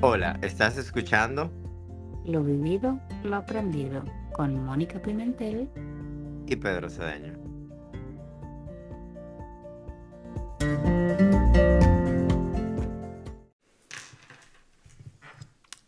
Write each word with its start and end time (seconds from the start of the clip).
Hola, 0.00 0.38
¿estás 0.42 0.76
escuchando? 0.76 1.50
Lo 2.24 2.44
vivido, 2.44 3.00
lo 3.24 3.34
aprendido 3.34 4.04
con 4.32 4.64
Mónica 4.64 5.02
Pimentel 5.02 5.68
y 6.46 6.54
Pedro 6.54 6.88
Cedeño. 6.88 7.34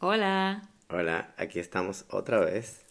Hola. 0.00 0.68
Hola, 0.88 1.32
aquí 1.36 1.60
estamos 1.60 2.04
otra 2.10 2.40
vez. 2.40 2.84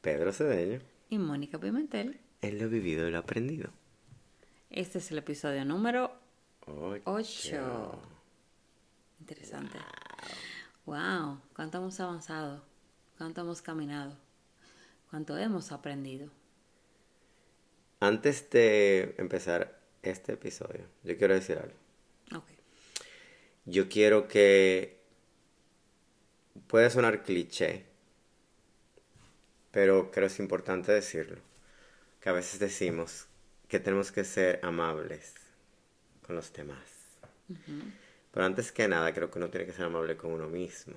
Pedro 0.00 0.32
Cedeño. 0.32 0.78
Y 1.10 1.18
Mónica 1.18 1.58
Pimentel. 1.58 2.20
En 2.40 2.60
lo 2.60 2.68
vivido 2.68 3.08
y 3.08 3.10
lo 3.10 3.18
aprendido. 3.18 3.70
Este 4.70 4.98
es 4.98 5.10
el 5.10 5.18
episodio 5.18 5.64
número 5.64 6.12
8. 7.04 8.00
Interesante. 9.18 9.78
Wow. 10.86 11.40
cuánto 11.54 11.78
hemos 11.78 11.98
avanzado, 12.00 12.62
cuánto 13.16 13.40
hemos 13.40 13.62
caminado, 13.62 14.16
cuánto 15.10 15.36
hemos 15.38 15.72
aprendido. 15.72 16.30
Antes 18.00 18.50
de 18.50 19.14
empezar 19.16 19.80
este 20.02 20.34
episodio, 20.34 20.84
yo 21.02 21.16
quiero 21.16 21.34
decir 21.34 21.58
algo. 21.58 21.74
Ok. 22.36 22.50
Yo 23.64 23.88
quiero 23.88 24.28
que 24.28 25.00
puede 26.66 26.90
sonar 26.90 27.22
cliché, 27.22 27.86
pero 29.70 30.10
creo 30.10 30.28
que 30.28 30.34
es 30.34 30.38
importante 30.38 30.92
decirlo, 30.92 31.40
que 32.20 32.28
a 32.28 32.32
veces 32.32 32.60
decimos 32.60 33.26
que 33.68 33.80
tenemos 33.80 34.12
que 34.12 34.24
ser 34.24 34.60
amables 34.62 35.34
con 36.26 36.36
los 36.36 36.52
demás. 36.52 36.78
Pero 38.34 38.46
antes 38.46 38.72
que 38.72 38.88
nada, 38.88 39.14
creo 39.14 39.30
que 39.30 39.38
uno 39.38 39.48
tiene 39.48 39.64
que 39.64 39.72
ser 39.72 39.84
amable 39.84 40.16
con 40.16 40.32
uno 40.32 40.48
mismo. 40.48 40.94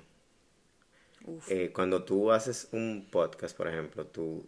Eh, 1.50 1.72
cuando 1.72 2.04
tú 2.04 2.32
haces 2.32 2.68
un 2.72 3.08
podcast, 3.12 3.56
por 3.56 3.68
ejemplo, 3.68 4.08
tú, 4.08 4.44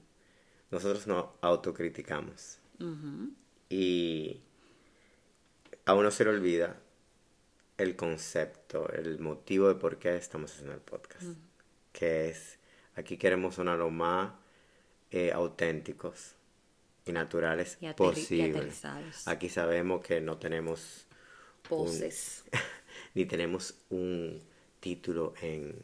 nosotros 0.71 1.05
no 1.05 1.35
autocriticamos. 1.41 2.57
Y 3.69 4.41
a 5.85 5.93
uno 5.93 6.09
se 6.09 6.23
le 6.23 6.31
olvida 6.31 6.77
el 7.77 7.95
concepto, 7.95 8.89
el 8.91 9.19
motivo 9.19 9.67
de 9.67 9.75
por 9.75 9.99
qué 9.99 10.15
estamos 10.15 10.51
haciendo 10.51 10.73
el 10.73 10.81
podcast. 10.81 11.27
Que 11.91 12.29
es, 12.29 12.57
aquí 12.95 13.17
queremos 13.17 13.53
sonar 13.53 13.77
lo 13.77 13.91
más 13.91 14.31
eh, 15.11 15.31
auténticos 15.31 16.33
y 17.05 17.11
naturales 17.11 17.77
posibles. 17.95 18.83
Aquí 19.27 19.47
sabemos 19.47 20.03
que 20.03 20.21
no 20.21 20.39
tenemos 20.39 21.05
voces. 21.69 22.45
ni 23.13 23.25
tenemos 23.25 23.75
un 23.89 24.41
título 24.79 25.33
en 25.41 25.83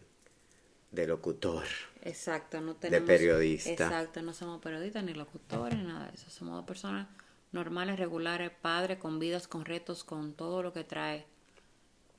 de 0.96 1.08
locutor. 1.08 1.66
Exacto, 2.02 2.62
no 2.62 2.76
tenemos. 2.76 3.08
De 3.08 3.14
periodista. 3.14 3.72
Exacto, 3.72 4.22
no 4.22 4.34
somos 4.34 4.62
periodistas 4.62 5.04
ni 5.04 5.14
locutores, 5.14 5.78
ni 5.78 5.84
nada 5.84 6.08
de 6.08 6.16
eso. 6.16 6.30
Somos 6.30 6.66
personas 6.66 7.08
normales, 7.52 8.00
regulares, 8.00 8.50
padres, 8.50 8.98
con 8.98 9.20
vidas, 9.20 9.48
con 9.48 9.66
retos, 9.66 10.04
con 10.04 10.34
todo 10.34 10.64
lo 10.64 10.74
que 10.74 10.84
trae 10.84 11.26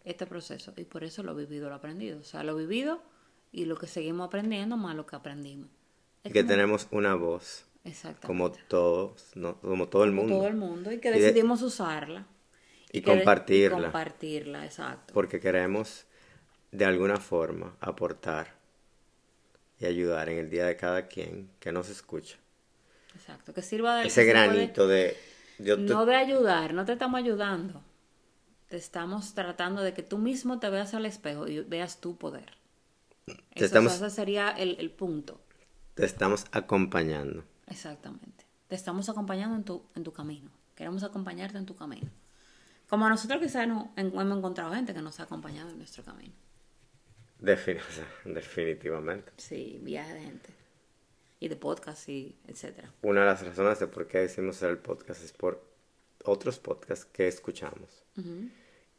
este 0.05 0.27
proceso. 0.27 0.73
Y 0.77 0.85
por 0.85 1.03
eso 1.03 1.23
lo 1.23 1.35
vivido, 1.35 1.69
lo 1.69 1.75
aprendido. 1.75 2.21
O 2.21 2.25
sea, 2.25 2.45
lo 2.45 2.55
vivido 2.55 3.03
y 3.51 3.65
lo 3.65 3.77
que 3.77 3.87
seguimos 3.87 4.27
aprendiendo 4.27 4.77
más 4.77 4.95
lo 4.95 5.07
que 5.07 5.17
aprendimos. 5.17 5.69
y 6.23 6.31
que 6.31 6.45
tenemos 6.45 6.87
una 6.91 7.15
voz. 7.15 7.65
Como 8.27 8.51
todos, 8.51 9.31
no, 9.37 9.61
como 9.61 9.89
todo 9.89 10.03
el 10.03 10.11
mundo. 10.11 10.35
todo 10.35 10.49
el 10.49 10.57
mundo 10.57 10.91
y 10.91 10.99
que 10.99 11.13
decidimos 11.13 11.63
usarla. 11.63 12.27
Y, 12.93 13.03
compartirla. 13.03 13.83
compartirla, 13.85 14.65
exacto. 14.65 15.13
Porque 15.13 15.41
queremos 15.41 16.07
de 16.71 16.85
alguna 16.85 17.17
forma 17.17 17.77
aportar 17.81 18.55
y 19.79 19.87
ayudar 19.87 20.29
en 20.29 20.39
el 20.39 20.51
día 20.51 20.67
de 20.67 20.77
cada 20.77 21.07
quien 21.07 21.51
que 21.61 21.73
nos 21.73 21.89
escucha. 21.89 22.37
Exacto, 23.15 23.53
que 23.53 23.63
sirva 23.63 23.97
de... 23.97 24.07
Ese 24.07 24.25
granito 24.25 24.87
de... 24.87 25.17
No 25.59 26.05
de 26.05 26.15
ayudar, 26.15 26.75
no 26.75 26.85
te 26.85 26.93
estamos 26.93 27.19
ayudando. 27.19 27.83
Te 28.69 28.77
estamos 28.77 29.35
tratando 29.35 29.83
de 29.83 29.95
que 29.95 30.03
tú 30.03 30.19
mismo 30.19 30.59
te 30.59 30.69
veas 30.69 30.93
al 30.95 31.07
espejo 31.07 31.49
y 31.49 31.61
veas 31.61 32.01
tu 32.01 32.17
poder. 32.17 32.57
Eso, 33.55 33.79
ese 33.81 34.11
sería 34.11 34.51
el, 34.51 34.77
el 34.79 34.91
punto. 34.91 35.41
Te 35.95 36.05
estamos 36.05 36.45
acompañando. 36.53 37.45
Exactamente. 37.67 38.45
Te 38.69 38.75
estamos 38.75 39.09
acompañando 39.09 39.57
en 39.57 39.65
tu, 39.65 39.83
en 39.95 40.05
tu 40.05 40.13
camino. 40.13 40.51
Queremos 40.75 41.03
acompañarte 41.03 41.57
en 41.57 41.67
tu 41.67 41.75
camino. 41.75 42.11
Como 42.89 43.09
nosotros 43.09 43.41
quizás 43.41 43.67
no, 43.67 43.93
hemos 43.97 44.39
encontrado 44.39 44.73
gente 44.73 44.95
que 44.95 45.03
nos 45.03 45.19
ha 45.21 45.25
acompañado 45.25 45.71
en 45.71 45.79
nuestro 45.79 46.05
camino. 46.05 46.35
definitivamente. 48.25 49.33
Sí, 49.37 49.79
viaje 49.83 50.15
de 50.15 50.21
gente. 50.21 50.51
Y 51.41 51.49
de 51.49 51.57
podcast 51.57 52.09
y 52.09 52.37
etcétera. 52.47 52.93
Una 53.03 53.21
de 53.21 53.27
las 53.27 53.45
razones 53.45 53.79
de 53.79 53.89
por 53.89 54.07
qué 54.07 54.19
decimos 54.19 54.57
hacer 54.57 54.71
el 54.71 54.79
podcast 54.79 55.23
es 55.23 55.33
por 55.33 55.63
otros 56.25 56.59
podcasts 56.59 57.05
que 57.05 57.29
escuchamos. 57.29 58.05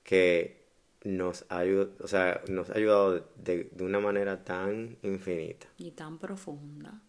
Que 0.03 0.67
nos 1.03 1.45
ha, 1.49 1.63
o 1.99 2.07
sea, 2.07 2.41
nos 2.47 2.69
ha 2.69 2.73
ayudado 2.73 3.27
de, 3.35 3.69
de, 3.71 3.83
una 3.83 3.99
manera 3.99 4.43
tan 4.43 4.97
infinita. 5.01 5.67
Y 5.77 5.91
tan 5.91 6.19
profunda. 6.19 7.01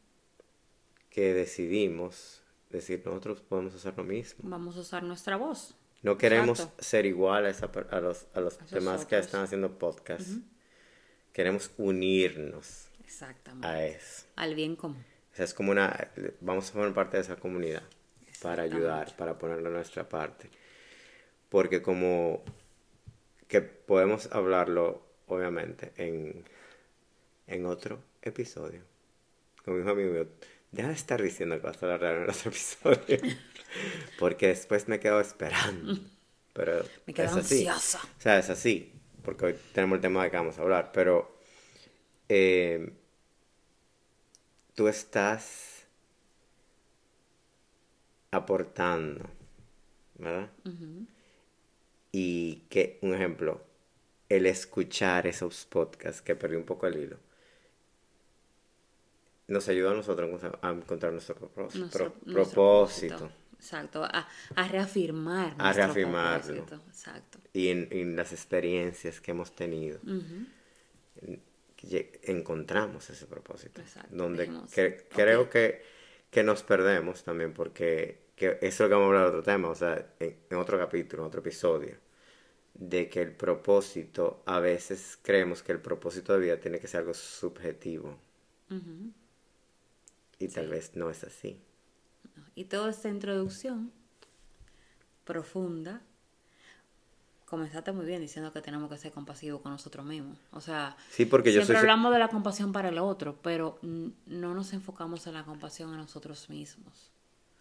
Que 1.11 1.35
decidimos 1.35 2.43
decir, 2.71 3.03
nosotros 3.05 3.43
podemos 3.43 3.75
hacer 3.75 3.95
lo 3.97 4.05
mismo. 4.05 4.49
Vamos 4.49 4.77
a 4.77 4.81
usar 4.81 5.03
nuestra 5.03 5.37
voz. 5.37 5.78
No 6.03 6.17
queremos 6.17 6.69
ser 6.79 7.07
iguales 7.07 7.63
a, 7.63 8.01
los, 8.01 8.27
a 8.33 8.41
los 8.41 8.71
demás 8.71 9.05
que 9.05 9.19
están 9.19 9.43
haciendo 9.43 9.79
podcast. 9.79 10.29
Queremos 11.33 11.73
unirnos 11.77 12.89
a 13.63 13.85
eso. 13.85 14.27
Al 14.37 14.55
bien 14.55 14.77
común. 14.77 15.05
es 15.37 15.55
como 15.55 15.73
una... 15.73 16.11
Vamos 16.41 16.71
a 16.71 16.73
formar 16.73 16.95
parte 16.95 17.17
de 17.17 17.23
esa 17.23 17.37
comunidad 17.37 17.83
para 18.41 18.63
ayudar, 18.63 19.17
para 19.17 19.39
ponerlo 19.39 19.71
nuestra 19.71 20.09
parte. 20.09 20.51
Porque 21.49 21.83
como 21.83 22.45
que 23.49 23.63
podemos 23.63 24.29
hablarlo, 24.33 25.03
obviamente, 25.27 25.93
en, 25.97 26.45
en 27.47 27.67
otro 27.67 28.03
episodio. 28.23 28.83
Como 29.65 29.79
dijo 29.79 29.91
amigo 29.91 30.27
deja 30.71 30.89
de 30.89 30.95
estar 30.95 31.21
diciendo 31.21 31.57
que 31.57 31.67
vas 31.67 31.83
a 31.83 31.95
hablar 31.95 32.17
en 32.17 32.31
otro 32.31 32.51
episodio. 32.51 33.19
porque 34.19 34.49
después 34.49 34.89
me 34.89 35.01
quedo 35.01 35.21
esperando. 35.21 35.99
Pero 36.53 36.85
me 37.07 37.15
quedo 37.15 37.35
ansiosa. 37.35 38.01
O 38.19 38.21
sea, 38.21 38.39
es 38.39 38.51
así, 38.51 38.93
porque 39.23 39.47
hoy 39.47 39.55
tenemos 39.73 39.97
el 39.97 40.03
tema 40.03 40.25
de 40.25 40.31
que 40.31 40.37
vamos 40.37 40.59
a 40.59 40.63
hablar, 40.63 40.91
pero 40.93 41.39
eh, 42.29 42.93
tú 44.75 44.89
estás 44.89 45.87
aportando, 48.31 49.25
¿verdad? 50.17 50.51
Y 52.13 52.65
que, 52.71 52.99
un 53.03 53.15
ejemplo, 53.15 53.61
el 54.29 54.47
escuchar 54.47 55.27
esos 55.27 55.65
podcasts, 55.67 56.23
que 56.23 56.35
perdí 56.35 56.57
un 56.57 56.65
poco 56.65 56.87
el 56.87 56.97
hilo, 56.97 57.17
nos 59.49 59.69
ayuda 59.69 59.93
a 59.93 59.95
nosotros 59.95 60.43
a 60.61 60.71
encontrar 60.71 61.13
nuestro, 61.13 61.37
propósito. 61.37 63.31
Exacto, 63.59 64.05
a, 64.05 64.29
a 64.55 64.69
reafirmar. 64.69 65.55
A 65.59 65.73
reafirmarlo. 65.73 66.67
Exacto. 66.89 67.39
Y 67.53 67.69
en, 67.69 67.89
en, 67.91 68.17
las 68.17 68.33
experiencias 68.33 69.21
que 69.21 69.33
hemos 69.33 69.55
tenido, 69.55 69.99
encontramos 72.23 73.11
ese 73.11 73.27
propósito. 73.27 73.81
Exacto. 73.81 74.15
Donde 74.15 74.51
creo 75.11 75.51
que, 75.51 75.83
que 76.31 76.43
nos 76.43 76.63
perdemos 76.63 77.25
también 77.25 77.53
porque 77.53 78.29
que 78.39 78.59
eso 78.61 78.67
es 78.67 78.81
lo 78.81 78.89
que 78.89 78.95
vamos 78.95 79.07
a 79.07 79.09
hablar 79.09 79.23
de 79.25 79.39
otro 79.39 79.43
tema, 79.43 79.69
o 79.69 79.75
sea, 79.75 80.15
en, 80.21 80.57
otro 80.57 80.79
capítulo, 80.79 81.23
en 81.23 81.27
otro 81.27 81.41
episodio, 81.41 81.97
de 82.75 83.09
que 83.09 83.21
el 83.21 83.33
propósito, 83.33 84.43
a 84.47 84.61
veces 84.61 85.19
creemos 85.21 85.63
que 85.63 85.73
el 85.73 85.81
propósito 85.81 86.35
de 86.35 86.39
vida 86.39 86.61
tiene 86.61 86.79
que 86.79 86.87
ser 86.87 87.01
algo 87.01 87.15
subjetivo. 87.15 88.17
Y 90.39 90.49
tal 90.49 90.69
vez 90.69 90.95
no 90.95 91.11
es 91.11 91.25
así. 91.25 91.61
Y 92.59 92.65
toda 92.65 92.91
esta 92.91 93.09
introducción 93.09 93.93
profunda, 95.23 96.03
comenzaste 97.45 97.93
muy 97.93 98.05
bien 98.05 98.21
diciendo 98.21 98.53
que 98.53 98.61
tenemos 98.61 98.91
que 98.91 98.99
ser 98.99 99.13
compasivos 99.13 99.61
con 99.61 99.71
nosotros 99.71 100.05
mismos. 100.05 100.39
O 100.51 100.61
sea, 100.61 100.97
sí, 101.09 101.25
porque 101.25 101.53
siempre 101.53 101.77
hablamos 101.77 102.13
de 102.13 102.19
la 102.19 102.27
compasión 102.27 102.73
para 102.73 102.89
el 102.89 102.99
otro, 102.99 103.39
pero 103.43 103.79
no 103.81 104.55
nos 104.55 104.73
enfocamos 104.73 105.25
en 105.29 105.35
la 105.35 105.45
compasión 105.45 105.95
a 105.95 105.99
nosotros 105.99 106.51
mismos. 106.51 107.13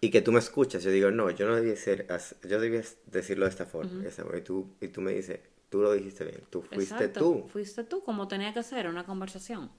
Y 0.01 0.09
que 0.09 0.23
tú 0.23 0.31
me 0.31 0.39
escuchas, 0.39 0.81
yo 0.81 0.89
digo, 0.89 1.11
no, 1.11 1.29
yo 1.29 1.47
no 1.47 1.57
debí 1.57 1.75
ser, 1.75 2.07
yo 2.49 2.59
debí 2.59 2.81
decirlo 3.05 3.45
de 3.45 3.51
esta 3.51 3.67
forma. 3.67 4.03
y, 4.35 4.41
tú, 4.41 4.73
y 4.81 4.87
tú 4.87 5.01
me 5.01 5.13
dices, 5.13 5.41
tú 5.69 5.83
lo 5.83 5.93
dijiste 5.93 6.23
bien, 6.23 6.41
tú 6.49 6.63
fuiste 6.63 7.07
tú. 7.09 7.47
Fuiste 7.49 7.83
tú, 7.83 8.03
como 8.03 8.27
tenía 8.27 8.51
que 8.51 8.63
ser, 8.63 8.87
una 8.87 9.05
conversación. 9.05 9.69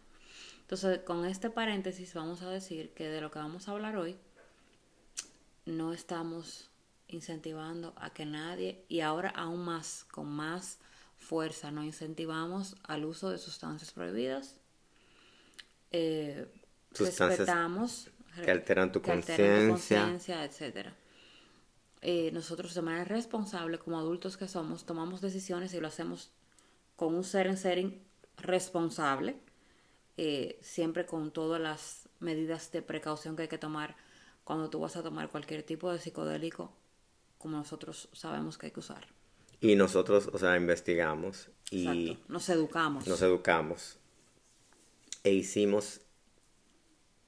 Entonces, 0.61 1.01
con 1.01 1.25
este 1.25 1.51
paréntesis 1.51 2.15
vamos 2.15 2.43
a 2.43 2.51
decir 2.51 2.91
que 2.91 3.09
de 3.09 3.21
lo 3.21 3.33
que 3.33 3.41
vamos 3.41 3.69
a 3.69 3.73
hablar 3.73 3.97
hoy 3.97 4.17
no 5.69 5.93
estamos 5.93 6.71
incentivando 7.09 7.95
a 7.97 8.11
que 8.11 8.27
nadie, 8.27 8.85
y 8.89 9.01
ahora 9.01 9.31
aún 9.31 9.65
más, 9.65 10.05
con 10.11 10.27
más 10.27 10.79
fuerza, 11.17 11.71
no 11.71 11.85
incentivamos 11.85 12.77
al 12.85 13.05
uso 13.05 13.31
de 13.31 13.39
sustancias 13.39 13.93
prohibidas. 13.93 14.57
Eh, 15.91 16.47
Sustancias 16.93 17.39
respetamos 17.39 18.11
que 18.45 18.51
alteran 18.51 18.93
tu 18.93 19.03
conciencia. 19.03 20.45
etcétera. 20.45 20.95
Eh, 22.01 22.31
nosotros 22.33 22.75
de 22.75 22.83
manera 22.83 23.05
responsable, 23.05 23.79
como 23.79 23.99
adultos 23.99 24.37
que 24.37 24.47
somos, 24.47 24.85
tomamos 24.85 25.21
decisiones 25.21 25.75
y 25.75 25.81
lo 25.81 25.89
hacemos 25.89 26.31
con 26.97 27.15
un 27.15 27.25
ser 27.25 27.47
en 27.47 27.57
setting 27.57 28.01
responsable, 28.37 29.37
eh, 30.17 30.59
siempre 30.63 31.07
con 31.07 31.33
todas 31.33 31.61
las 31.61 32.09
medidas 32.21 32.71
de 32.71 32.83
precaución 32.83 33.35
que 33.35 33.43
hay 33.43 33.49
que 33.49 33.59
tomar 33.59 33.97
cuando 34.49 34.71
tú 34.71 34.81
vas 34.81 34.97
a 34.97 35.03
tomar 35.03 35.29
cualquier 35.29 35.63
tipo 35.63 35.93
de 35.93 35.99
psicodélico, 35.99 36.73
como 37.37 37.59
nosotros 37.59 38.09
sabemos 38.15 38.57
que 38.57 38.65
hay 38.65 38.73
que 38.73 38.81
usar. 38.81 39.07
Y 39.61 39.77
nosotros, 39.77 40.31
o 40.33 40.39
sea, 40.39 40.57
investigamos 40.57 41.51
y 41.71 42.09
Exacto. 42.13 42.33
Nos 42.33 42.49
educamos. 42.49 43.07
nos 43.07 43.21
educamos 43.21 43.99
e 45.23 45.35
hicimos 45.35 46.01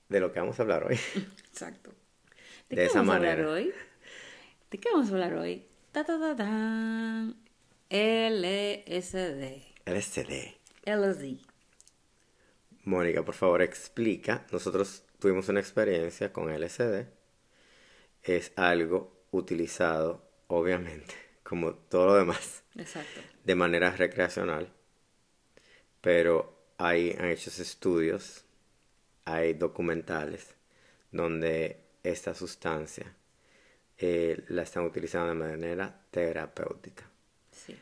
de 0.08 0.20
lo 0.20 0.32
que 0.32 0.40
vamos 0.40 0.58
a 0.58 0.62
hablar 0.62 0.86
hoy. 0.86 0.98
Exacto. 1.50 1.90
De 2.70 2.76
qué 2.76 2.86
esa 2.86 3.00
vamos 3.00 3.12
a 3.12 3.16
hablar 3.16 3.40
hoy? 3.42 3.70
¿De 4.70 4.78
qué 4.78 4.88
vamos 4.90 5.10
a 5.10 5.12
hablar 5.12 5.34
hoy? 5.34 5.66
Ta, 5.92 6.02
ta, 6.04 6.18
ta, 6.18 6.34
tan. 6.34 7.36
LSD. 7.90 9.60
LSD. 9.84 10.56
LSD. 10.86 11.38
Mónica, 12.84 13.22
por 13.22 13.34
favor, 13.34 13.60
explica. 13.60 14.46
Nosotros 14.50 15.04
tuvimos 15.20 15.48
una 15.48 15.60
experiencia 15.60 16.32
con 16.32 16.50
LSD. 16.50 17.06
Es 18.22 18.52
algo 18.56 19.24
utilizado, 19.30 20.28
obviamente, 20.48 21.14
como 21.42 21.74
todo 21.74 22.06
lo 22.06 22.14
demás, 22.14 22.64
Exacto. 22.76 23.20
de 23.44 23.54
manera 23.54 23.90
recreacional. 23.92 24.72
Pero 26.00 26.58
hay 26.78 27.12
han 27.18 27.26
hecho 27.26 27.50
estudios, 27.50 28.44
hay 29.24 29.52
documentales 29.52 30.54
donde 31.12 31.84
esta 32.02 32.34
sustancia 32.34 33.14
eh, 33.98 34.42
la 34.48 34.62
están 34.62 34.84
utilizando 34.84 35.28
de 35.28 35.34
manera 35.34 36.06
terapéutica. 36.10 37.10
Sí. 37.52 37.76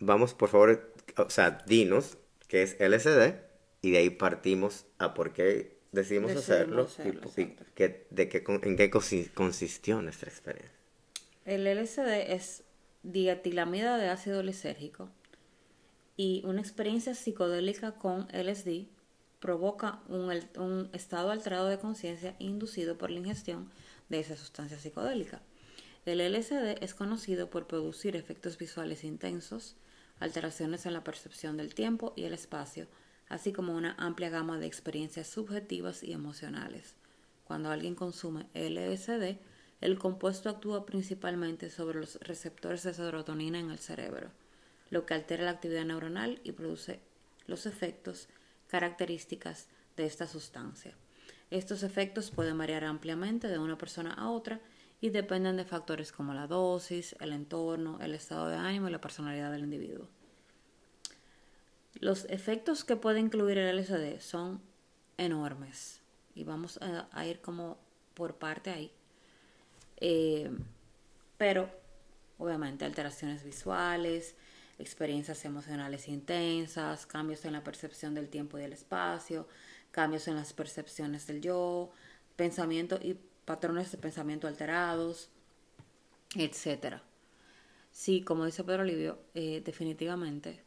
Vamos, 0.00 0.34
por 0.34 0.48
favor, 0.48 0.92
o 1.16 1.30
sea, 1.30 1.62
dinos 1.66 2.18
qué 2.48 2.62
es 2.62 2.76
LSD 2.80 3.34
y 3.82 3.92
de 3.92 3.98
ahí 3.98 4.10
partimos 4.10 4.86
a 4.98 5.14
por 5.14 5.32
qué 5.32 5.75
decidimos 5.96 6.30
Decidimos 6.34 6.50
hacerlo, 6.50 6.82
hacerlo, 6.84 7.30
y, 7.36 7.56
qué- 7.74 8.06
de 8.10 8.44
con- 8.44 8.60
en 8.62 8.76
qué 8.76 8.88
consi- 8.90 9.32
consistió 9.34 10.00
nuestra 10.02 10.30
experiencia. 10.30 10.72
El 11.44 11.66
LSD 11.66 12.32
es 12.32 12.62
dietilamida 13.02 13.98
de 13.98 14.08
ácido 14.08 14.42
lisérgico 14.44 15.10
y 16.16 16.42
una 16.44 16.60
experiencia 16.60 17.14
psicodélica 17.14 17.92
con 17.92 18.28
LSD 18.32 18.86
provoca 19.40 20.00
un, 20.08 20.30
un 20.58 20.90
estado 20.92 21.30
alterado 21.30 21.68
de 21.68 21.78
conciencia 21.78 22.34
inducido 22.38 22.96
por 22.96 23.10
la 23.10 23.18
ingestión 23.18 23.70
de 24.08 24.20
esa 24.20 24.36
sustancia 24.36 24.78
psicodélica. 24.78 25.40
El 26.04 26.20
LSD 26.20 26.82
es 26.82 26.94
conocido 26.94 27.50
por 27.50 27.66
producir 27.66 28.16
efectos 28.16 28.58
visuales 28.58 29.04
intensos, 29.04 29.76
alteraciones 30.20 30.86
en 30.86 30.94
la 30.94 31.04
percepción 31.04 31.56
del 31.56 31.74
tiempo 31.74 32.12
y 32.16 32.24
el 32.24 32.32
espacio, 32.32 32.86
así 33.28 33.52
como 33.52 33.74
una 33.74 33.94
amplia 33.98 34.30
gama 34.30 34.58
de 34.58 34.66
experiencias 34.66 35.26
subjetivas 35.28 36.02
y 36.02 36.12
emocionales. 36.12 36.94
Cuando 37.44 37.70
alguien 37.70 37.94
consume 37.94 38.46
LSD, 38.54 39.38
el 39.80 39.98
compuesto 39.98 40.48
actúa 40.48 40.86
principalmente 40.86 41.70
sobre 41.70 42.00
los 42.00 42.16
receptores 42.20 42.82
de 42.82 42.94
serotonina 42.94 43.58
en 43.58 43.70
el 43.70 43.78
cerebro, 43.78 44.30
lo 44.90 45.04
que 45.06 45.14
altera 45.14 45.44
la 45.44 45.50
actividad 45.50 45.84
neuronal 45.84 46.40
y 46.44 46.52
produce 46.52 47.00
los 47.46 47.66
efectos 47.66 48.28
características 48.68 49.68
de 49.96 50.06
esta 50.06 50.26
sustancia. 50.26 50.94
Estos 51.50 51.82
efectos 51.82 52.30
pueden 52.30 52.58
variar 52.58 52.84
ampliamente 52.84 53.48
de 53.48 53.58
una 53.58 53.78
persona 53.78 54.14
a 54.14 54.30
otra 54.30 54.60
y 55.00 55.10
dependen 55.10 55.56
de 55.56 55.64
factores 55.64 56.10
como 56.10 56.34
la 56.34 56.46
dosis, 56.46 57.14
el 57.20 57.32
entorno, 57.32 57.98
el 58.00 58.14
estado 58.14 58.48
de 58.48 58.56
ánimo 58.56 58.88
y 58.88 58.92
la 58.92 59.00
personalidad 59.00 59.52
del 59.52 59.64
individuo. 59.64 60.08
Los 62.00 62.26
efectos 62.26 62.84
que 62.84 62.96
puede 62.96 63.20
incluir 63.20 63.58
el 63.58 63.78
LSD 63.78 64.20
son 64.20 64.60
enormes 65.16 66.02
y 66.34 66.44
vamos 66.44 66.78
a, 66.82 67.26
ir 67.26 67.40
como 67.40 67.78
por 68.14 68.36
parte 68.36 68.70
ahí. 68.70 68.92
Eh, 69.98 70.50
pero 71.38 71.70
obviamente 72.38 72.84
alteraciones 72.84 73.44
visuales, 73.44 74.34
experiencias 74.78 75.44
emocionales 75.44 76.08
intensas, 76.08 77.06
cambios 77.06 77.44
en 77.46 77.54
la 77.54 77.64
percepción 77.64 78.14
del 78.14 78.28
tiempo 78.28 78.58
y 78.58 78.60
del 78.60 78.74
espacio, 78.74 79.48
cambios 79.90 80.28
en 80.28 80.36
las 80.36 80.52
percepciones 80.52 81.26
del 81.26 81.40
yo, 81.40 81.90
pensamiento 82.36 82.98
y 83.02 83.16
patrones 83.46 83.90
de 83.90 83.98
pensamiento 83.98 84.46
alterados, 84.46 85.30
etcétera. 86.34 87.02
Sí, 87.90 88.20
como 88.22 88.44
dice 88.44 88.64
Pedro 88.64 88.84
Livio, 88.84 89.18
eh, 89.34 89.62
definitivamente 89.64 90.62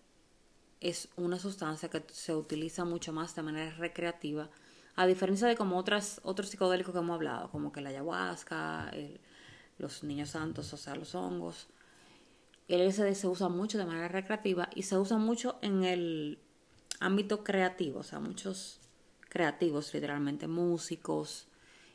es 0.81 1.09
una 1.17 1.39
sustancia 1.39 1.89
que 1.89 2.03
se 2.11 2.33
utiliza 2.33 2.85
mucho 2.85 3.13
más 3.13 3.35
de 3.35 3.41
manera 3.41 3.71
recreativa, 3.75 4.49
a 4.95 5.05
diferencia 5.05 5.47
de 5.47 5.55
como 5.55 5.77
otras, 5.77 6.19
otros 6.23 6.49
psicodélicos 6.49 6.93
que 6.93 6.99
hemos 6.99 7.15
hablado, 7.15 7.49
como 7.51 7.71
que 7.71 7.81
la 7.81 7.89
ayahuasca, 7.89 8.91
los 9.77 10.03
niños 10.03 10.31
santos, 10.31 10.73
o 10.73 10.77
sea, 10.77 10.95
los 10.95 11.15
hongos. 11.15 11.67
El 12.67 12.81
LSD 12.81 13.13
se 13.15 13.27
usa 13.27 13.49
mucho 13.49 13.77
de 13.77 13.85
manera 13.85 14.09
recreativa 14.09 14.69
y 14.75 14.83
se 14.83 14.97
usa 14.97 15.17
mucho 15.17 15.57
en 15.61 15.83
el 15.83 16.39
ámbito 16.99 17.43
creativo, 17.43 17.99
o 17.99 18.03
sea, 18.03 18.19
muchos 18.19 18.79
creativos, 19.29 19.93
literalmente 19.93 20.47
músicos, 20.47 21.47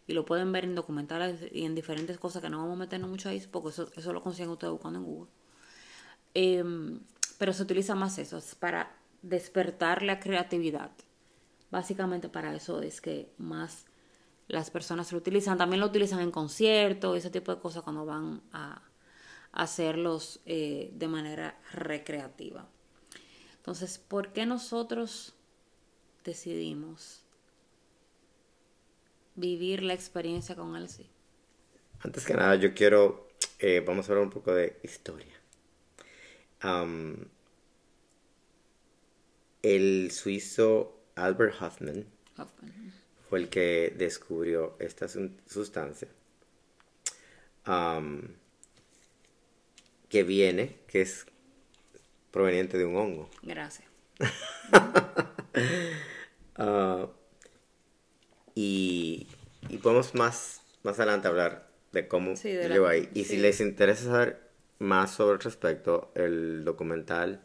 y 0.06 0.12
lo 0.12 0.24
pueden 0.24 0.52
ver 0.52 0.64
en 0.64 0.74
documentales 0.74 1.40
y 1.52 1.64
en 1.64 1.74
diferentes 1.74 2.18
cosas 2.18 2.42
que 2.42 2.50
no 2.50 2.58
vamos 2.58 2.74
a 2.74 2.80
meternos 2.80 3.10
mucho 3.10 3.28
ahí, 3.28 3.42
porque 3.50 3.70
eso, 3.70 3.90
eso 3.96 4.12
lo 4.12 4.22
consiguen 4.22 4.50
ustedes 4.50 4.72
buscando 4.72 4.98
en 4.98 5.04
Google. 5.04 5.30
Em, 6.34 7.00
pero 7.38 7.52
se 7.52 7.62
utiliza 7.62 7.94
más 7.94 8.18
eso, 8.18 8.38
es 8.38 8.54
para 8.54 8.96
despertar 9.22 10.02
la 10.02 10.20
creatividad. 10.20 10.90
Básicamente 11.70 12.28
para 12.28 12.54
eso 12.54 12.82
es 12.82 13.00
que 13.00 13.32
más 13.38 13.86
las 14.48 14.70
personas 14.70 15.10
lo 15.12 15.18
utilizan. 15.18 15.58
También 15.58 15.80
lo 15.80 15.86
utilizan 15.86 16.20
en 16.20 16.30
conciertos, 16.30 17.16
ese 17.16 17.30
tipo 17.30 17.54
de 17.54 17.60
cosas 17.60 17.82
cuando 17.82 18.04
van 18.04 18.42
a, 18.52 18.82
hacerlos 19.52 20.40
eh, 20.46 20.90
de 20.94 21.08
manera 21.08 21.56
recreativa. 21.72 22.68
Entonces, 23.56 23.98
¿por 23.98 24.32
qué 24.32 24.46
nosotros 24.46 25.34
decidimos 26.24 27.24
vivir 29.36 29.82
la 29.82 29.94
experiencia 29.94 30.56
con 30.56 30.88
sí? 30.88 31.08
Antes 32.00 32.26
que 32.26 32.34
nada, 32.34 32.56
yo 32.56 32.74
quiero, 32.74 33.28
eh, 33.60 33.82
vamos 33.86 34.08
a 34.08 34.12
hablar 34.12 34.24
un 34.24 34.32
poco 34.32 34.52
de 34.52 34.80
historia. 34.82 35.40
El 39.62 40.10
suizo 40.10 41.00
Albert 41.14 41.54
Hoffman 41.60 42.06
Hoffman. 42.36 42.92
fue 43.28 43.38
el 43.40 43.48
que 43.48 43.94
descubrió 43.96 44.76
esta 44.78 45.06
sustancia 45.08 46.08
que 50.08 50.22
viene, 50.22 50.76
que 50.86 51.00
es 51.00 51.26
proveniente 52.30 52.76
de 52.78 52.84
un 52.84 52.96
hongo. 52.96 53.30
Gracias. 53.42 53.88
Ah, 56.56 57.08
y, 58.54 59.26
y 59.68 59.78
podemos 59.78 60.14
más, 60.14 60.62
más 60.84 61.00
adelante 61.00 61.26
hablar 61.26 61.68
de 61.90 62.06
cómo 62.06 62.36
Sí, 62.36 62.52
de 62.52 62.68
la- 62.68 62.74
llegó 62.76 62.86
ahí. 62.86 63.08
Y 63.12 63.24
sí. 63.24 63.30
si 63.30 63.36
les 63.38 63.60
interesa 63.60 64.04
saber 64.04 64.43
más 64.78 65.12
sobre 65.12 65.34
el 65.34 65.40
respecto, 65.40 66.12
el 66.14 66.64
documental 66.64 67.40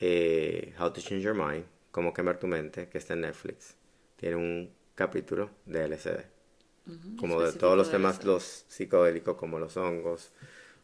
eh, 0.00 0.74
How 0.78 0.92
to 0.92 1.00
Change 1.00 1.22
Your 1.22 1.34
Mind, 1.34 1.64
Cómo 1.90 2.12
cambiar 2.12 2.40
tu 2.40 2.48
mente, 2.48 2.88
que 2.88 2.98
está 2.98 3.14
en 3.14 3.20
Netflix, 3.20 3.76
tiene 4.16 4.34
un 4.34 4.74
capítulo 4.96 5.50
de 5.64 5.86
LSD. 5.88 6.24
como 7.18 7.40
de 7.40 7.52
todos 7.52 7.76
los 7.76 7.90
temas, 7.90 8.24
los 8.24 8.64
psicodélicos, 8.68 9.36
como 9.36 9.58
los 9.58 9.76
hongos, 9.76 10.32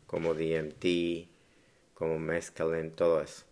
como 0.06 0.34
DMT, 0.34 1.28
como 1.94 2.18
mescaline, 2.18 2.90
todo 2.92 3.20
eso. 3.20 3.44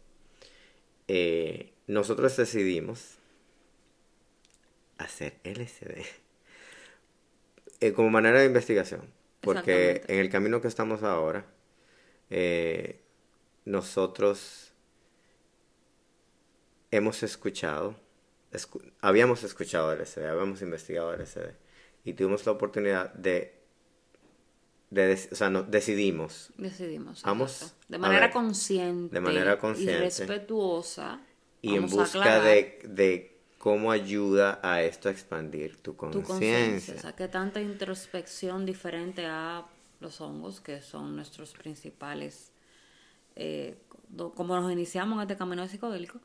Eh, 1.09 1.73
nosotros 1.87 2.37
decidimos 2.37 3.19
hacer 4.99 5.39
LSD 5.45 6.05
eh, 7.81 7.93
como 7.93 8.11
manera 8.11 8.41
de 8.41 8.47
investigación, 8.47 9.03
porque 9.41 10.03
en 10.09 10.19
el 10.19 10.31
camino 10.31 10.61
que 10.61 10.69
estamos 10.69 11.03
ahora, 11.03 11.45
eh, 12.31 13.01
nosotros 13.65 14.73
hemos 16.91 17.23
escuchado, 17.23 17.95
escu- 18.53 18.93
habíamos 19.01 19.43
escuchado 19.45 19.93
LSD, 19.93 20.27
habíamos 20.27 20.63
investigado 20.63 21.13
LSD 21.15 21.51
y 22.05 22.15
tuvimos 22.15 22.47
la 22.47 22.53
oportunidad 22.53 23.13
de 23.15 23.57
de, 24.91 25.29
o 25.31 25.35
sea, 25.35 25.51
no, 25.51 25.65
decidimos 25.65 26.51
Decidimos. 26.57 27.23
Vamos 27.23 27.75
de 27.89 27.99
manera 27.99 28.23
ver, 28.23 28.31
consciente. 28.31 29.15
de 29.15 29.21
manera 29.21 29.59
consciente. 29.59 29.93
Y 29.97 30.01
respetuosa. 30.01 31.21
y 31.61 31.75
en 31.77 31.87
busca 31.91 32.41
de, 32.41 32.79
de 32.85 33.37
cómo 33.59 33.93
ayuda 33.93 34.61
a 34.63 34.81
esto 34.83 35.11
a 35.11 35.13
expandir 35.13 35.77
tu 35.83 35.95
conciencia. 35.95 36.95
O 36.97 37.01
sea, 37.01 37.15
que 37.15 37.29
tanta 37.29 37.61
introspección 37.61 38.65
diferente 38.65 39.27
a 39.27 39.67
los 40.01 40.21
hongos, 40.21 40.61
que 40.61 40.81
son 40.83 41.17
nuestros 41.17 41.53
principales. 41.53 42.53
eh, 43.37 43.79
como 44.35 44.57
nos 44.57 44.73
iniciamos 44.73 45.17
en 45.17 45.23
este 45.23 45.37
camino 45.37 45.67
psicodélico, 45.69 46.21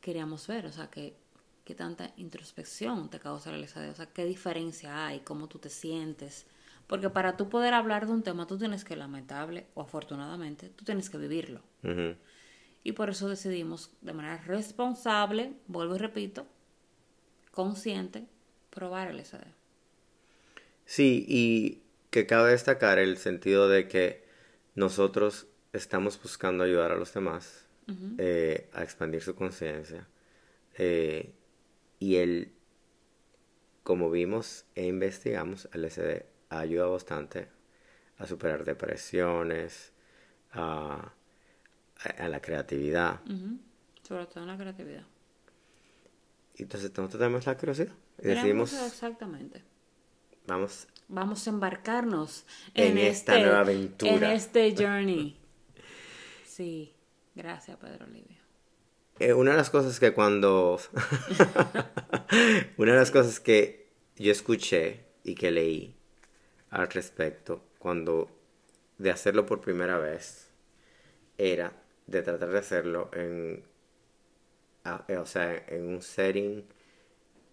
queríamos 0.00 0.46
ver, 0.46 0.66
o 0.66 0.72
sea, 0.72 0.88
que, 0.88 1.16
que 1.64 1.74
tanta 1.74 2.12
introspección 2.16 3.10
te 3.10 3.18
causa 3.18 3.50
la 3.50 3.58
LSD, 3.58 3.90
o 3.90 3.94
sea, 3.94 4.06
qué 4.06 4.24
diferencia 4.24 5.06
hay, 5.06 5.20
cómo 5.20 5.48
tú 5.48 5.58
te 5.58 5.70
sientes. 5.70 6.46
Porque 6.86 7.08
para 7.10 7.36
tú 7.36 7.48
poder 7.48 7.72
hablar 7.74 8.06
de 8.06 8.12
un 8.12 8.22
tema, 8.22 8.46
tú 8.46 8.58
tienes 8.58 8.84
que, 8.84 8.96
lamentable 8.96 9.66
o 9.74 9.80
afortunadamente, 9.80 10.68
tú 10.68 10.84
tienes 10.84 11.08
que 11.08 11.18
vivirlo. 11.18 11.60
Ujú. 11.82 12.16
Y 12.82 12.92
por 12.92 13.08
eso 13.08 13.28
decidimos 13.28 13.90
de 14.02 14.12
manera 14.12 14.36
responsable, 14.42 15.54
vuelvo 15.66 15.96
y 15.96 15.98
repito, 15.98 16.46
consciente, 17.50 18.26
probar 18.68 19.08
el 19.08 19.16
LSD. 19.16 19.44
Sí, 20.84 21.24
y 21.26 21.83
que 22.14 22.26
cabe 22.26 22.52
destacar 22.52 23.00
el 23.00 23.16
sentido 23.16 23.68
de 23.68 23.88
que 23.88 24.24
nosotros 24.76 25.48
estamos 25.72 26.22
buscando 26.22 26.62
ayudar 26.62 26.92
a 26.92 26.94
los 26.94 27.12
demás 27.12 27.66
eh, 28.18 28.70
a 28.72 28.84
expandir 28.84 29.20
su 29.20 29.34
conciencia. 29.34 30.06
Eh, 30.78 31.34
y 31.98 32.14
el, 32.14 32.52
como 33.82 34.12
vimos 34.12 34.64
e 34.76 34.86
investigamos, 34.86 35.68
el 35.72 35.82
LSD 35.82 36.24
ha 36.50 36.60
ayudado 36.60 36.92
bastante 36.92 37.48
a 38.18 38.28
superar 38.28 38.64
depresiones, 38.64 39.92
a, 40.52 41.14
la 42.28 42.40
creatividad. 42.40 43.22
Sobre 44.06 44.26
todo 44.26 44.44
en 44.44 44.46
la 44.46 44.56
creatividad. 44.56 45.04
Y 46.54 46.62
entonces 46.62 46.90
nosotros 46.90 47.18
tenemos 47.18 47.44
la 47.44 47.56
curiosidad. 47.56 47.92
Y 48.22 48.28
decidimos, 48.28 48.72
exactamente. 48.72 49.64
vamos 50.46 50.86
Vamos 51.08 51.46
a 51.46 51.50
embarcarnos 51.50 52.46
En 52.74 52.92
en, 52.92 52.98
esta 52.98 53.34
este, 53.34 53.44
nueva 53.44 53.60
aventura. 53.60 54.12
En 54.14 54.24
este 54.24 54.74
journey. 54.76 55.36
Sí, 56.44 56.94
gracias 57.34 57.76
Pedro 57.78 58.06
Livio. 58.06 58.38
Eh, 59.18 59.32
una 59.32 59.52
de 59.52 59.56
las 59.58 59.70
cosas 59.70 60.00
que 60.00 60.12
cuando... 60.12 60.80
una 62.76 62.92
de 62.92 62.98
las 62.98 63.10
cosas 63.10 63.38
que 63.38 63.90
yo 64.16 64.32
escuché 64.32 65.04
y 65.22 65.34
que 65.34 65.50
leí 65.50 65.94
al 66.70 66.88
respecto 66.88 67.62
cuando 67.78 68.28
de 68.98 69.10
hacerlo 69.10 69.46
por 69.46 69.60
primera 69.60 69.98
vez 69.98 70.50
era 71.38 71.72
de 72.06 72.22
tratar 72.22 72.50
de 72.50 72.58
hacerlo 72.58 73.10
en... 73.12 73.64
eh, 75.08 75.16
o 75.16 75.26
sea, 75.26 75.64
en 75.68 75.86
un 75.86 76.02
setting 76.02 76.64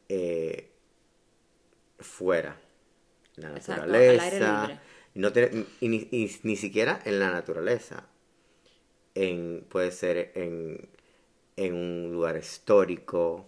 eh, 0.09 0.71
fuera. 1.99 2.59
La 3.37 3.55
Exacto, 3.55 3.83
al 3.83 3.95
aire 3.95 4.17
naturaleza. 4.17 4.61
libre. 4.67 4.79
no 5.15 5.31
tener- 5.33 5.65
y 5.79 5.87
ni, 5.87 5.97
y 6.11 6.39
ni 6.43 6.55
siquiera 6.55 6.99
en 7.05 7.19
la 7.19 7.31
naturaleza 7.31 8.05
en, 9.15 9.65
puede 9.69 9.91
ser 9.91 10.31
en, 10.35 10.89
en 11.57 11.73
un 11.73 12.11
lugar 12.13 12.37
histórico. 12.37 13.47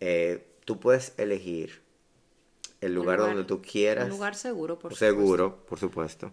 Eh, 0.00 0.46
tú 0.64 0.80
puedes 0.80 1.14
elegir 1.18 1.82
el 2.80 2.94
lugar, 2.94 3.18
lugar- 3.18 3.34
donde 3.34 3.46
tú 3.48 3.60
quieras. 3.62 4.04
Un 4.04 4.10
lugar 4.10 4.34
seguro, 4.34 4.78
por 4.78 4.94
seguro, 4.94 5.64
por 5.66 5.78
supuesto. 5.78 6.32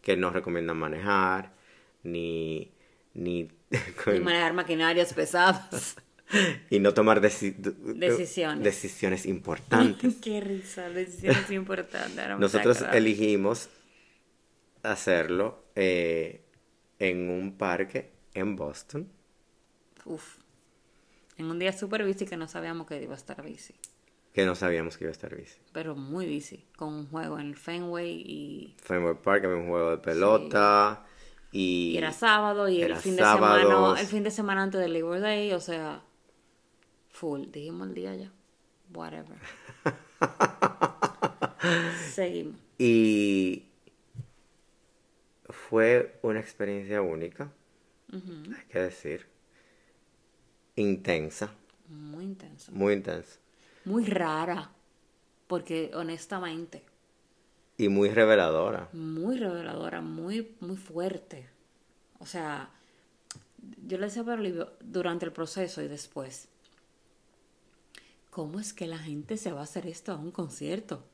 Que 0.00 0.16
no 0.16 0.30
recomiendan 0.30 0.76
manejar, 0.78 1.52
ni, 2.04 2.70
ni, 3.14 3.48
supuesto. 3.96 4.16
Y 4.16 4.20
manejar 4.20 4.54
maquinarias 4.54 5.12
pesadas. 5.12 5.96
y 6.70 6.78
no 6.78 6.94
tomar 6.94 7.20
deci- 7.20 7.54
Decisiones. 7.56 8.64
decisiones 8.64 9.26
importantes. 9.26 10.16
Qué 10.22 10.40
risa, 10.40 10.88
decisiones 10.90 11.50
importantes. 11.50 12.38
Nosotros 12.38 12.82
elegimos 12.92 13.68
hacerlo 14.82 15.64
eh, 15.74 16.44
en 16.98 17.28
un 17.30 17.56
parque 17.56 18.10
en 18.34 18.56
Boston. 18.56 19.08
Uf. 20.04 20.36
En 21.36 21.46
un 21.46 21.58
día 21.58 21.72
súper 21.72 22.04
bici 22.04 22.26
que 22.26 22.36
no 22.36 22.48
sabíamos 22.48 22.86
que 22.86 23.02
iba 23.02 23.14
a 23.14 23.16
estar 23.16 23.42
bici. 23.42 23.74
que 24.32 24.44
no 24.46 24.54
sabíamos 24.54 24.96
que 24.96 25.04
iba 25.04 25.10
a 25.10 25.12
estar 25.12 25.34
bici. 25.34 25.56
Pero 25.72 25.96
muy 25.96 26.26
bici. 26.26 26.64
Con 26.76 26.94
un 26.94 27.06
juego 27.08 27.38
en 27.38 27.48
el 27.48 27.56
Fenway 27.56 28.10
y, 28.12 28.76
Fenway 28.82 29.14
Park, 29.22 29.44
había 29.44 29.56
un 29.56 29.68
juego 29.68 29.90
de 29.92 29.98
pelota 29.98 31.04
y, 31.52 31.92
y 31.94 31.96
era 31.98 32.12
sábado 32.12 32.68
y 32.68 32.76
el 32.82 32.92
era 32.92 32.96
fin 33.00 33.16
de 33.16 33.22
semana, 33.24 34.00
el 34.00 34.06
fin 34.06 34.22
de 34.22 34.30
semana 34.30 34.62
antes 34.62 34.80
del 34.80 34.92
Labor 34.92 35.20
Day, 35.20 35.52
o 35.52 35.60
sea, 35.60 36.02
full. 37.20 37.46
Dijimos 37.50 37.88
el 37.88 37.94
día 37.94 38.14
ya. 38.16 38.32
Whatever. 38.94 39.36
Seguimos. 42.14 42.56
y 42.78 43.64
fue 45.48 46.18
una 46.22 46.40
experiencia 46.40 47.02
única, 47.02 47.50
hay 48.12 48.64
que 48.68 48.78
decir, 48.80 49.26
intensa, 50.76 51.50
Muy 51.88 52.24
intenso. 52.24 52.72
muy 52.72 52.94
intensa 52.94 53.38
Muy 53.84 54.04
rara. 54.06 54.70
Porque 55.46 55.90
honestamente, 55.94 56.84
y 57.76 57.88
muy 57.88 58.08
reveladora. 58.10 58.88
muy 58.92 59.36
reveladora, 59.36 60.00
muy, 60.00 60.54
muy 60.60 60.76
fuerte. 60.76 61.48
O 62.20 62.26
sea, 62.26 62.70
yo 63.86 63.98
le 63.98 64.06
decía 64.06 64.22
a 64.22 64.24
Pedro 64.24 64.42
Livio 64.42 64.72
durante 64.80 65.24
el 65.26 65.32
proceso 65.32 65.82
y 65.82 65.88
después, 65.88 66.48
¿cómo 68.30 68.60
es 68.60 68.72
que 68.72 68.86
la 68.86 68.98
gente 68.98 69.36
se 69.36 69.52
va 69.52 69.60
a 69.60 69.64
hacer 69.64 69.86
esto 69.86 70.12
a 70.12 70.16
un 70.16 70.30
concierto? 70.30 71.04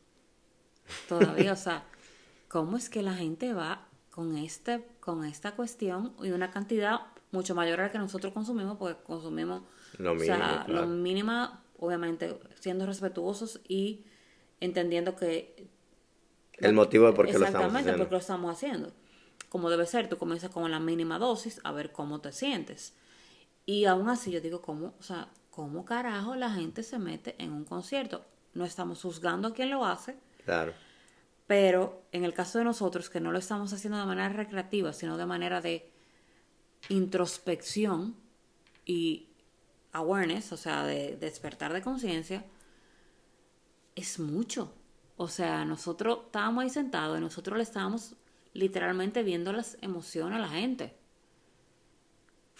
Todavía, 1.08 1.52
o 1.52 1.56
sea, 1.56 1.84
¿cómo 2.48 2.76
es 2.76 2.88
que 2.88 3.02
la 3.02 3.14
gente 3.14 3.52
va 3.52 3.88
con 4.10 4.36
este, 4.36 4.86
con 5.00 5.24
esta 5.24 5.56
cuestión 5.56 6.14
y 6.22 6.30
una 6.30 6.50
cantidad 6.50 7.00
mucho 7.32 7.54
mayor 7.54 7.80
a 7.80 7.84
la 7.84 7.92
que 7.92 7.98
nosotros 7.98 8.32
consumimos, 8.32 8.78
porque 8.78 9.02
consumimos 9.02 9.62
Lo 9.98 10.12
o 10.12 10.18
sea, 10.18 10.36
mínimo, 10.36 10.64
claro. 10.64 10.72
lo 10.80 10.86
mínima, 10.86 11.64
obviamente, 11.78 12.38
siendo 12.60 12.86
respetuosos 12.86 13.60
y 13.68 14.04
entendiendo 14.60 15.16
que 15.16 15.68
El 16.54 16.72
motivo 16.72 17.06
de 17.06 17.12
por 17.12 17.26
qué 17.26 17.32
lo 17.32 17.44
estamos 17.44 17.66
Exactamente, 17.66 17.90
haciendo. 17.90 18.04
porque 18.04 18.14
lo 18.14 18.18
estamos 18.18 18.52
haciendo. 18.52 18.92
Como 19.48 19.70
debe 19.70 19.86
ser, 19.86 20.08
tú 20.08 20.16
comienzas 20.16 20.50
con 20.50 20.70
la 20.70 20.80
mínima 20.80 21.18
dosis 21.18 21.60
a 21.64 21.72
ver 21.72 21.92
cómo 21.92 22.20
te 22.20 22.32
sientes. 22.32 22.94
Y 23.66 23.84
aún 23.84 24.08
así 24.08 24.30
yo 24.30 24.40
digo, 24.40 24.62
¿cómo, 24.62 24.94
o 24.98 25.02
sea, 25.02 25.28
cómo 25.56 25.86
carajo 25.86 26.36
la 26.36 26.50
gente 26.50 26.82
se 26.82 26.98
mete 26.98 27.34
en 27.42 27.50
un 27.52 27.64
concierto? 27.64 28.24
No 28.52 28.64
estamos 28.66 29.00
juzgando 29.02 29.48
a 29.48 29.54
quien 29.54 29.70
lo 29.70 29.84
hace, 29.86 30.14
Claro. 30.44 30.74
pero 31.46 32.02
en 32.12 32.24
el 32.24 32.34
caso 32.34 32.58
de 32.58 32.64
nosotros, 32.64 33.08
que 33.08 33.20
no 33.20 33.32
lo 33.32 33.38
estamos 33.38 33.72
haciendo 33.72 33.98
de 33.98 34.04
manera 34.04 34.28
recreativa, 34.28 34.92
sino 34.92 35.16
de 35.16 35.24
manera 35.26 35.60
de 35.62 35.90
introspección 36.90 38.14
y 38.84 39.28
awareness, 39.92 40.52
o 40.52 40.56
sea, 40.56 40.84
de 40.84 41.16
despertar 41.16 41.72
de 41.72 41.80
conciencia, 41.82 42.44
es 43.94 44.18
mucho. 44.20 44.72
O 45.16 45.28
sea, 45.28 45.64
nosotros 45.64 46.18
estábamos 46.26 46.64
ahí 46.64 46.70
sentados 46.70 47.16
y 47.16 47.20
nosotros 47.22 47.56
le 47.56 47.62
estábamos 47.62 48.14
literalmente 48.52 49.22
viendo 49.22 49.52
las 49.52 49.78
emociones 49.80 50.36
a 50.36 50.40
la 50.42 50.48
gente. 50.50 50.94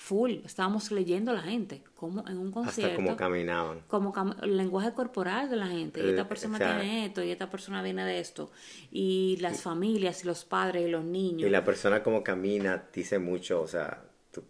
Full, 0.07 0.35
estábamos 0.45 0.93
leyendo 0.93 1.33
a 1.33 1.35
la 1.35 1.43
gente, 1.43 1.83
como 1.97 2.25
en 2.29 2.39
un 2.39 2.53
concierto. 2.53 2.93
Hasta 2.93 2.95
como 2.95 3.17
caminaban. 3.17 3.81
como 3.89 4.13
cam- 4.15 4.41
el 4.41 4.57
lenguaje 4.57 4.93
corporal 4.93 5.51
de 5.51 5.57
la 5.57 5.67
gente. 5.67 5.99
Y 6.01 6.05
Eh, 6.07 6.11
esta 6.11 6.29
persona 6.29 6.55
o 6.55 6.59
sea, 6.59 6.79
tiene 6.79 7.07
esto, 7.07 7.25
y 7.25 7.33
esta 7.33 7.51
persona 7.51 7.83
viene 7.83 8.05
de 8.05 8.21
esto. 8.21 8.53
Y 8.93 9.37
las 9.41 9.63
familias, 9.63 10.23
y 10.23 10.29
los 10.29 10.45
padres, 10.45 10.87
y 10.87 10.91
los 10.93 11.05
niños. 11.05 11.49
Y 11.49 11.51
la 11.51 11.65
persona 11.65 12.05
como 12.05 12.23
camina 12.23 12.85
dice 12.95 13.19
mucho, 13.19 13.61
o 13.61 13.67
sea, 13.67 14.01
tú- 14.31 14.45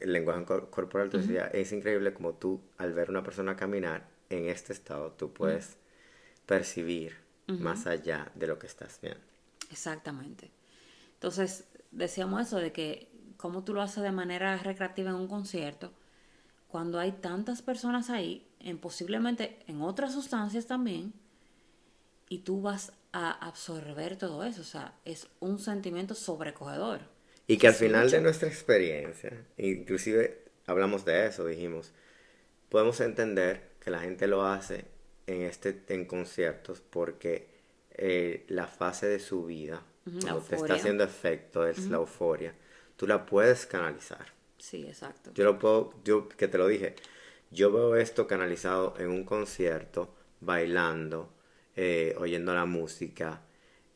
el 0.00 0.14
lenguaje 0.14 0.46
cor- 0.46 0.70
corporal, 0.70 1.10
tú 1.10 1.18
decías, 1.18 1.50
es 1.52 1.72
increíble 1.72 2.14
como 2.14 2.32
tú, 2.32 2.62
al 2.78 2.94
ver 2.94 3.10
una 3.10 3.22
persona 3.22 3.54
caminar 3.54 4.08
en 4.30 4.48
este 4.48 4.72
estado, 4.72 5.12
tú 5.12 5.30
puedes 5.30 5.76
percibir 6.46 7.16
más 7.48 7.86
allá 7.86 8.32
de 8.34 8.46
lo 8.46 8.58
que 8.58 8.66
estás 8.66 8.98
viendo. 9.02 9.20
Exactamente. 9.70 10.50
Entonces, 11.14 11.64
decíamos 11.90 12.46
eso 12.46 12.56
de 12.56 12.72
que 12.72 13.08
cómo 13.36 13.64
tú 13.64 13.74
lo 13.74 13.82
haces 13.82 14.02
de 14.02 14.12
manera 14.12 14.56
recreativa 14.58 15.10
en 15.10 15.16
un 15.16 15.28
concierto, 15.28 15.92
cuando 16.68 16.98
hay 16.98 17.12
tantas 17.12 17.62
personas 17.62 18.10
ahí, 18.10 18.46
en 18.60 18.78
posiblemente 18.78 19.58
en 19.66 19.82
otras 19.82 20.12
sustancias 20.12 20.66
también, 20.66 21.12
y 22.28 22.38
tú 22.38 22.60
vas 22.60 22.92
a 23.12 23.30
absorber 23.30 24.16
todo 24.16 24.44
eso. 24.44 24.62
O 24.62 24.64
sea, 24.64 24.94
es 25.04 25.28
un 25.40 25.58
sentimiento 25.58 26.14
sobrecogedor. 26.14 27.00
Y 27.46 27.58
que 27.58 27.68
al 27.68 27.74
final 27.74 28.10
de 28.10 28.20
nuestra 28.20 28.48
experiencia, 28.48 29.32
inclusive 29.56 30.44
hablamos 30.66 31.04
de 31.04 31.26
eso, 31.26 31.46
dijimos, 31.46 31.92
podemos 32.68 33.00
entender 33.00 33.70
que 33.80 33.90
la 33.90 34.00
gente 34.00 34.26
lo 34.26 34.44
hace 34.44 34.86
en, 35.28 35.42
este, 35.42 35.84
en 35.88 36.06
conciertos 36.06 36.80
porque 36.80 37.46
eh, 37.92 38.44
la 38.48 38.66
fase 38.66 39.06
de 39.06 39.20
su 39.20 39.46
vida 39.46 39.82
cuando 40.04 40.40
te 40.40 40.56
está 40.56 40.74
haciendo 40.74 41.04
efecto, 41.04 41.66
es 41.66 41.86
la 41.86 41.96
euforia, 41.96 42.54
tú 42.96 43.06
la 43.06 43.26
puedes 43.26 43.66
canalizar. 43.66 44.26
Sí, 44.58 44.84
exacto. 44.86 45.32
Yo 45.34 45.44
lo 45.44 45.58
puedo, 45.58 45.94
yo 46.04 46.28
que 46.28 46.48
te 46.48 46.58
lo 46.58 46.66
dije, 46.66 46.96
yo 47.50 47.70
veo 47.72 47.96
esto 47.96 48.26
canalizado 48.26 48.94
en 48.98 49.08
un 49.08 49.24
concierto, 49.24 50.14
bailando, 50.40 51.32
eh, 51.76 52.14
oyendo 52.18 52.54
la 52.54 52.64
música, 52.64 53.42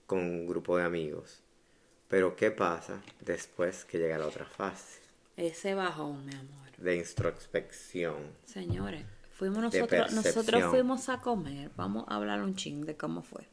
con 0.06 0.20
un 0.20 0.46
grupo 0.46 0.76
de 0.76 0.84
amigos. 0.84 1.42
Pero 2.08 2.34
¿qué 2.34 2.50
pasa 2.50 3.00
después 3.20 3.84
que 3.84 3.98
llega 3.98 4.18
la 4.18 4.26
otra 4.26 4.44
fase? 4.44 5.00
Ese 5.36 5.74
bajón, 5.74 6.26
mi 6.26 6.34
amor. 6.34 6.70
De 6.76 6.96
introspección. 6.96 8.16
Señores, 8.44 9.04
fuimos 9.32 9.62
nosotros, 9.62 10.12
nosotros 10.12 10.64
fuimos 10.64 11.08
a 11.08 11.20
comer. 11.20 11.70
Vamos 11.76 12.04
a 12.08 12.16
hablar 12.16 12.42
un 12.42 12.56
ching 12.56 12.84
de 12.84 12.96
cómo 12.96 13.22
fue. 13.22 13.48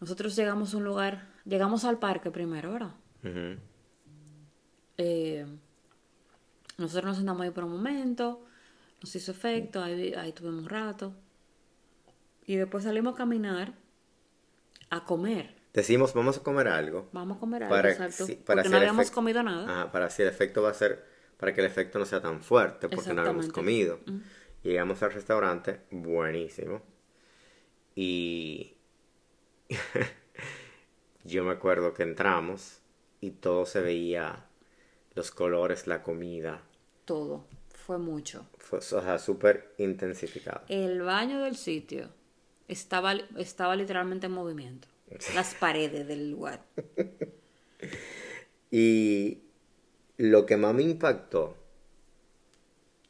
Nosotros 0.00 0.36
llegamos 0.36 0.74
a 0.74 0.76
un 0.76 0.84
lugar, 0.84 1.28
llegamos 1.44 1.84
al 1.84 1.98
parque 1.98 2.30
primero, 2.30 2.72
¿verdad? 2.72 2.94
Eh, 4.98 5.46
nosotros 6.76 7.04
nos 7.06 7.16
sentamos 7.16 7.42
ahí 7.42 7.50
por 7.50 7.64
un 7.64 7.72
momento, 7.72 8.44
nos 9.00 9.14
hizo 9.14 9.32
efecto, 9.32 9.82
ahí, 9.82 10.12
ahí 10.14 10.32
tuvimos 10.32 10.62
un 10.62 10.68
rato. 10.68 11.14
Y 12.46 12.56
después 12.56 12.84
salimos 12.84 13.14
a 13.14 13.16
caminar, 13.16 13.74
a 14.90 15.04
comer. 15.04 15.54
Decimos, 15.72 16.14
vamos 16.14 16.38
a 16.38 16.42
comer 16.42 16.68
algo. 16.68 17.08
Vamos 17.12 17.36
a 17.36 17.40
comer 17.40 17.62
algo, 17.64 17.74
para, 17.74 17.90
exacto. 17.90 18.26
porque 18.44 18.68
no 18.68 18.76
habíamos 18.76 19.10
comido 19.10 19.42
nada. 19.42 19.92
para 19.92 20.10
si 20.10 20.22
el 20.22 20.28
efecto 20.28 20.62
va 20.62 20.70
a 20.70 20.74
ser, 20.74 21.04
para 21.36 21.54
que 21.54 21.60
el 21.60 21.66
efecto 21.66 21.98
no 21.98 22.04
sea 22.04 22.20
tan 22.20 22.42
fuerte, 22.42 22.88
porque 22.88 23.12
no 23.12 23.20
habíamos 23.20 23.48
comido. 23.48 24.00
Llegamos 24.62 25.02
al 25.02 25.12
restaurante, 25.12 25.80
buenísimo. 25.90 26.82
Y 27.94 28.76
yo 31.24 31.44
me 31.44 31.52
acuerdo 31.52 31.94
que 31.94 32.02
entramos 32.02 32.80
y 33.20 33.30
todo 33.30 33.66
se 33.66 33.80
veía, 33.80 34.46
los 35.18 35.32
colores, 35.32 35.88
la 35.88 36.00
comida. 36.00 36.62
Todo, 37.04 37.44
fue 37.74 37.98
mucho. 37.98 38.46
Fue, 38.56 38.78
o 38.78 38.82
sea, 38.82 39.18
súper 39.18 39.74
intensificado. 39.78 40.62
El 40.68 41.02
baño 41.02 41.42
del 41.42 41.56
sitio 41.56 42.08
estaba, 42.68 43.14
estaba 43.36 43.74
literalmente 43.74 44.26
en 44.26 44.32
movimiento. 44.32 44.86
Las 45.34 45.56
paredes 45.56 46.06
del 46.06 46.30
lugar. 46.30 46.64
y 48.70 49.42
lo 50.18 50.46
que 50.46 50.56
más 50.56 50.72
me 50.72 50.84
impactó, 50.84 51.56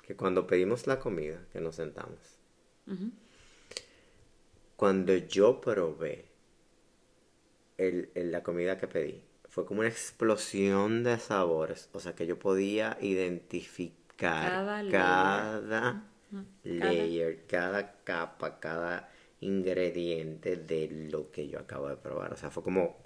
que 0.01 0.17
cuando 0.17 0.47
pedimos 0.47 0.87
la 0.87 0.99
comida, 0.99 1.45
que 1.53 1.61
nos 1.61 1.75
sentamos, 1.75 2.39
cuando 4.77 5.15
yo 5.15 5.61
probé 5.61 6.25
el, 7.77 8.11
la 8.15 8.43
comida 8.43 8.79
que 8.79 8.89
pedí. 8.89 9.28
Fue 9.49 9.65
como 9.65 9.81
una 9.81 9.89
explosión 9.89 11.03
de 11.05 11.19
sabores. 11.19 11.89
O 11.93 12.01
sea 12.01 12.15
que 12.15 12.27
yo 12.27 12.39
podía 12.39 12.99
identificar 13.01 13.99
cada, 14.17 14.83
layer, 16.65 17.47
cada, 17.47 17.93
capa, 18.05 18.59
cada 18.59 19.09
ingrediente 19.41 20.57
de 20.57 21.09
lo 21.11 21.31
que 21.31 21.49
yo 21.49 21.61
acabo 21.61 21.89
de 21.89 21.97
probar. 21.97 22.33
O 22.33 22.37
sea, 22.37 22.51
fue 22.51 22.63
como... 22.63 22.97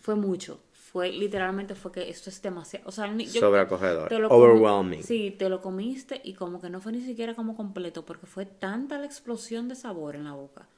Fue 0.00 0.16
mucho. 0.16 0.60
Fue 0.72 1.10
literalmente 1.10 1.74
fue 1.74 1.92
que 1.92 2.10
esto 2.10 2.28
es 2.28 2.42
demasiado... 2.42 2.88
O 2.88 2.92
sea, 2.92 3.06
Sobreacogedor. 3.28 4.12
Overwhelming. 4.12 5.02
sí, 5.02 5.34
te 5.38 5.48
lo 5.48 5.62
comiste 5.62 6.20
y 6.22 6.34
como 6.34 6.60
que 6.60 6.68
no 6.68 6.80
fue 6.80 6.92
ni 6.92 7.00
siquiera 7.00 7.34
como 7.34 7.56
completo 7.56 8.04
porque 8.04 8.26
fue 8.26 8.44
tanta 8.44 8.98
la 8.98 9.06
explosión 9.06 9.68
de 9.68 9.76
sabor 9.76 10.16
en 10.16 10.24
la 10.24 10.32
boca 10.32 10.68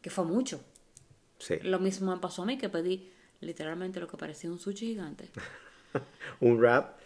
que 0.00 0.10
fue 0.10 0.24
mucho. 0.24 0.60
Lo 1.62 1.78
mismo 1.78 2.14
me 2.14 2.20
pasó 2.20 2.42
a 2.42 2.46
mí 2.46 2.58
que 2.58 2.68
pedí 2.68 3.10
literalmente 3.40 4.00
lo 4.00 4.06
que 4.06 4.16
parecía 4.16 4.50
un 4.50 4.58
sushi 4.58 4.86
gigante. 4.86 5.30
un 6.40 6.58
wrap. 6.58 6.98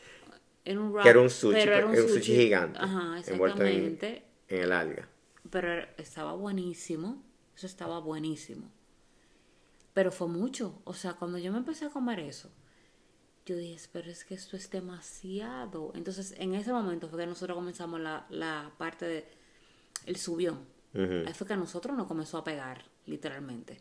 En 0.64 0.78
un 0.78 0.92
wrap. 0.92 1.04
Que 1.04 1.10
era 1.10 1.20
un 1.20 1.30
sushi, 1.30 1.60
era 1.60 1.86
un, 1.86 1.96
sushi, 1.96 2.34
gigante. 2.34 2.78
Ajá, 2.80 3.18
exactamente. 3.18 4.24
En, 4.48 4.62
el 4.62 4.72
alga. 4.72 5.08
Pero 5.50 5.86
estaba 5.96 6.32
buenísimo. 6.32 7.22
Eso 7.56 7.66
estaba 7.66 8.00
buenísimo. 8.00 8.70
Pero 9.92 10.10
fue 10.10 10.28
mucho. 10.28 10.80
O 10.84 10.94
sea, 10.94 11.14
cuando 11.14 11.38
yo 11.38 11.52
me 11.52 11.58
empecé 11.58 11.84
a 11.84 11.90
comer 11.90 12.18
eso, 12.18 12.50
yo 13.46 13.56
dije, 13.56 13.78
pero 13.92 14.10
es 14.10 14.24
que 14.24 14.34
esto 14.34 14.56
es 14.56 14.70
demasiado. 14.70 15.92
Entonces, 15.94 16.34
en 16.38 16.54
ese 16.54 16.72
momento 16.72 17.08
fue 17.08 17.20
que 17.20 17.26
nosotros 17.26 17.56
comenzamos 17.56 18.00
la, 18.00 18.26
la 18.30 18.72
parte 18.76 19.06
de 19.06 19.28
el 20.06 20.16
subión. 20.16 20.72
Ahí 20.94 21.34
fue 21.34 21.44
que 21.44 21.54
a 21.54 21.56
nosotros 21.56 21.96
nos 21.96 22.06
comenzó 22.06 22.38
a 22.38 22.44
pegar, 22.44 22.84
literalmente 23.06 23.80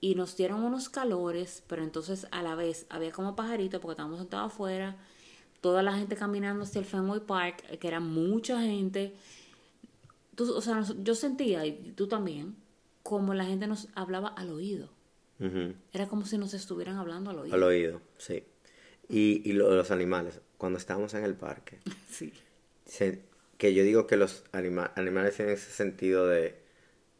y 0.00 0.14
nos 0.14 0.36
dieron 0.36 0.62
unos 0.62 0.88
calores, 0.88 1.62
pero 1.66 1.82
entonces 1.82 2.26
a 2.30 2.42
la 2.42 2.54
vez 2.54 2.86
había 2.88 3.10
como 3.10 3.34
pajaritos 3.34 3.80
porque 3.80 3.92
estábamos 3.92 4.20
sentados 4.20 4.52
afuera, 4.52 4.96
toda 5.60 5.82
la 5.82 5.94
gente 5.94 6.16
caminando 6.16 6.64
hacia 6.64 6.78
el 6.78 6.84
Fenway 6.84 7.20
Park, 7.20 7.78
que 7.78 7.88
era 7.88 8.00
mucha 8.00 8.60
gente. 8.60 9.14
o 10.38 10.60
sea, 10.60 10.84
yo 11.02 11.14
sentía, 11.14 11.66
y 11.66 11.92
tú 11.96 12.06
también, 12.06 12.56
como 13.02 13.34
la 13.34 13.44
gente 13.44 13.66
nos 13.66 13.88
hablaba 13.94 14.28
al 14.28 14.50
oído. 14.50 14.90
Era 15.92 16.08
como 16.08 16.26
si 16.26 16.36
nos 16.36 16.52
estuvieran 16.52 16.96
hablando 16.96 17.30
al 17.30 17.38
oído. 17.38 17.54
Al 17.54 17.62
oído, 17.62 18.00
sí. 18.16 18.42
Y, 19.08 19.48
y 19.48 19.52
los 19.52 19.92
animales, 19.92 20.40
cuando 20.56 20.78
estábamos 20.78 21.14
en 21.14 21.24
el 21.24 21.34
parque. 21.34 21.78
sí. 22.10 22.32
que 23.56 23.72
yo 23.72 23.84
digo 23.84 24.06
que 24.08 24.16
los 24.16 24.44
animales 24.52 25.36
tienen 25.36 25.54
ese 25.54 25.70
sentido 25.70 26.26
de, 26.26 26.60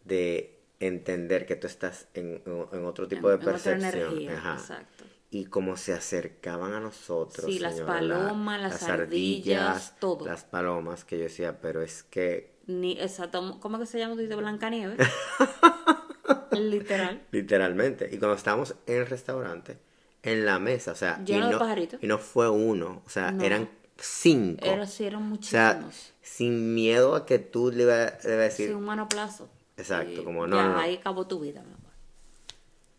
de 0.04 0.57
entender 0.80 1.46
que 1.46 1.56
tú 1.56 1.66
estás 1.66 2.08
en, 2.14 2.42
otro 2.84 3.08
tipo 3.08 3.28
de 3.30 3.38
percepción. 3.38 4.18
exacto. 4.20 5.04
Y 5.30 5.44
como 5.44 5.76
se 5.76 5.92
acercaban 5.92 6.72
a 6.72 6.80
nosotros. 6.80 7.46
Sí, 7.46 7.58
las 7.58 7.80
palomas, 7.82 8.60
las, 8.62 8.82
ardillas, 8.84 9.94
todo. 10.00 10.24
Las 10.24 10.44
palomas, 10.44 11.04
que 11.04 11.18
yo 11.18 11.24
decía, 11.24 11.60
pero 11.60 11.82
es 11.82 12.02
que. 12.02 12.56
Ni, 12.66 12.98
exacto, 12.98 13.58
¿cómo 13.60 13.78
que 13.78 13.86
se 13.86 13.98
llama? 13.98 14.16
Dice 14.16 14.34
Blancanieves. 14.34 14.98
Literal. 16.58 17.22
Literalmente. 17.30 18.08
Y 18.10 18.18
cuando 18.18 18.36
estábamos 18.36 18.74
en 18.86 18.98
el 18.98 19.06
restaurante, 19.06 19.78
en 20.22 20.46
la 20.46 20.58
mesa, 20.58 20.92
o 20.92 20.96
sea. 20.96 21.22
y 21.26 21.32
no, 21.32 21.58
Y 22.00 22.06
no 22.06 22.18
fue 22.18 22.48
uno, 22.48 23.02
o 23.04 23.10
sea, 23.10 23.34
eran 23.40 23.68
cinco. 23.98 24.64
Era, 24.64 24.86
sí, 24.86 25.04
eran 25.04 25.24
muchísimos. 25.24 25.84
O 25.84 25.92
sea, 25.92 26.14
sin 26.22 26.74
miedo 26.74 27.14
a 27.14 27.26
que 27.26 27.38
tú 27.38 27.70
le 27.70 27.82
ibas 27.82 28.24
a 28.24 28.28
decir. 28.28 28.68
Sí, 28.68 28.74
un 28.74 28.84
manoplazo. 28.84 29.50
Exacto, 29.78 30.24
como 30.24 30.46
no. 30.46 30.56
Ya, 30.56 30.80
ahí 30.80 30.96
acabó 30.96 31.26
tu 31.26 31.40
vida, 31.40 31.62
mi 31.62 31.72
amor. 31.72 31.92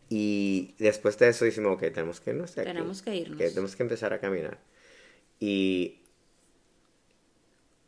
Y 0.09 0.73
después 0.79 1.19
de 1.19 1.27
eso 1.29 1.45
decimos, 1.45 1.73
ok, 1.73 1.81
tenemos 1.93 2.19
que 2.19 2.31
irnos 2.31 2.55
Tenemos 2.55 3.01
que 3.01 3.15
irnos. 3.15 3.37
tenemos 3.37 3.75
que 3.75 3.83
empezar 3.83 4.13
a 4.13 4.19
caminar. 4.19 4.57
Y 5.39 5.99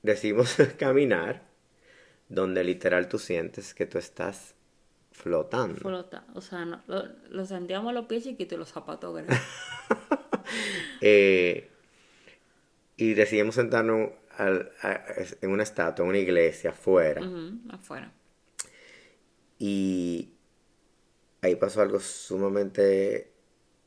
decidimos 0.03 0.55
caminar 0.77 1.41
donde 2.29 2.63
literal 2.63 3.07
tú 3.07 3.17
sientes 3.17 3.73
que 3.73 3.85
tú 3.85 3.97
estás 3.97 4.53
flotando. 5.11 5.79
Flota, 5.79 6.25
o 6.33 6.41
sea, 6.41 6.65
lo, 6.87 7.45
sentíamos 7.45 7.93
los 7.93 8.05
pies 8.05 8.23
chiquitos 8.23 8.55
y 8.55 8.59
los 8.59 8.69
zapatos 8.69 9.15
grandes. 9.15 9.39
eh, 11.01 11.69
y 12.97 13.13
decidimos 13.13 13.55
sentarnos 13.55 14.11
en 14.37 15.49
una 15.49 15.63
estatua, 15.63 16.03
en 16.03 16.09
una 16.09 16.19
iglesia, 16.19 16.69
afuera. 16.69 17.21
afuera. 17.71 18.11
Y 19.63 20.33
ahí 21.43 21.55
pasó 21.55 21.83
algo 21.83 21.99
sumamente 21.99 23.31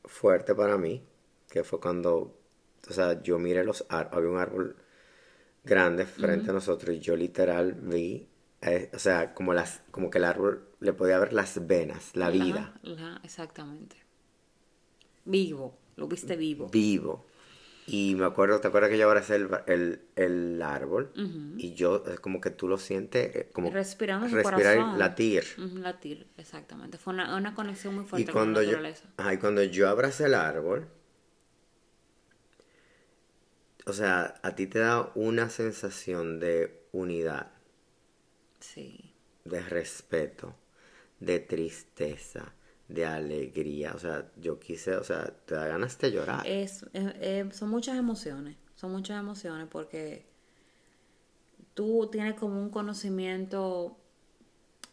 fuerte 0.05 0.55
para 0.55 0.77
mí, 0.77 1.03
que 1.49 1.65
fue 1.65 1.81
cuando, 1.81 2.39
o 2.87 2.93
sea, 2.93 3.21
yo 3.21 3.39
miré 3.39 3.65
los 3.65 3.85
árboles, 3.89 4.17
había 4.17 4.29
un 4.29 4.37
árbol 4.37 4.75
grande 5.65 6.05
frente 6.05 6.51
a 6.51 6.53
nosotros 6.53 6.95
y 6.95 6.99
yo 6.99 7.17
literal 7.17 7.73
vi, 7.73 8.25
eh, 8.61 8.89
o 8.93 8.99
sea, 8.99 9.33
como 9.33 9.53
las, 9.53 9.81
como 9.91 10.09
que 10.09 10.19
el 10.19 10.23
árbol 10.23 10.65
le 10.79 10.93
podía 10.93 11.19
ver 11.19 11.33
las 11.33 11.67
venas, 11.67 12.15
la 12.15 12.29
vida. 12.29 12.79
exactamente. 13.21 13.97
Vivo, 15.25 15.77
lo 15.97 16.07
viste 16.07 16.37
vivo. 16.37 16.69
Vivo. 16.69 17.25
Y 17.87 18.15
me 18.15 18.25
acuerdo, 18.25 18.59
¿te 18.59 18.67
acuerdas 18.67 18.89
que 18.89 18.97
yo 18.97 19.07
abracé 19.07 19.35
el, 19.35 19.49
el, 19.67 20.01
el 20.15 20.61
árbol? 20.61 21.11
Y 21.57 21.75
yo, 21.75 22.03
es 22.07 22.19
como 22.19 22.41
que 22.41 22.49
tú 22.49 22.67
lo 22.67 22.77
sientes, 22.77 23.35
eh, 23.35 23.49
como 23.53 23.69
respirando 23.69 24.27
respirar 24.27 24.95
y 24.95 24.97
latir. 24.97 25.43
latir, 25.57 26.27
exactamente. 26.37 26.97
Fue 26.97 27.13
una, 27.13 27.35
una 27.35 27.53
conexión 27.53 27.95
muy 27.95 28.05
fuerte 28.05 28.31
con 28.31 28.53
la 28.53 28.61
naturaleza. 28.61 29.03
Yo, 29.17 29.31
y 29.31 29.37
cuando 29.37 29.63
yo 29.63 29.87
abracé 29.87 30.25
el 30.25 30.33
árbol, 30.33 30.87
o 33.85 33.93
sea, 33.93 34.33
a 34.41 34.55
ti 34.55 34.65
te 34.65 34.79
da 34.79 35.11
una 35.13 35.49
sensación 35.49 36.39
de 36.39 36.87
unidad. 36.91 37.51
Sí. 38.59 39.13
De 39.43 39.61
respeto, 39.61 40.55
de 41.19 41.39
tristeza 41.39 42.55
de 42.87 43.05
alegría. 43.05 43.93
O 43.95 43.99
sea, 43.99 44.31
yo 44.37 44.59
quise, 44.59 44.95
o 44.95 45.03
sea, 45.03 45.25
te 45.45 45.55
da 45.55 45.67
ganas 45.67 45.97
de 45.97 46.11
llorar. 46.11 46.45
Es, 46.45 46.85
eh, 46.93 47.47
son 47.51 47.69
muchas 47.69 47.97
emociones, 47.97 48.57
son 48.75 48.91
muchas 48.91 49.19
emociones 49.19 49.67
porque 49.69 50.25
tú 51.73 52.07
tienes 52.11 52.35
como 52.35 52.61
un 52.61 52.69
conocimiento 52.69 53.97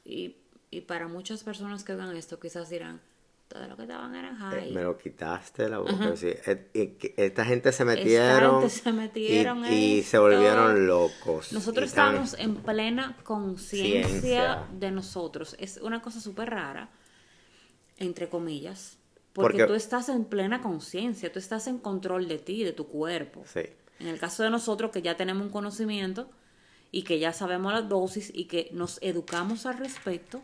y, 0.05 0.37
y 0.70 0.81
para 0.83 1.09
muchas 1.09 1.44
personas 1.44 1.85
que 1.85 1.94
vean 1.94 2.16
esto 2.16 2.40
quizás 2.40 2.68
dirán, 2.70 3.00
todo 3.48 3.66
lo 3.68 3.76
que 3.76 3.83
estaban 3.83 4.14
eran 4.14 4.35
Eh, 4.35 4.38
high. 4.38 4.72
me 4.72 4.83
lo 4.83 4.96
quitaste 4.96 5.68
la 5.68 5.78
boca. 5.78 6.16
sí. 6.16 6.28
Eh, 6.46 6.96
esta 7.18 7.44
gente 7.44 7.70
se 7.72 7.85
metieron, 7.85 8.62
gente 8.62 8.70
se 8.74 8.92
metieron 8.92 9.64
y, 9.66 9.98
y 9.98 10.02
se 10.02 10.18
volvieron 10.18 10.87
locos. 10.87 11.52
Nosotros 11.52 11.90
estábamos 11.90 12.35
en 12.38 12.57
plena 12.57 13.16
conciencia 13.22 14.09
Ciencia. 14.09 14.66
de 14.72 14.90
nosotros. 14.90 15.55
Es 15.61 15.76
una 15.76 16.00
cosa 16.00 16.20
súper 16.20 16.48
rara, 16.50 16.88
entre 18.02 18.28
comillas, 18.28 18.98
porque, 19.32 19.58
Porque- 19.58 19.66
tú 19.66 19.74
estás 19.74 20.08
en 20.10 20.24
plena 20.26 20.60
conciencia, 20.60 21.32
tú 21.32 21.38
estás 21.38 21.66
en 21.66 21.78
control 21.78 22.28
de 22.28 22.38
ti, 22.38 22.64
de 22.64 22.72
tu 22.72 22.86
cuerpo. 22.88 23.42
Sí. 23.46 23.62
En 24.00 24.08
el 24.08 24.18
caso 24.18 24.42
de 24.42 24.50
nosotros 24.50 24.90
que 24.90 25.00
ya 25.02 25.16
tenemos 25.16 25.42
un 25.44 25.50
conocimiento 25.50 26.28
y 26.90 27.02
que 27.04 27.18
ya 27.18 27.32
sabemos 27.32 27.72
las 27.72 27.88
dosis 27.88 28.30
y 28.34 28.44
que 28.46 28.68
nos 28.72 28.98
educamos 29.00 29.64
al 29.64 29.78
respecto, 29.78 30.42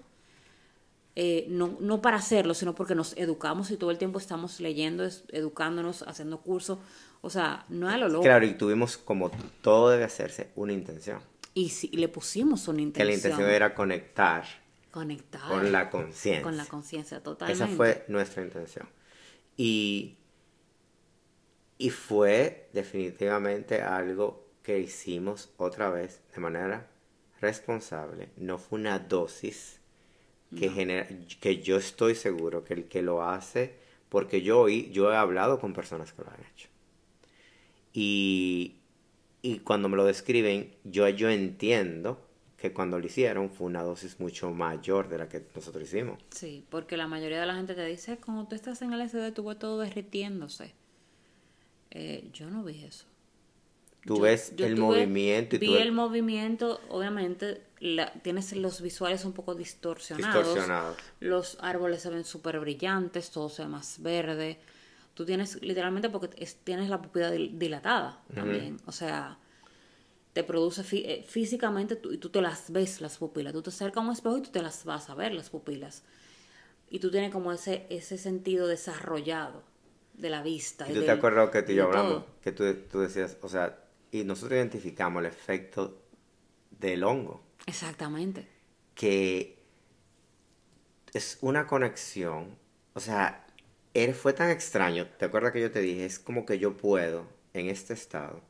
eh, 1.16 1.47
no, 1.49 1.77
no 1.81 2.01
para 2.01 2.16
hacerlo, 2.18 2.55
sino 2.55 2.75
porque 2.75 2.94
nos 2.94 3.16
educamos 3.16 3.71
y 3.73 3.77
todo 3.77 3.90
el 3.90 3.99
tiempo 3.99 4.18
estamos 4.18 4.61
leyendo, 4.61 5.05
es- 5.05 5.25
educándonos, 5.33 6.03
haciendo 6.03 6.40
cursos. 6.40 6.79
O 7.21 7.31
sea, 7.31 7.66
no 7.68 7.90
es 7.90 7.99
lo 7.99 8.09
loco. 8.09 8.23
Claro, 8.23 8.47
y 8.47 8.55
tuvimos 8.55 8.97
como 8.97 9.31
todo 9.61 9.90
debe 9.90 10.05
hacerse 10.05 10.51
una 10.55 10.73
intención. 10.73 11.18
Y, 11.55 11.71
si, 11.71 11.90
y 11.92 11.97
le 11.97 12.09
pusimos 12.09 12.68
una 12.68 12.77
Que 12.77 12.83
intención. 12.83 13.09
la 13.09 13.14
intención 13.14 13.51
era 13.51 13.75
conectar 13.75 14.44
conectar 15.01 15.49
con 15.49 15.73
la 15.73 15.91
conciencia. 15.91 16.43
con 16.43 16.57
la 16.57 16.67
conciencia 16.67 17.23
totalmente. 17.23 17.65
Esa 17.65 17.77
fue 17.77 18.05
nuestra 18.09 18.43
intención. 18.43 18.89
Y, 19.57 20.17
y 21.79 21.91
fue 21.91 22.69
definitivamente 22.73 23.83
algo 23.83 24.47
que 24.63 24.79
hicimos 24.81 25.51
otra 25.57 25.91
vez 25.91 26.21
de 26.35 26.41
manera 26.41 26.89
responsable. 27.41 28.31
No 28.37 28.59
fue 28.59 28.79
una 28.79 28.99
dosis 28.99 29.81
que, 30.57 30.71
genera, 30.71 31.09
que 31.41 31.63
yo 31.63 31.77
estoy 31.79 32.15
seguro 32.15 32.65
que 32.65 32.75
el 32.75 32.85
que 32.89 33.03
lo 33.03 33.23
hace, 33.25 33.75
porque 34.09 34.43
yo, 34.43 34.63
oí- 34.63 34.91
yo 34.93 35.13
he 35.13 35.17
hablado 35.17 35.61
con 35.61 35.73
personas 35.75 36.13
que 36.13 36.23
lo 36.23 36.31
han 36.31 36.41
hecho. 36.53 36.69
Y, 37.93 38.77
y 39.43 39.61
cuando 39.61 39.89
me 39.89 39.97
lo 39.97 40.05
describen, 40.05 40.75
yo, 40.85 41.09
yo 41.09 41.31
entiendo 41.31 42.21
que 42.59 42.73
cuando 42.73 42.99
lo 42.99 43.07
hicieron 43.07 43.51
fue 43.51 43.66
una 43.68 43.83
dosis 43.83 44.18
mucho 44.21 44.51
mayor 44.51 45.09
de 45.09 45.16
la 45.18 45.29
que 45.29 45.47
nosotros 45.55 45.85
hicimos. 45.85 46.18
Sí, 46.31 46.64
porque 46.68 46.97
la 46.97 47.07
mayoría 47.07 47.40
de 47.40 47.47
la 47.47 47.55
gente 47.55 47.75
te 47.75 47.85
dice, 47.87 48.18
cuando 48.18 48.47
tú 48.49 48.55
estás 48.57 48.83
en 48.83 48.92
el 48.92 49.01
SD, 49.09 49.31
tú 49.33 49.44
ves 49.44 49.59
todo 49.59 49.79
derritiéndose. 49.79 50.75
Eh, 51.90 52.29
yo 52.33 52.51
no 52.51 52.64
vi 52.64 52.85
eso. 52.85 53.07
Tú 54.05 54.16
Yo- 54.16 54.23
ves 54.23 54.53
yo 54.57 54.66
el 54.66 54.75
tuve- 54.75 54.81
movimiento 54.81 55.57
y 55.57 55.59
vi 55.59 55.66
tú 55.66 55.73
ves 55.75 55.83
el 55.83 55.92
movimiento, 55.92 56.81
obviamente, 56.88 57.62
la- 57.81 58.12
tienes 58.12 58.53
los 58.57 58.81
visuales 58.81 59.25
un 59.25 59.33
poco 59.33 59.55
distorsionados. 59.55 60.44
distorsionados. 60.44 60.97
Los 61.21 61.59
árboles 61.61 62.03
se 62.03 62.11
ven 62.11 62.25
súper 62.25 62.59
brillantes, 62.61 63.31
todo 63.31 63.49
se 63.49 63.62
ve 63.62 63.68
más 63.68 64.03
verde. 64.03 64.59
Tú 65.14 65.25
tienes, 65.25 65.61
literalmente, 65.62 66.11
porque 66.11 66.31
es- 66.42 66.57
tienes 66.57 66.88
la 66.88 67.01
pupila 67.03 67.31
dil- 67.33 67.59
dilatada 67.59 68.21
también. 68.35 68.79
O 68.87 68.92
sea, 68.92 69.38
te 70.33 70.45
produce 70.45 70.83
fí- 70.83 71.05
eh, 71.07 71.25
físicamente 71.27 71.97
tú- 71.97 72.12
y 72.12 72.19
tú 72.19 72.31
te 72.31 72.41
las 72.43 72.71
ves 72.73 73.01
las 73.01 73.19
pupilas. 73.19 73.53
Tú 73.53 73.62
te 73.62 73.71
acercas 73.71 74.03
a 74.03 74.07
un 74.07 74.12
espejo 74.12 74.38
y 74.38 74.43
tú 74.43 74.51
te 74.51 74.62
las 74.62 74.85
vas 74.85 75.11
a 75.11 75.14
ver 75.14 75.33
las 75.35 75.51
pupilas. 75.51 76.05
Y 76.91 77.01
tú 77.01 77.11
tienes 77.11 77.33
como 77.33 77.53
ese, 77.53 77.87
ese 77.91 78.19
sentido 78.19 78.67
desarrollado 78.67 79.62
de 80.14 80.31
la 80.31 80.43
vista. 80.43 80.87
Y 80.87 80.88
tú 80.88 80.95
te 80.95 81.01
del- 81.01 81.11
acuerdas 81.11 81.51
que 81.51 81.62
tú 81.62 81.73
y 81.73 81.77
yo 81.77 81.85
todo. 81.91 81.99
hablamos, 81.99 82.25
que 82.43 82.53
tú, 82.53 82.64
tú 82.91 83.01
decías, 83.01 83.37
o 83.43 83.49
sea, 83.49 83.79
y 84.11 84.25
nosotros 84.25 84.57
identificamos 84.57 85.21
el 85.21 85.27
efecto 85.27 86.03
del 86.71 87.05
hongo, 87.05 87.43
Exactamente. 87.67 88.47
que 88.95 89.59
es 91.12 91.38
una 91.41 91.67
conexión, 91.67 92.57
o 92.95 93.01
sea, 93.01 93.47
él 93.95 94.14
fue 94.14 94.33
tan 94.33 94.51
extraño, 94.51 95.07
¿te 95.19 95.25
acuerdas 95.27 95.53
que 95.53 95.61
yo 95.61 95.71
te 95.71 95.81
dije? 95.81 96.05
Es 96.05 96.19
como 96.19 96.45
que 96.47 96.59
yo 96.59 96.77
puedo, 96.77 97.27
en 97.55 97.69
este 97.69 97.95
estado, 97.95 98.43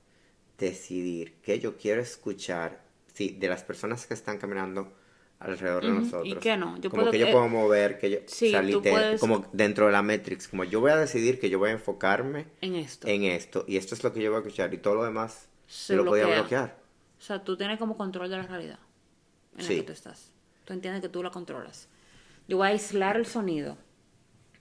decidir 0.59 1.35
que 1.43 1.61
yo 1.61 1.77
quiero 1.77 2.01
escuchar, 2.03 2.83
sí, 3.15 3.37
de 3.39 3.49
las 3.49 3.63
personas 3.63 4.07
que 4.07 4.15
están 4.15 4.39
caminando 4.39 4.93
alrededor 5.41 5.85
de 5.85 5.91
nosotros. 5.93 6.27
¿y 6.27 6.35
qué 6.35 6.57
no? 6.57 6.77
Yo 6.81 6.91
como 6.91 7.03
puedo- 7.03 7.13
que 7.13 7.19
yo 7.21 7.27
eh, 7.29 7.33
puedo 7.33 7.49
mover, 7.49 7.99
que 7.99 8.11
yo, 8.11 8.19
sí, 8.27 8.53
puedes- 8.83 9.21
como 9.21 9.47
dentro 9.53 9.87
de 9.87 9.93
la 9.93 10.03
Matrix, 10.03 10.49
como 10.49 10.65
yo 10.65 10.81
voy 10.81 10.91
a 10.91 10.97
decidir 10.97 11.39
que 11.39 11.49
yo 11.49 11.61
voy 11.61 11.71
a 11.71 11.73
enfocarme 11.75 12.47
En 12.61 12.75
esto. 12.75 13.07
en 13.07 13.23
esto 13.23 13.65
y 13.69 13.77
esto 13.77 13.95
es 13.95 14.03
lo 14.03 14.13
que 14.13 14.21
yo 14.21 14.31
voy 14.31 14.39
a 14.39 14.41
escuchar 14.41 14.75
y 14.75 14.79
todo 14.79 14.97
lo 14.97 15.05
demás 15.05 15.49
Se 15.69 15.95
yo 15.95 16.03
lo 16.03 16.11
podía 16.11 16.25
bloquea. 16.25 16.41
bloquear. 16.41 16.79
O 17.19 17.21
sea, 17.23 17.45
tú 17.45 17.57
tienes 17.57 17.79
como 17.79 17.97
control 17.97 18.29
de 18.31 18.37
la 18.37 18.43
realidad 18.43 18.79
en 19.57 19.65
Sí. 19.65 19.75
la 19.75 19.81
que 19.81 19.87
tú 19.87 19.93
estás. 19.93 20.33
Tú 20.65 20.73
entiendes 20.73 21.03
que 21.03 21.09
tú 21.09 21.23
la 21.23 21.31
controlas. 21.31 21.89
Yo 22.49 22.57
voy 22.57 22.67
a 22.67 22.71
aislar 22.71 23.17
el 23.17 23.27
sonido 23.27 23.77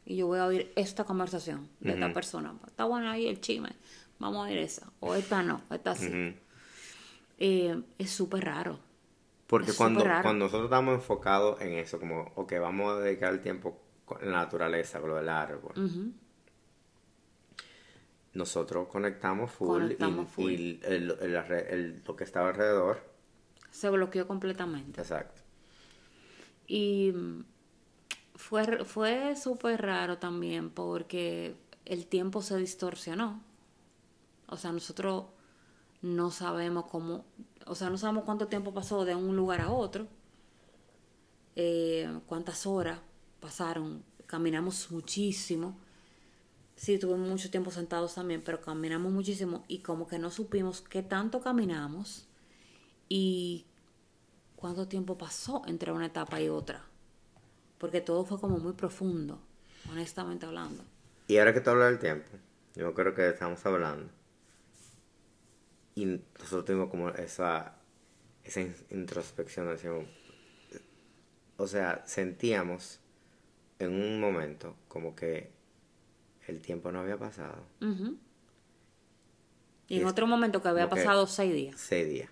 y 0.05 0.15
yo 0.17 0.27
voy 0.27 0.37
a 0.39 0.45
oír 0.45 0.71
esta 0.75 1.05
conversación 1.05 1.69
de 1.79 1.93
esta 1.93 2.13
persona. 2.13 2.53
Está 2.67 2.85
bueno 2.85 3.09
ahí 3.09 3.27
el 3.27 3.41
chisme. 3.41 3.69
Vamos 4.19 4.37
a 4.37 4.49
oír 4.49 4.57
esa. 4.59 4.91
O 4.99 5.13
esta 5.15 5.43
no, 5.43 5.61
esta 5.71 5.95
sí. 5.95 6.35
Eh, 7.39 7.81
es 7.97 8.09
súper 8.11 8.45
raro. 8.45 8.79
Porque 9.47 9.71
Es 9.71 9.77
cuando, 9.77 10.03
raro. 10.03 10.23
cuando 10.23 10.45
nosotros 10.45 10.65
estamos 10.65 10.95
enfocados 10.95 11.61
en 11.61 11.73
eso, 11.73 11.99
como, 11.99 12.31
ok, 12.35 12.53
vamos 12.59 12.93
a 12.93 12.99
dedicar 12.99 13.31
el 13.31 13.41
tiempo 13.41 13.79
con 14.05 14.19
la 14.25 14.37
naturaleza, 14.39 14.99
con 14.99 15.09
lo 15.11 15.15
del 15.17 15.29
árbol, 15.29 16.13
nosotros 18.33 18.87
conectamos 18.87 19.51
full 19.51 19.81
Conectamos 19.81 20.27
y, 20.27 20.31
full. 20.33 20.51
y 20.51 20.79
el- 20.83 20.83
el- 20.83 21.17
el 21.21 21.35
alre- 21.35 21.65
el- 21.69 22.03
lo 22.05 22.15
que 22.15 22.23
estaba 22.23 22.49
alrededor, 22.49 23.01
Se 23.71 23.89
bloqueó 23.89 24.27
completamente. 24.27 24.99
exacto. 25.01 25.41
Y 26.67 27.11
mm, 27.13 27.43
fue, 28.35 28.83
fue 28.85 29.35
súper 29.35 29.81
raro 29.81 30.17
también 30.17 30.69
porque 30.69 31.55
el 31.85 32.05
tiempo 32.07 32.41
se 32.41 32.57
distorsionó. 32.57 33.41
O 34.47 34.57
sea, 34.57 34.71
nosotros 34.71 35.25
no 36.01 36.31
sabemos 36.31 36.85
cómo, 36.85 37.25
o 37.65 37.75
sea, 37.75 37.89
no 37.89 37.97
sabemos 37.97 38.23
cuánto 38.23 38.47
tiempo 38.47 38.73
pasó 38.73 39.05
de 39.05 39.15
un 39.15 39.35
lugar 39.35 39.61
a 39.61 39.71
otro, 39.71 40.07
eh, 41.55 42.19
cuántas 42.27 42.65
horas 42.65 42.99
pasaron, 43.39 44.03
caminamos 44.25 44.91
muchísimo. 44.91 45.77
Sí, 46.75 46.99
tuvimos 46.99 47.27
mucho 47.27 47.49
tiempo 47.49 47.71
sentados 47.71 48.13
también, 48.15 48.41
pero 48.43 48.61
caminamos 48.61 49.11
muchísimo 49.11 49.63
y 49.67 49.79
como 49.79 50.07
que 50.07 50.19
no 50.19 50.29
supimos 50.29 50.81
qué 50.81 51.01
tanto 51.01 51.41
caminamos 51.41 52.27
y 53.09 53.65
cuánto 54.55 54.87
tiempo 54.87 55.17
pasó 55.17 55.63
entre 55.65 55.91
una 55.91 56.05
etapa 56.05 56.39
y 56.39 56.49
otra. 56.49 56.85
Porque 57.79 58.01
todo 58.01 58.23
fue 58.25 58.39
como 58.39 58.59
muy 58.59 58.73
profundo, 58.73 59.39
honestamente 59.91 60.45
hablando. 60.45 60.83
Y 61.27 61.37
ahora 61.37 61.53
que 61.53 61.61
tú 61.61 61.71
hablas 61.71 61.89
del 61.89 61.99
tiempo, 61.99 62.29
yo 62.75 62.93
creo 62.93 63.15
que 63.15 63.29
estamos 63.29 63.65
hablando. 63.65 64.16
Y 65.97 66.05
nosotros 66.05 66.65
tuvimos 66.65 66.89
como 66.89 67.09
esa, 67.09 67.73
esa 68.43 68.61
in- 68.61 68.75
introspección, 68.91 69.67
decimos, 69.67 70.05
o 71.57 71.65
sea, 71.67 72.03
sentíamos 72.05 72.99
en 73.79 73.93
un 73.93 74.19
momento 74.19 74.75
como 74.87 75.15
que 75.15 75.49
el 76.47 76.61
tiempo 76.61 76.91
no 76.91 76.99
había 76.99 77.17
pasado. 77.17 77.65
Y 79.87 79.95
Y 79.95 79.99
en 80.01 80.05
otro 80.05 80.27
momento 80.27 80.61
que 80.61 80.67
había 80.67 80.83
que- 80.83 80.89
pasado 80.97 81.25
seis 81.27 81.53
días. 81.53 81.79
Seis 81.79 82.07
días. 82.07 82.29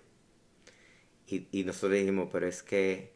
Y, 1.26 1.48
y 1.50 1.64
nosotros 1.64 1.92
dijimos, 1.98 2.28
pero 2.30 2.46
es 2.46 2.62
que, 2.62 3.12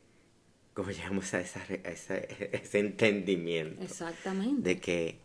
como 0.75 0.91
llegamos 0.91 1.33
a, 1.35 1.41
esa, 1.41 1.61
a 1.61 1.91
ese, 1.91 2.27
ese 2.57 2.79
entendimiento 2.81 3.83
Exactamente. 3.83 4.69
de 4.69 4.81
que, 4.81 5.19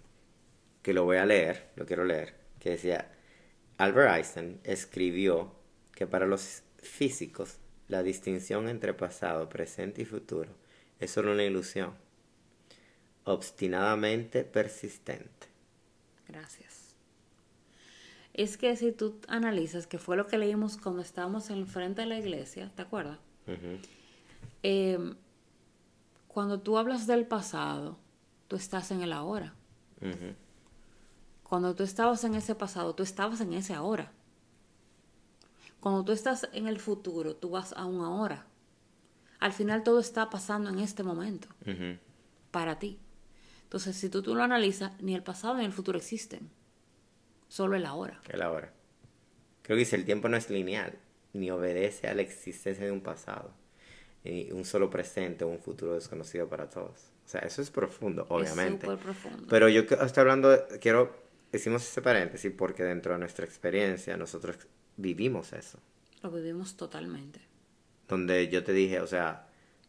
que 0.84 0.94
lo 0.94 1.04
voy 1.06 1.18
a 1.18 1.26
leer, 1.26 1.72
lo 1.78 1.86
quiero 1.88 2.04
leer, 2.06 2.36
que 2.60 2.72
decía, 2.72 3.12
Albert 3.78 4.16
Einstein 4.16 4.60
escribió 4.64 5.54
que 5.94 6.08
para 6.08 6.26
los 6.26 6.64
físicos 6.78 7.58
la 7.88 8.04
distinción 8.04 8.70
entre 8.70 8.94
pasado, 8.94 9.50
presente 9.50 10.02
y 10.02 10.06
futuro 10.06 10.50
es 11.00 11.12
solo 11.12 11.34
una 11.34 11.44
ilusión, 11.44 11.94
obstinadamente 13.26 14.44
persistente. 14.44 15.48
Gracias. 16.28 16.96
Es 18.34 18.58
que 18.58 18.76
si 18.76 18.92
tú 18.92 19.20
analizas, 19.28 19.88
que 19.88 19.98
fue 19.98 20.18
lo 20.18 20.28
que 20.28 20.38
leímos 20.38 20.78
cuando 20.78 21.02
estábamos 21.02 21.50
en 21.50 21.68
frente 21.68 22.02
de 22.02 22.08
la 22.08 22.20
iglesia, 22.20 22.72
¿te 22.76 22.82
acuerdas? 22.82 23.20
Eh, 24.64 25.14
cuando 26.28 26.60
tú 26.60 26.78
hablas 26.78 27.08
del 27.08 27.26
pasado, 27.26 27.98
tú 28.48 28.56
estás 28.56 28.92
en 28.92 29.02
el 29.02 29.14
ahora. 29.14 29.54
Cuando 31.56 31.74
tú 31.74 31.84
estabas 31.84 32.22
en 32.26 32.36
ese 32.36 32.54
pasado, 32.54 32.96
tú 32.96 33.04
estabas 33.04 33.40
en 33.40 33.54
ese 33.54 33.74
ahora. 33.74 34.12
Cuando 35.80 36.04
tú 36.04 36.12
estás 36.12 36.50
en 36.52 36.68
el 36.68 36.82
futuro, 36.82 37.34
tú 37.38 37.52
vas 37.52 37.72
a 37.78 37.86
un 37.86 38.04
ahora. 38.04 38.46
Al 39.40 39.54
final 39.54 39.82
todo 39.82 40.02
está 40.02 40.30
pasando 40.30 40.70
en 40.70 40.80
este 40.80 41.02
momento, 41.02 41.48
para 42.52 42.78
ti. 42.78 43.00
Entonces, 43.64 43.96
si 43.96 44.10
tú, 44.10 44.22
tú 44.22 44.36
lo 44.36 44.44
analizas, 44.44 45.02
ni 45.02 45.16
el 45.16 45.24
pasado 45.24 45.56
ni 45.56 45.64
el 45.64 45.72
futuro 45.72 45.98
existen. 45.98 46.50
Solo 47.48 47.78
el 47.78 47.86
ahora. 47.86 48.20
El 48.28 48.42
ahora. 48.42 48.74
Creo 49.62 49.78
que 49.78 49.80
dice, 49.80 49.96
el 49.96 50.04
tiempo 50.04 50.28
no 50.28 50.36
es 50.36 50.50
lineal, 50.50 51.00
ni 51.32 51.52
obedece 51.52 52.10
a 52.10 52.16
la 52.16 52.22
existencia 52.22 52.84
de 52.84 52.92
un 52.92 53.00
pasado, 53.00 53.54
ni 54.26 54.52
un 54.52 54.66
solo 54.66 54.90
presente 54.90 55.46
o 55.46 55.48
un 55.48 55.60
futuro 55.60 55.94
desconocido 55.94 56.50
para 56.50 56.70
todos. 56.70 57.14
O 57.26 57.30
sea, 57.30 57.40
eso 57.40 57.62
es 57.62 57.72
profundo, 57.72 58.26
obviamente. 58.28 58.86
Es 58.86 58.92
súper 58.92 58.98
profundo. 58.98 59.48
Pero 59.50 59.70
yo 59.70 59.84
estoy 59.84 60.22
hablando, 60.22 60.54
quiero, 60.82 61.25
hicimos 61.56 61.84
ese 61.84 62.02
paréntesis 62.02 62.52
porque 62.56 62.84
dentro 62.84 63.14
de 63.14 63.20
nuestra 63.20 63.46
experiencia 63.46 64.18
nosotros 64.18 64.58
vivimos 64.98 65.54
eso. 65.54 65.80
Lo 66.22 66.32
vivimos 66.32 66.76
totalmente. 66.78 67.40
Donde 68.08 68.48
yo 68.50 68.64
te 68.64 68.74
dije, 68.74 69.00
o 69.00 69.08
sea, 69.08 69.48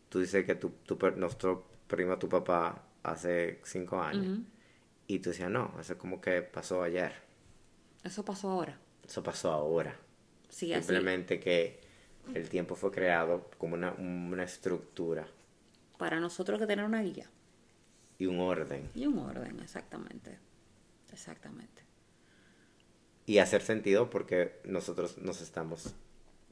tú 0.08 0.20
dices 0.20 0.44
que 0.44 0.54
tu, 0.54 0.70
tu 0.84 0.98
nuestro 1.16 1.66
primo, 1.86 2.18
tu 2.18 2.28
papá, 2.28 2.82
hace 3.02 3.60
cinco 3.64 4.00
años. 4.00 4.40
Y 5.06 5.20
tú 5.20 5.30
decías, 5.30 5.50
no, 5.50 5.74
eso 5.80 5.96
como 5.96 6.20
que 6.20 6.42
pasó 6.42 6.82
ayer. 6.82 7.12
Eso 8.02 8.24
pasó 8.24 8.50
ahora. 8.50 8.78
Eso 9.06 9.22
pasó 9.22 9.52
ahora. 9.52 9.96
Sí, 10.48 10.72
así. 10.72 10.82
Simplemente 10.86 11.38
que 11.38 11.80
el 12.34 12.48
tiempo 12.48 12.74
fue 12.74 12.90
creado 12.90 13.48
como 13.58 13.74
una, 13.74 13.92
una 13.92 14.42
estructura 14.42 15.28
Para 15.98 16.18
nosotros 16.18 16.58
que 16.58 16.66
tener 16.66 16.84
una 16.84 17.02
guía 17.02 17.30
y 18.18 18.26
un 18.26 18.40
orden. 18.40 18.90
y 18.94 19.06
un 19.06 19.18
orden, 19.18 19.60
exactamente. 19.60 20.38
Exactamente. 21.12 21.82
Y 23.26 23.38
hacer 23.38 23.62
sentido 23.62 24.08
porque 24.10 24.60
nosotros 24.64 25.18
nos 25.18 25.40
estamos 25.40 25.94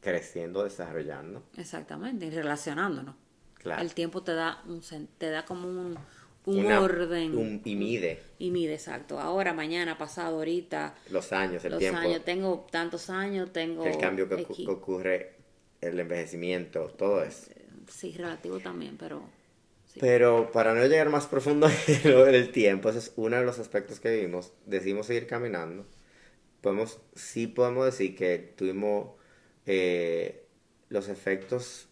creciendo, 0.00 0.64
desarrollando. 0.64 1.42
Exactamente. 1.56 2.26
Y 2.26 2.30
relacionándonos. 2.30 3.14
Claro. 3.54 3.80
El 3.82 3.94
tiempo 3.94 4.22
te 4.22 4.34
da 4.34 4.62
un 4.66 4.82
te 5.18 5.30
da 5.30 5.44
como 5.46 5.68
un, 5.68 5.96
un 6.46 6.58
Una- 6.66 6.80
orden. 6.80 7.36
un- 7.38 7.62
y 7.64 7.76
mide 7.76 8.20
Y 8.38 8.50
mide, 8.50 8.74
exacto. 8.74 9.18
Ahora, 9.20 9.54
mañana, 9.54 9.96
pasado, 9.96 10.36
ahorita, 10.36 10.94
los 11.10 11.32
años, 11.32 11.64
el 11.64 11.70
los 11.72 11.78
tiempo, 11.78 12.00
años. 12.00 12.24
Tengo 12.24 12.66
tantos 12.70 13.08
años, 13.08 13.52
tengo. 13.52 13.84
el 13.86 13.96
cambio 13.96 14.28
que, 14.28 14.44
que 14.44 14.66
ocurre, 14.68 15.36
el 15.80 15.98
envejecimiento, 15.98 16.88
todo 16.88 17.22
eso. 17.22 17.50
Sí, 17.88 18.12
relativo 18.16 18.58
también, 18.60 18.96
pero. 18.98 19.22
Sí. 19.94 20.00
Pero 20.00 20.50
para 20.52 20.74
no 20.74 20.84
llegar 20.86 21.08
más 21.10 21.26
profundo 21.26 21.68
en 21.88 22.32
del 22.32 22.52
tiempo, 22.52 22.90
ese 22.90 22.98
es 22.98 23.12
uno 23.16 23.36
de 23.36 23.44
los 23.44 23.58
aspectos 23.58 23.98
que 24.00 24.14
vimos. 24.20 24.52
Decidimos 24.66 25.06
seguir 25.06 25.26
caminando. 25.26 25.86
Podemos, 26.60 27.00
sí 27.14 27.46
podemos 27.46 27.84
decir 27.86 28.14
que 28.16 28.38
tuvimos 28.56 29.10
eh, 29.66 30.46
los 30.88 31.08
efectos 31.08 31.88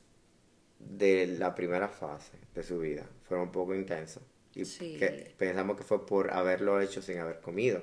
de 0.79 1.27
la 1.27 1.55
primera 1.55 1.89
fase 1.89 2.39
de 2.55 2.63
su 2.63 2.79
vida. 2.79 3.09
Fueron 3.29 3.47
un 3.49 3.53
poco 3.53 3.75
intensos. 3.75 4.23
Y 4.55 4.65
Sí. 4.67 4.97
que 4.99 5.35
pensamos 5.39 5.77
que 5.79 5.83
fue 5.83 6.05
por 6.05 6.33
haberlo 6.33 6.81
hecho 6.81 7.01
sin 7.01 7.19
haber 7.19 7.41
comido. 7.41 7.83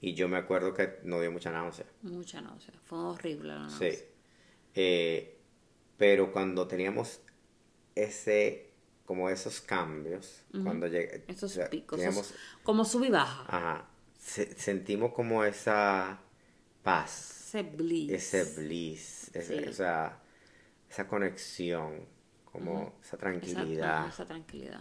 Y 0.00 0.14
yo 0.14 0.28
me 0.28 0.36
acuerdo 0.36 0.74
que 0.74 0.98
no 1.04 1.20
dio 1.20 1.30
mucha 1.32 1.50
náusea. 1.50 1.86
Mucha 2.02 2.40
náusea. 2.40 2.74
Fue 2.84 2.98
horrible 2.98 3.48
la 3.54 3.68
Sí. 3.68 3.84
náusea. 3.84 3.98
Eh, 4.74 5.38
pero 5.96 6.32
cuando 6.32 6.66
teníamos 6.68 7.20
ese, 7.96 8.70
como 9.04 9.28
esos 9.28 9.60
cambios, 9.60 10.42
cuando 10.62 10.86
llegué, 10.86 11.24
Esos 11.26 11.50
o 11.52 11.54
sea, 11.54 11.70
picos. 11.70 12.00
esos- 12.00 12.34
como 12.62 12.84
sub 12.84 13.04
y 13.04 13.10
baja. 13.10 13.42
ajá, 13.48 13.88
se- 14.18 14.54
sentimos 14.58 15.12
como 15.12 15.42
esa 15.44 16.20
paz, 16.84 17.32
Ese 17.48 17.62
bliss. 17.62 18.12
ese 18.12 18.44
bliss, 18.60 19.30
ese- 19.34 19.62
Sí. 19.64 19.68
o 19.68 19.72
sea, 19.72 20.20
esa 20.88 21.08
conexión, 21.08 22.04
como 22.44 22.94
esa 23.00 23.08
Esa- 23.08 23.16
tranquilidad, 23.16 24.08
esa 24.08 24.24
tranquilidad. 24.26 24.80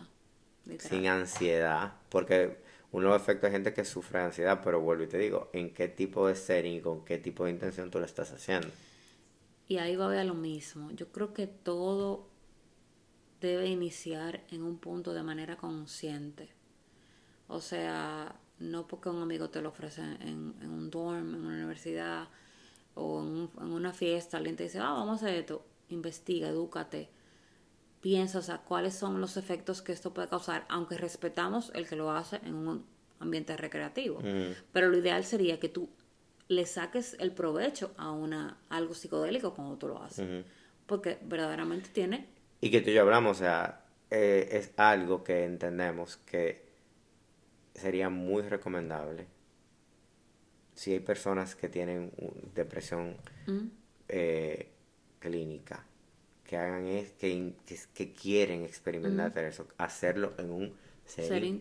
literal. 0.66 0.90
sin 1.00 1.08
ansiedad, 1.08 1.94
porque 2.10 2.58
uno 2.92 3.08
de 3.08 3.14
los 3.14 3.22
efectos 3.22 3.50
de 3.50 3.52
gente 3.52 3.74
que 3.74 3.86
sufre 3.86 4.20
de 4.20 4.26
ansiedad, 4.26 4.62
pero 4.64 4.80
vuelvo 4.82 5.04
y 5.04 5.08
te 5.08 5.18
digo, 5.20 5.50
en 5.54 5.74
qué 5.74 5.88
tipo 5.88 6.28
de 6.28 6.36
setting, 6.36 6.82
con 6.82 7.06
qué 7.06 7.18
tipo 7.20 7.46
de 7.46 7.52
intención 7.52 7.92
tú 7.92 8.00
lo 8.00 8.06
estás 8.06 8.32
haciendo. 8.32 8.68
Y 9.68 9.78
ahí 9.78 9.96
va 9.96 10.06
a 10.06 10.10
ver 10.10 10.26
lo 10.26 10.34
mismo. 10.34 10.90
Yo 10.92 11.12
creo 11.12 11.34
que 11.34 11.46
todo 11.48 12.30
debe 13.46 13.68
iniciar 13.68 14.44
en 14.50 14.64
un 14.64 14.78
punto 14.78 15.14
de 15.14 15.24
manera 15.24 15.56
consciente. 15.58 16.50
O 17.48 17.62
sea, 17.62 18.36
no 18.60 18.88
porque 18.88 19.10
un 19.10 19.22
amigo 19.22 19.50
te 19.50 19.62
lo 19.62 19.70
ofrece 19.70 20.02
en, 20.02 20.56
en 20.62 20.70
un 20.70 20.90
dorm, 20.90 21.36
en 21.36 21.42
una 21.46 21.56
universidad 21.56 22.28
o 22.96 23.22
en, 23.22 23.28
un- 23.28 23.52
en 23.60 23.72
una 23.72 23.94
fiesta, 23.94 24.38
alguien 24.38 24.56
te 24.56 24.64
dice, 24.64 24.80
ah, 24.80 24.92
vamos 24.92 25.22
a 25.22 25.26
hacer 25.26 25.40
esto. 25.40 25.66
Investiga, 25.90 26.48
edúcate. 26.50 27.10
Piensa, 28.02 28.40
o 28.40 28.42
sea, 28.42 28.60
cuáles 28.60 28.94
son 28.96 29.20
los 29.20 29.36
efectos 29.38 29.82
que 29.82 29.92
esto 29.92 30.14
puede 30.14 30.28
causar, 30.28 30.66
aunque 30.70 30.98
respetamos 30.98 31.72
el 31.74 31.88
que 31.88 31.96
lo 31.96 32.12
hace 32.12 32.38
en 32.44 32.54
un 32.56 32.86
ambiente 33.20 33.58
recreativo. 33.58 34.20
Pero 34.72 34.90
lo 34.90 34.98
ideal 34.98 35.24
sería 35.24 35.60
que 35.60 35.70
tú 35.70 35.90
le 36.48 36.66
saques 36.68 37.16
el 37.20 37.32
provecho 37.32 37.92
a 37.98 38.12
una 38.12 38.58
algo 38.70 38.94
psicodélico 38.94 39.54
cuando 39.56 39.78
tú 39.78 39.88
lo 39.88 40.02
haces. 40.04 40.46
Porque 40.86 41.18
verdaderamente 41.24 41.90
tiene 41.90 42.28
Y 42.62 42.72
que 42.72 42.82
tú 42.82 42.90
y 42.90 42.94
yo 42.94 43.02
hablamos, 43.02 43.38
o 43.38 43.40
sea, 43.42 43.86
eh, 44.12 44.50
es 44.52 44.72
algo 44.78 45.24
que 45.24 45.44
entendemos 45.46 46.18
que 46.18 46.64
sería 47.74 48.10
muy 48.10 48.44
recomendable 48.44 49.28
si 50.74 50.92
hay 50.92 51.00
personas 51.00 51.56
que 51.56 51.70
tienen 51.70 52.12
depresión 52.54 53.16
eh, 54.10 54.70
clínica, 55.20 55.86
que 56.44 56.58
hagan 56.58 56.86
es, 56.88 57.12
que, 57.14 57.54
que, 57.66 57.78
que 57.94 58.14
quieren 58.14 58.64
experimentar 58.64 59.38
eso, 59.46 59.68
hacerlo 59.78 60.34
en 60.38 60.52
un 60.52 60.74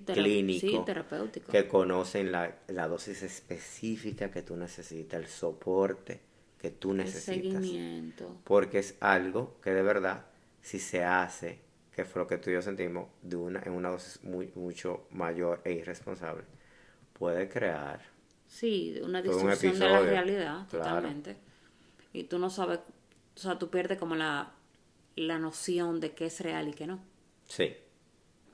tera- 0.06 0.14
clínico, 0.14 0.60
sí, 0.60 0.82
terapéutico. 0.84 1.52
que 1.52 1.68
conocen 1.68 2.32
la, 2.32 2.56
la 2.68 2.88
dosis 2.88 3.22
específica 3.22 4.30
que 4.30 4.42
tú 4.42 4.56
necesitas, 4.56 5.20
el 5.20 5.26
soporte 5.28 6.20
que 6.60 6.70
tú 6.70 6.90
el 6.92 6.98
necesitas 6.98 7.24
seguimiento. 7.64 8.36
porque 8.44 8.78
es 8.80 8.96
algo 9.00 9.60
que 9.62 9.70
de 9.70 9.82
verdad, 9.82 10.26
si 10.64 10.78
se 10.78 11.04
hace, 11.04 11.60
que 11.94 12.06
fue 12.06 12.22
lo 12.22 12.26
que 12.26 12.38
tú 12.38 12.48
y 12.48 12.54
yo 12.54 12.62
sentimos, 12.62 13.10
de 13.20 13.36
una, 13.36 13.62
en 13.64 13.72
una 13.72 13.90
dosis 13.90 14.24
muy, 14.24 14.50
mucho 14.54 15.06
mayor 15.10 15.60
e 15.62 15.72
irresponsable, 15.72 16.44
puede 17.12 17.50
crear. 17.50 18.00
Sí, 18.48 18.98
una 19.02 19.18
un 19.18 19.24
distorsión 19.24 19.78
de 19.78 19.88
la 19.90 20.00
realidad, 20.00 20.66
claro. 20.70 20.84
totalmente. 20.86 21.36
Y 22.14 22.24
tú 22.24 22.38
no 22.38 22.48
sabes, 22.48 22.78
o 22.78 23.38
sea, 23.38 23.58
tú 23.58 23.68
pierdes 23.68 23.98
como 23.98 24.14
la, 24.14 24.54
la 25.16 25.38
noción 25.38 26.00
de 26.00 26.14
qué 26.14 26.26
es 26.26 26.40
real 26.40 26.68
y 26.68 26.72
qué 26.72 26.86
no. 26.86 27.04
Sí. 27.46 27.76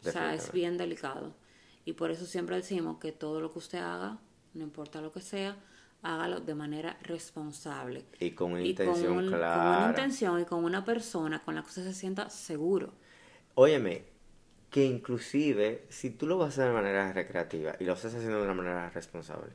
O 0.04 0.10
sea, 0.10 0.34
es 0.34 0.50
bien 0.50 0.78
delicado. 0.78 1.32
Y 1.84 1.92
por 1.92 2.10
eso 2.10 2.26
siempre 2.26 2.56
decimos 2.56 2.98
que 2.98 3.12
todo 3.12 3.40
lo 3.40 3.52
que 3.52 3.60
usted 3.60 3.78
haga, 3.78 4.18
no 4.54 4.64
importa 4.64 5.00
lo 5.00 5.12
que 5.12 5.20
sea, 5.20 5.56
hágalo 6.02 6.40
de 6.40 6.54
manera 6.54 6.96
responsable. 7.02 8.04
Y 8.18 8.30
con 8.32 8.52
una 8.52 8.62
Y 8.62 8.74
con 8.74 8.86
intención 8.86 9.12
un- 9.12 9.24
Con 9.30 9.34
clara. 9.38 9.78
una 9.78 9.88
intención 9.90 10.40
y 10.40 10.44
con 10.44 10.64
una 10.64 10.84
persona 10.84 11.40
con 11.42 11.54
la 11.54 11.62
que 11.62 11.68
usted 11.68 11.84
se 11.84 11.94
sienta 11.94 12.30
seguro. 12.30 12.92
Óyeme, 13.54 14.04
que 14.70 14.84
inclusive, 14.84 15.84
si 15.88 16.10
tú 16.10 16.26
lo 16.26 16.38
vas 16.38 16.46
a 16.46 16.48
hacer 16.50 16.66
de 16.68 16.72
manera 16.72 17.12
recreativa 17.12 17.74
y 17.80 17.84
lo 17.84 17.94
estás 17.94 18.14
haciendo 18.14 18.38
de 18.38 18.44
una 18.44 18.54
manera 18.54 18.88
responsable, 18.90 19.52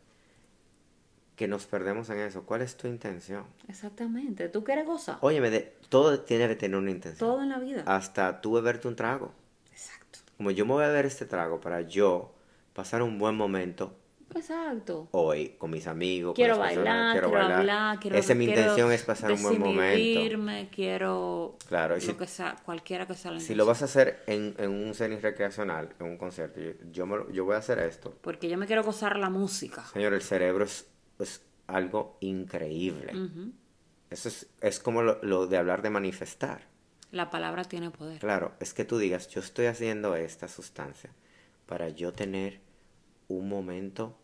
que 1.36 1.48
nos 1.50 1.66
perdemos 1.66 2.10
en 2.10 2.20
eso. 2.20 2.44
¿Cuál 2.46 2.62
es 2.62 2.78
tu 2.78 2.88
intención? 2.88 3.46
Exactamente. 3.68 4.48
¿Tú 4.48 4.64
quieres 4.64 4.86
gozar? 4.86 5.18
Óyeme, 5.22 5.50
de, 5.50 5.76
todo 5.90 6.22
tiene 6.22 6.48
que 6.48 6.56
tener 6.56 6.78
una 6.78 6.92
intención. 6.92 7.30
Todo 7.30 7.44
en 7.44 7.50
la 7.50 7.60
vida. 7.60 7.84
Hasta 7.86 8.40
tú 8.40 8.54
beberte 8.54 8.88
un 8.88 8.96
trago. 8.96 9.34
Exacto. 9.72 10.20
Como 10.38 10.52
yo 10.52 10.66
me 10.66 10.74
voy 10.74 10.84
a 10.86 10.88
beber 10.88 11.06
este 11.06 11.26
trago 11.26 11.60
para 11.60 11.82
yo 11.82 12.34
pasar 12.74 13.02
un 13.02 13.20
buen 13.20 13.36
momento 13.36 13.94
Exacto. 14.36 15.08
hoy 15.12 15.56
con 15.58 15.72
mis 15.72 15.88
amigos. 15.88 16.30
con 16.30 16.36
Quiero 16.36 16.58
las 16.58 16.68
personas, 16.74 16.86
bailar, 16.94 17.12
quiero, 17.14 17.32
bailar. 17.32 17.60
hablar, 17.60 18.00
quiero 18.00 18.18
Esa 18.18 18.34
es 18.34 18.38
mi 18.38 18.46
quiero 18.46 18.62
intención, 18.62 18.92
es 18.92 19.04
pasar 19.04 19.32
un 19.32 19.42
buen 19.42 19.60
momento. 19.60 20.70
quiero 20.72 21.58
Claro, 21.68 21.98
y 21.98 22.02
lo 22.02 22.06
si- 22.06 22.14
que 22.14 22.28
sea, 22.28 22.56
cualquiera 22.66 23.08
que 23.08 23.14
sea 23.16 23.32
la 23.32 23.40
Si 23.40 23.56
lo 23.56 23.66
vas 23.66 23.82
a 23.82 23.86
hacer 23.86 24.24
en, 24.28 24.54
en 24.58 24.70
un 24.72 24.94
setting 24.94 25.22
recreacional, 25.22 25.90
en 26.00 26.06
un 26.06 26.18
concierto, 26.18 26.60
yo, 26.60 26.72
yo, 26.92 27.06
me 27.08 27.34
yo 27.34 27.46
voy 27.46 27.56
a 27.56 27.60
hacer 27.60 27.80
esto. 27.80 28.14
Porque 28.22 28.50
yo 28.50 28.58
me 28.58 28.68
quiero 28.68 28.84
gozar 28.84 29.18
la 29.18 29.30
música. 29.30 29.86
Señor, 29.86 30.14
el 30.14 30.22
cerebro 30.22 30.66
es, 30.66 30.88
es 31.20 31.42
algo 31.68 32.18
increíble. 32.20 33.14
Eso 34.10 34.30
es, 34.30 34.48
es 34.62 34.80
como 34.80 35.02
lo, 35.02 35.18
lo 35.24 35.48
de 35.48 35.58
hablar 35.58 35.82
de 35.82 35.90
manifestar. 35.90 36.62
La 37.12 37.30
palabra 37.30 37.64
tiene 37.64 37.92
poder. 37.92 38.20
Claro, 38.20 38.52
es 38.60 38.74
que 38.74 38.84
tú 38.84 38.98
digas, 38.98 39.30
yo 39.30 39.40
estoy 39.40 39.68
haciendo 39.68 40.16
esta 40.16 40.48
sustancia 40.50 41.10
para 41.66 41.88
yo 41.90 42.12
tener 42.12 42.60
un 43.28 43.48
momento 43.50 44.18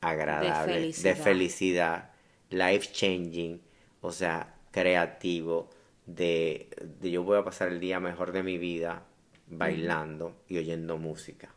agradable, 0.00 0.72
de 0.74 0.80
felicidad. 0.92 1.16
felicidad, 1.16 2.10
life 2.50 2.88
changing, 2.92 3.60
o 4.00 4.12
sea, 4.12 4.54
creativo, 4.70 5.70
de, 6.06 6.68
de 7.00 7.10
yo 7.10 7.22
voy 7.24 7.38
a 7.38 7.44
pasar 7.44 7.68
el 7.68 7.80
día 7.80 7.98
mejor 8.00 8.32
de 8.32 8.42
mi 8.42 8.58
vida 8.58 9.02
bailando 9.48 10.36
y 10.48 10.58
oyendo 10.58 10.98
música. 10.98 11.52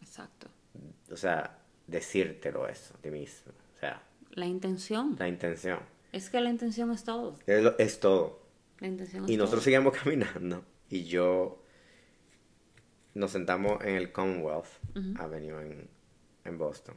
Exacto. 0.00 0.48
O 1.10 1.16
sea, 1.16 1.58
decírtelo 1.86 2.68
eso 2.68 2.94
a 2.94 2.98
ti 2.98 3.10
mismo. 3.10 3.52
O 3.76 3.78
sea, 3.80 4.02
La 4.32 4.46
intención. 4.46 5.16
la 5.18 5.26
intención. 5.28 5.80
Es 6.12 6.30
que 6.30 6.40
la 6.40 6.50
intención 6.50 6.90
es 6.92 7.04
todo. 7.04 7.36
Es, 7.46 7.62
lo- 7.62 7.78
es 7.78 7.98
todo. 8.00 8.40
La 8.78 8.88
intención 8.88 9.24
es 9.24 9.30
Y 9.30 9.36
nosotros 9.36 9.60
todo. 9.60 9.64
seguíamos 9.64 9.96
caminando 10.02 10.64
y 10.88 11.04
yo 11.04 11.62
nos 13.14 13.32
sentamos 13.32 13.82
en 13.84 13.96
el 13.96 14.12
Commonwealth 14.12 14.66
Avenue 15.18 15.60
en, 15.62 15.88
en 16.44 16.58
Boston. 16.58 16.94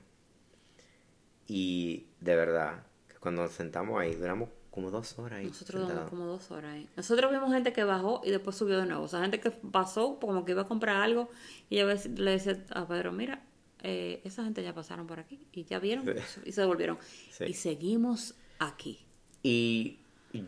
Y 1.47 2.07
de 2.21 2.35
verdad, 2.35 2.83
que 3.07 3.15
cuando 3.17 3.43
nos 3.43 3.51
sentamos 3.51 3.99
ahí, 3.99 4.15
duramos 4.15 4.49
como 4.71 4.89
dos 4.89 5.17
horas 5.19 5.39
ahí. 5.39 5.47
Nosotros 5.47 5.81
duramos 5.87 6.09
como 6.09 6.25
dos 6.25 6.49
horas 6.51 6.73
ahí. 6.73 6.89
Nosotros 6.95 7.31
vimos 7.31 7.51
gente 7.53 7.73
que 7.73 7.83
bajó 7.83 8.21
y 8.23 8.31
después 8.31 8.55
subió 8.55 8.79
de 8.79 8.85
nuevo. 8.87 9.03
O 9.03 9.07
sea, 9.07 9.21
gente 9.21 9.39
que 9.39 9.51
pasó 9.51 10.17
como 10.19 10.45
que 10.45 10.51
iba 10.53 10.63
a 10.63 10.67
comprar 10.67 10.97
algo 10.97 11.29
y 11.69 11.81
veces 11.83 12.17
le 12.17 12.31
decía 12.31 12.63
a 12.71 12.87
Pedro, 12.87 13.11
mira, 13.11 13.43
eh, 13.83 14.21
esa 14.23 14.43
gente 14.43 14.63
ya 14.63 14.73
pasaron 14.73 15.05
por 15.05 15.19
aquí 15.19 15.45
y 15.51 15.65
ya 15.65 15.77
vieron 15.79 16.05
Sí. 16.05 16.41
y 16.45 16.51
se 16.53 16.61
devolvieron. 16.61 16.97
Sí. 17.31 17.43
Y 17.45 17.53
seguimos 17.53 18.33
aquí. 18.57 19.05
Y 19.43 19.99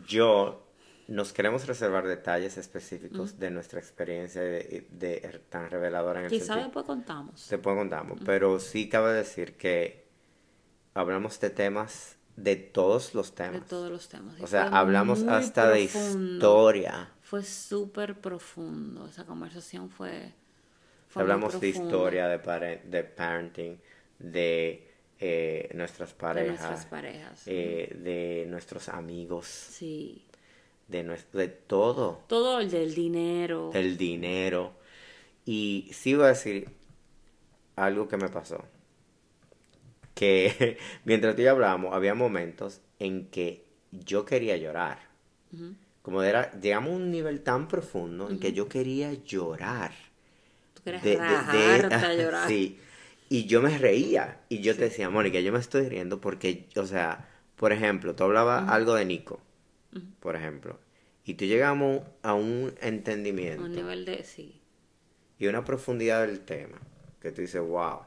yo 0.08 0.66
nos 1.06 1.32
queremos 1.32 1.66
reservar 1.68 2.08
detalles 2.08 2.56
específicos 2.58 3.38
de 3.38 3.50
nuestra 3.52 3.78
experiencia 3.78 4.40
de, 4.40 4.88
de- 4.90 5.40
tan 5.50 5.70
reveladora 5.70 6.18
en 6.18 6.24
el 6.24 6.30
Quizá 6.32 6.46
sentido. 6.46 6.64
después 6.64 6.84
contamos. 6.86 7.48
Después 7.48 7.76
contamos, 7.76 8.18
pero 8.24 8.58
sí 8.58 8.88
cabe 8.88 9.12
decir 9.12 9.56
que 9.56 10.05
hablamos 10.96 11.38
de 11.40 11.50
temas, 11.50 12.16
de 12.36 12.56
todos 12.56 13.14
los 13.14 13.30
De 13.34 13.36
temas. 13.44 13.66
todos 13.68 13.90
los 13.90 14.08
temas. 14.08 14.38
Y 14.38 14.42
O 14.42 14.46
sea, 14.46 14.68
hablamos 14.68 15.22
hasta 15.22 15.68
de 15.70 15.82
historia. 15.82 17.10
Fue 17.22 17.42
súper 17.42 18.20
profundo. 18.20 19.06
Esa 19.06 19.24
conversación 19.24 19.90
fue. 19.90 20.32
fue 21.08 21.22
muy 21.24 21.32
Hablamos 21.32 21.60
de 21.60 21.68
historia, 21.68 22.28
de, 22.28 22.38
pare- 22.38 22.82
de 22.86 23.04
parenting, 23.04 23.78
de 24.18 24.88
eh, 25.18 25.70
nuestras 25.74 26.10
De 26.10 26.14
parejas, 26.16 26.60
nuestras 26.60 26.86
parejas. 26.86 27.42
eh, 27.46 27.96
de 27.98 28.44
nuestros 28.48 28.88
amigos, 28.90 29.46
Sí. 29.46 30.24
de, 30.88 31.02
nues- 31.04 31.30
de 31.32 31.48
todo, 31.48 32.22
Todo 32.28 32.60
el 32.60 32.70
del 32.70 32.94
dinero. 32.94 33.70
del 33.72 33.96
dinero. 33.96 34.74
Y 35.46 35.88
sí 35.92 36.14
voy 36.14 36.24
a 36.26 36.28
decir 36.28 36.68
algo 37.76 38.08
que 38.08 38.16
me 38.18 38.28
pasó. 38.28 38.62
Que 40.16 40.78
mientras 41.04 41.36
tú 41.36 41.42
y 41.42 41.44
yo 41.44 41.50
hablábamos, 41.52 41.94
había 41.94 42.14
momentos 42.14 42.80
en 42.98 43.26
que 43.26 43.64
yo 43.92 44.24
quería 44.24 44.56
llorar. 44.56 44.98
Como 46.02 46.22
era, 46.22 46.50
llegamos 46.60 46.90
a 46.92 46.96
un 46.96 47.10
nivel 47.10 47.42
tan 47.42 47.68
profundo 47.68 48.28
en 48.30 48.38
que 48.40 48.52
yo 48.52 48.68
quería 48.68 49.12
llorar. 49.12 49.92
Tú 50.74 50.82
querías 50.82 51.02
de- 51.02 51.10
de- 51.10 52.16
llorar. 52.22 52.48
Sí. 52.48 52.78
Y 53.28 53.44
yo 53.46 53.60
me 53.60 53.76
reía. 53.76 54.40
Y 54.48 54.60
yo 54.60 54.74
te 54.76 54.82
decía, 54.84 55.10
Mónica, 55.10 55.38
yo 55.40 55.52
me 55.52 55.58
estoy 55.58 55.88
riendo 55.88 56.20
porque, 56.20 56.66
o 56.76 56.86
sea, 56.86 57.28
por 57.56 57.72
ejemplo, 57.72 58.14
tú 58.14 58.24
hablabas 58.24 58.68
algo 58.70 58.94
de 58.94 59.04
Nico, 59.04 59.40
por 60.20 60.36
ejemplo. 60.36 60.78
Y 61.24 61.34
tú 61.34 61.44
llegamos 61.44 62.02
a 62.22 62.34
un 62.34 62.72
entendimiento 62.80 63.64
Un 63.64 63.72
nivel 63.72 64.04
de. 64.04 64.22
Sí. 64.24 64.60
y 65.38 65.46
una 65.48 65.64
profundidad 65.64 66.24
del 66.26 66.40
tema 66.40 66.78
que 67.20 67.32
tú 67.32 67.40
dices, 67.42 67.60
wow. 67.60 68.00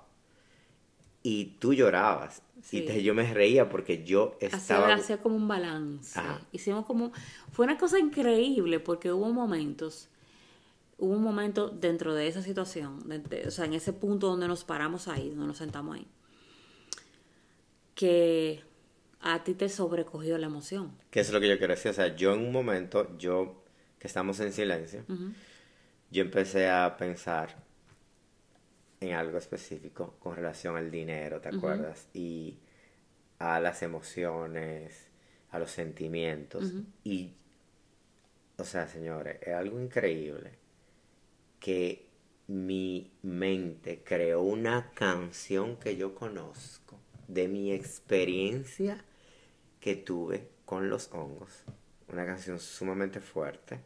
Y 1.24 1.46
tú 1.60 1.74
llorabas. 1.74 2.42
Sí. 2.64 2.80
Y 2.80 2.82
te- 2.86 3.04
yo 3.04 3.14
me 3.14 3.34
reía 3.34 3.70
porque 3.70 4.04
yo 4.04 4.38
estaba... 4.40 4.86
Hacía, 4.88 4.96
hacía 4.96 5.18
como 5.22 5.36
un 5.36 5.48
balance. 5.48 6.20
Ajá. 6.20 6.42
Hicimos 6.52 6.86
como. 6.86 7.12
Fue 7.52 7.66
una 7.66 7.78
cosa 7.78 8.00
increíble 8.00 8.80
porque 8.80 9.12
hubo 9.12 9.32
momentos. 9.32 10.10
Hubo 10.98 11.14
un 11.14 11.24
momento 11.24 11.70
dentro 11.70 12.14
de 12.14 12.28
esa 12.28 12.42
situación, 12.42 13.08
de- 13.08 13.20
de- 13.20 13.48
o 13.48 13.52
sea, 13.52 13.66
en 13.66 13.74
ese 13.74 13.94
punto 13.94 14.28
donde 14.28 14.48
nos 14.50 14.64
paramos 14.66 15.08
ahí, 15.08 15.30
donde 15.30 15.48
nos 15.48 15.58
sentamos 15.58 15.96
ahí, 15.96 16.08
que 17.96 18.62
a 19.22 19.44
ti 19.44 19.54
te 19.54 19.70
sobrecogió 19.70 20.38
la 20.38 20.48
emoción. 20.48 20.92
Que 21.12 21.20
es 21.22 21.32
lo 21.32 21.40
que 21.40 21.48
yo 21.50 21.58
quiero 21.58 21.74
decir. 21.74 21.92
O 21.92 21.94
sea, 21.94 22.16
yo 22.16 22.34
en 22.34 22.42
un 22.42 22.52
momento, 22.52 23.18
yo, 23.18 23.64
que 24.00 24.08
estamos 24.08 24.40
en 24.40 24.52
silencio, 24.54 25.04
Ujú. 25.10 25.32
yo 26.12 26.22
empecé 26.22 26.70
a 26.70 26.96
pensar 26.98 27.58
en 29.02 29.14
algo 29.14 29.38
específico 29.38 30.16
con 30.20 30.36
relación 30.36 30.76
al 30.78 30.92
dinero, 30.92 31.40
¿te 31.40 31.50
acuerdas? 31.50 32.08
Y 32.14 32.60
a 33.40 33.60
las 33.60 33.82
emociones, 33.84 35.08
a 35.52 35.60
los 35.60 35.72
sentimientos. 35.72 36.74
Y, 37.04 37.34
o 38.58 38.64
sea, 38.64 38.88
señores, 38.88 39.38
es 39.42 39.54
algo 39.54 39.80
increíble 39.80 40.52
que 41.60 42.08
mi 42.48 43.12
mente 43.22 44.02
creó 44.04 44.42
una 44.42 44.92
canción 44.94 45.78
que 45.78 45.96
yo 45.96 46.16
conozco 46.16 47.00
de 47.28 47.48
mi 47.48 47.72
experiencia 47.72 49.06
que 49.80 49.96
tuve 49.96 50.50
con 50.66 50.90
los 50.90 51.12
hongos. 51.14 51.64
Una 52.12 52.26
canción 52.26 52.60
sumamente 52.60 53.20
fuerte. 53.20 53.80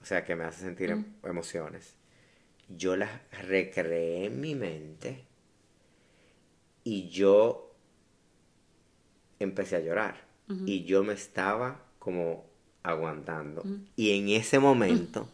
O 0.00 0.04
sea, 0.06 0.24
que 0.24 0.34
me 0.36 0.44
hace 0.44 0.62
sentir 0.62 0.90
em- 0.90 1.04
emociones. 1.22 1.95
Yo 2.68 2.96
las 2.96 3.10
recreé 3.30 4.26
en 4.26 4.40
mi 4.40 4.54
mente 4.54 5.24
y 6.84 7.08
yo 7.08 7.74
empecé 9.38 9.76
a 9.76 9.80
llorar. 9.80 10.26
Y 10.64 10.84
yo 10.84 11.02
me 11.02 11.12
estaba 11.12 11.82
como 11.98 12.44
aguantando. 12.84 13.64
Y 13.96 14.16
en 14.16 14.28
ese 14.28 14.60
momento, 14.60 15.28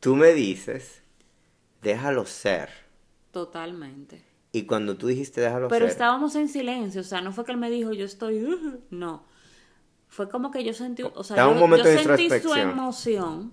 tú 0.00 0.16
me 0.16 0.32
dices, 0.32 1.02
déjalo 1.82 2.24
ser. 2.24 2.70
Totalmente. 3.30 4.24
Y 4.52 4.62
cuando 4.62 4.96
tú 4.96 5.08
dijiste 5.08 5.42
déjalo 5.42 5.68
Pero 5.68 5.84
ser, 5.84 5.92
estábamos 5.92 6.34
en 6.34 6.48
silencio, 6.48 7.02
o 7.02 7.04
sea, 7.04 7.20
no 7.20 7.32
fue 7.32 7.44
que 7.44 7.52
él 7.52 7.58
me 7.58 7.70
dijo 7.70 7.92
yo 7.92 8.06
estoy, 8.06 8.42
no. 8.90 9.24
Fue 10.08 10.30
como 10.30 10.50
que 10.50 10.64
yo 10.64 10.72
sentí, 10.72 11.02
o 11.02 11.22
sea, 11.22 11.36
yo, 11.36 11.50
un 11.50 11.58
momento 11.58 11.84
yo 11.84 11.90
de 11.90 12.02
sentí 12.02 12.30
su 12.40 12.54
emoción. 12.54 13.52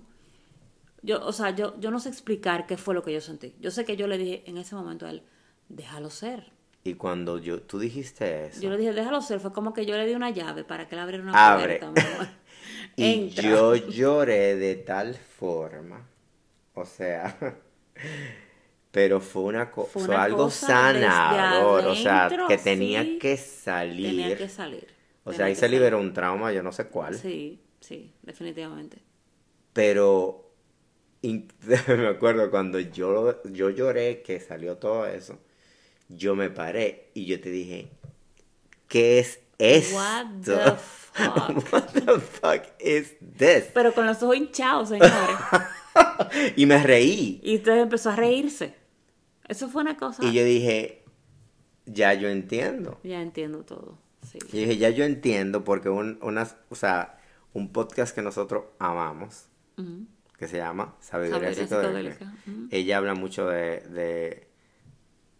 Yo, 1.08 1.14
o 1.24 1.32
sea, 1.32 1.50
yo, 1.58 1.78
yo 1.80 1.90
no 1.90 2.00
sé 2.00 2.08
explicar 2.10 2.66
qué 2.66 2.76
fue 2.76 2.94
lo 2.94 3.02
que 3.04 3.12
yo 3.12 3.20
sentí. 3.20 3.54
Yo 3.60 3.70
sé 3.70 3.84
que 3.84 3.96
yo 3.96 4.06
le 4.08 4.18
dije 4.18 4.42
en 4.46 4.56
ese 4.58 4.74
momento 4.74 5.06
a 5.06 5.10
él, 5.10 5.22
déjalo 5.68 6.10
ser. 6.10 6.52
y 6.84 6.94
cuando 6.94 7.38
yo, 7.38 7.62
tú 7.62 7.78
dijiste 7.78 8.46
eso, 8.46 8.60
Yo 8.60 8.70
le 8.70 8.76
dije, 8.78 8.92
déjalo 8.92 9.20
ser. 9.20 9.40
Fue 9.40 9.52
como 9.52 9.72
que 9.72 9.86
yo 9.86 9.96
le 9.96 10.06
di 10.06 10.14
una 10.14 10.30
llave 10.30 10.64
para 10.64 10.88
que 10.88 10.94
él 10.94 11.00
abriera 11.00 11.22
una 11.22 11.32
Abre. 11.52 11.78
puerta. 11.78 11.86
amor. 11.88 12.28
y 12.96 13.04
Entra. 13.14 13.42
yo 13.42 13.74
lloré 13.76 14.56
de 14.56 14.76
tal 14.76 15.14
forma, 15.14 16.06
o 16.74 16.84
sea, 16.84 17.36
pero 18.90 19.20
fue 19.20 19.42
una 19.44 19.70
co- 19.70 19.86
Fue 19.86 20.14
algo 20.16 20.44
cosa 20.44 20.66
sanador, 20.68 21.86
o 21.86 21.94
sea, 21.94 22.28
que 22.48 22.58
tenía 22.58 23.04
sí, 23.04 23.18
que 23.18 23.36
salir. 23.36 24.10
Tenía 24.10 24.36
que 24.36 24.48
salir. 24.48 24.86
O 25.24 25.32
sea, 25.32 25.46
ahí 25.46 25.54
se 25.54 25.68
liberó 25.68 25.98
un 25.98 26.12
trauma, 26.12 26.52
yo 26.52 26.62
no 26.62 26.72
sé 26.72 26.86
cuál. 26.88 27.14
Sí, 27.14 27.60
sí, 27.80 28.12
definitivamente. 28.22 29.02
Pero 29.72 30.45
me 31.88 32.06
acuerdo 32.06 32.50
cuando 32.50 32.78
yo, 32.78 33.42
yo 33.44 33.70
lloré 33.70 34.22
que 34.22 34.40
salió 34.40 34.76
todo 34.76 35.06
eso, 35.06 35.38
yo 36.08 36.36
me 36.36 36.50
paré 36.50 37.10
y 37.14 37.26
yo 37.26 37.40
te 37.40 37.50
dije, 37.50 37.90
¿qué 38.88 39.18
es 39.18 39.40
esto? 39.58 39.96
What 39.96 40.26
the 40.44 40.76
fuck? 40.76 41.72
What 41.72 41.86
the 41.92 42.20
fuck 42.20 42.62
is 42.80 43.16
this? 43.36 43.64
Pero 43.72 43.92
con 43.94 44.06
los 44.06 44.22
ojos 44.22 44.36
hinchados, 44.36 44.90
señores. 44.90 45.14
y 46.56 46.66
me 46.66 46.82
reí. 46.82 47.40
Y 47.42 47.56
usted 47.56 47.78
empezó 47.78 48.10
a 48.10 48.16
reírse. 48.16 48.74
Eso 49.48 49.68
fue 49.68 49.82
una 49.82 49.96
cosa. 49.96 50.24
Y 50.24 50.32
yo 50.32 50.44
dije, 50.44 51.04
ya 51.86 52.14
yo 52.14 52.28
entiendo. 52.28 53.00
Ya 53.02 53.22
entiendo 53.22 53.64
todo. 53.64 53.98
Sí. 54.30 54.38
Y 54.52 54.58
dije, 54.58 54.76
ya 54.76 54.90
yo 54.90 55.04
entiendo 55.04 55.64
porque 55.64 55.88
un, 55.88 56.18
unas, 56.20 56.56
o 56.68 56.74
sea, 56.74 57.18
un 57.52 57.72
podcast 57.72 58.14
que 58.14 58.22
nosotros 58.22 58.64
amamos. 58.78 59.46
Que 60.38 60.48
se 60.48 60.58
llama 60.58 60.94
Sabiduría, 61.00 61.54
Sabiduría 61.54 61.66
Psicodélica, 61.66 62.32
ujú. 62.46 62.68
ella 62.70 62.96
habla 62.98 63.14
mucho 63.14 63.46
de, 63.48 63.80
de, 63.80 64.46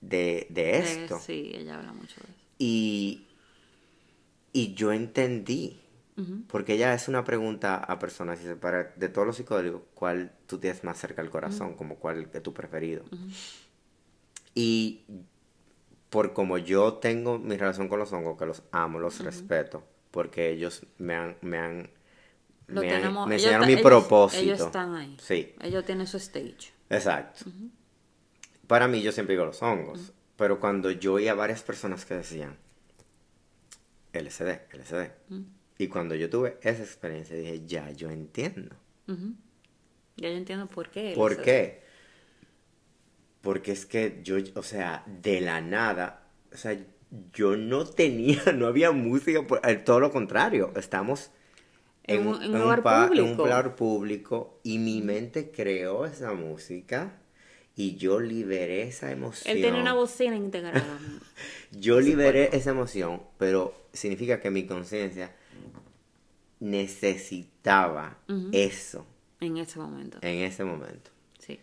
de, 0.01 0.47
de 0.51 0.79
esto. 0.79 1.19
sí, 1.19 1.53
ella 1.55 1.77
habla 1.79 1.93
mucho 1.93 2.15
de 2.21 2.27
eso. 2.27 2.47
Y, 2.59 3.27
y 4.53 4.75
yo 4.75 4.93
entendí, 4.93 5.81
porque 6.51 6.75
ella 6.75 6.95
es 6.95 7.09
una 7.09 7.25
pregunta 7.25 7.77
a 7.77 7.99
personas, 7.99 8.39
dice, 8.41 8.57
para, 8.57 8.85
de 8.97 9.09
todos 9.09 9.27
los 9.27 9.37
psicodélicos, 9.37 9.83
¿cuál 9.95 10.33
tú 10.47 10.59
tienes 10.59 10.83
más 10.85 10.99
cerca 10.99 11.21
al 11.21 11.29
corazón? 11.31 11.75
Como 11.75 11.97
cuál 11.97 12.29
es 12.33 12.43
tu 12.43 12.55
preferido. 12.55 13.05
Y 14.55 15.03
por 16.11 16.33
como 16.33 16.57
yo 16.59 16.95
tengo 16.95 17.39
mi 17.39 17.57
relación 17.57 17.89
con 17.89 17.99
los 17.99 18.13
hongos, 18.13 18.39
que 18.39 18.47
los 18.47 18.63
amo, 18.73 18.99
los 18.99 19.21
respeto, 19.21 19.85
porque 20.11 20.51
ellos 20.51 20.87
me 20.99 21.15
han, 21.15 21.37
me 21.43 21.59
han, 21.59 21.91
Lo 22.69 22.81
me, 22.81 22.89
tenemos- 22.89 23.29
me 23.29 23.35
ellos 23.37 23.45
enseñaron 23.45 23.63
ta- 23.63 23.67
mi 23.67 23.73
ellos- 23.75 23.83
propósito. 23.85 24.43
Ellos 24.43 24.61
están 24.61 24.95
ahí. 24.95 25.17
Sí, 25.21 25.55
Ellos 25.63 25.85
tienen 25.85 26.07
su 26.07 26.17
stage. 26.17 26.73
exacto. 26.91 27.45
Para 28.67 28.89
mí 28.89 29.01
yo 29.03 29.13
siempre 29.13 29.35
digo 29.35 29.45
los 29.45 29.63
hongos, 29.63 30.13
pero 30.37 30.59
cuando 30.59 30.91
yo 30.91 31.15
oía 31.15 31.35
varias 31.35 31.63
personas 31.63 32.05
que 32.05 32.15
decían 32.15 32.57
LSD, 34.13 34.61
LSD, 34.73 35.11
y 35.79 35.87
cuando 35.89 36.15
yo 36.17 36.29
tuve 36.29 36.59
esa 36.63 36.83
experiencia 36.83 37.37
dije, 37.37 37.63
ya, 37.67 37.91
yo 37.93 38.11
entiendo. 38.11 38.75
Ya 40.17 40.29
yo 40.31 40.37
entiendo 40.37 40.67
por 40.67 40.91
qué. 40.91 41.13
¿Por 41.15 41.41
qué? 41.43 41.83
Porque 43.43 43.73
es 43.73 43.87
que 43.87 44.21
yo, 44.25 44.37
o 44.57 44.63
sea, 44.63 45.05
de 45.07 45.41
la 45.41 45.61
nada, 45.61 46.25
o 46.53 46.57
sea, 46.57 46.77
yo 47.33 47.57
no 47.57 47.87
tenía, 47.87 48.43
no 48.55 48.67
había 48.67 48.91
música, 48.91 49.47
por- 49.47 49.61
eh, 49.69 49.77
todo 49.77 50.01
lo 50.01 50.11
contrario, 50.11 50.73
estamos 50.77 51.31
En 52.09 52.21
en, 52.21 52.27
un- 52.29 52.43
en 52.43 52.55
un 52.55 52.61
lugar 52.63 52.83
pa- 52.83 52.97
en 52.97 53.03
un 53.03 53.09
público. 53.09 53.43
lugar 53.45 53.77
público 53.77 54.61
y 54.63 54.79
mi 54.79 55.03
mente 55.03 55.51
creó 55.51 56.07
esa 56.07 56.33
música 56.35 57.19
y 57.75 57.97
yo 57.97 58.21
liberé 58.21 58.83
esa 58.83 59.11
emoción. 59.11 59.57
Él 59.57 59.63
tiene 59.63 59.81
una 59.81 59.93
bocina 59.93 60.37
integrada. 60.37 60.99
Yo 61.73 62.01
liberé 62.01 62.57
esa 62.57 62.71
emoción, 62.71 63.21
pero 63.39 63.75
significa 63.93 64.41
que 64.41 64.51
mi 64.51 64.67
conciencia 64.67 65.35
necesitaba 66.61 68.19
eso 68.53 69.07
En 69.41 69.57
ese 69.59 69.79
momento. 69.79 70.19
en 70.23 70.39
ese 70.39 70.65
momento. 70.65 71.11
Sí. 71.39 71.61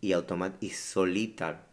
Y 0.00 0.12
automat 0.12 0.60
y 0.62 0.70
solita 0.70 1.66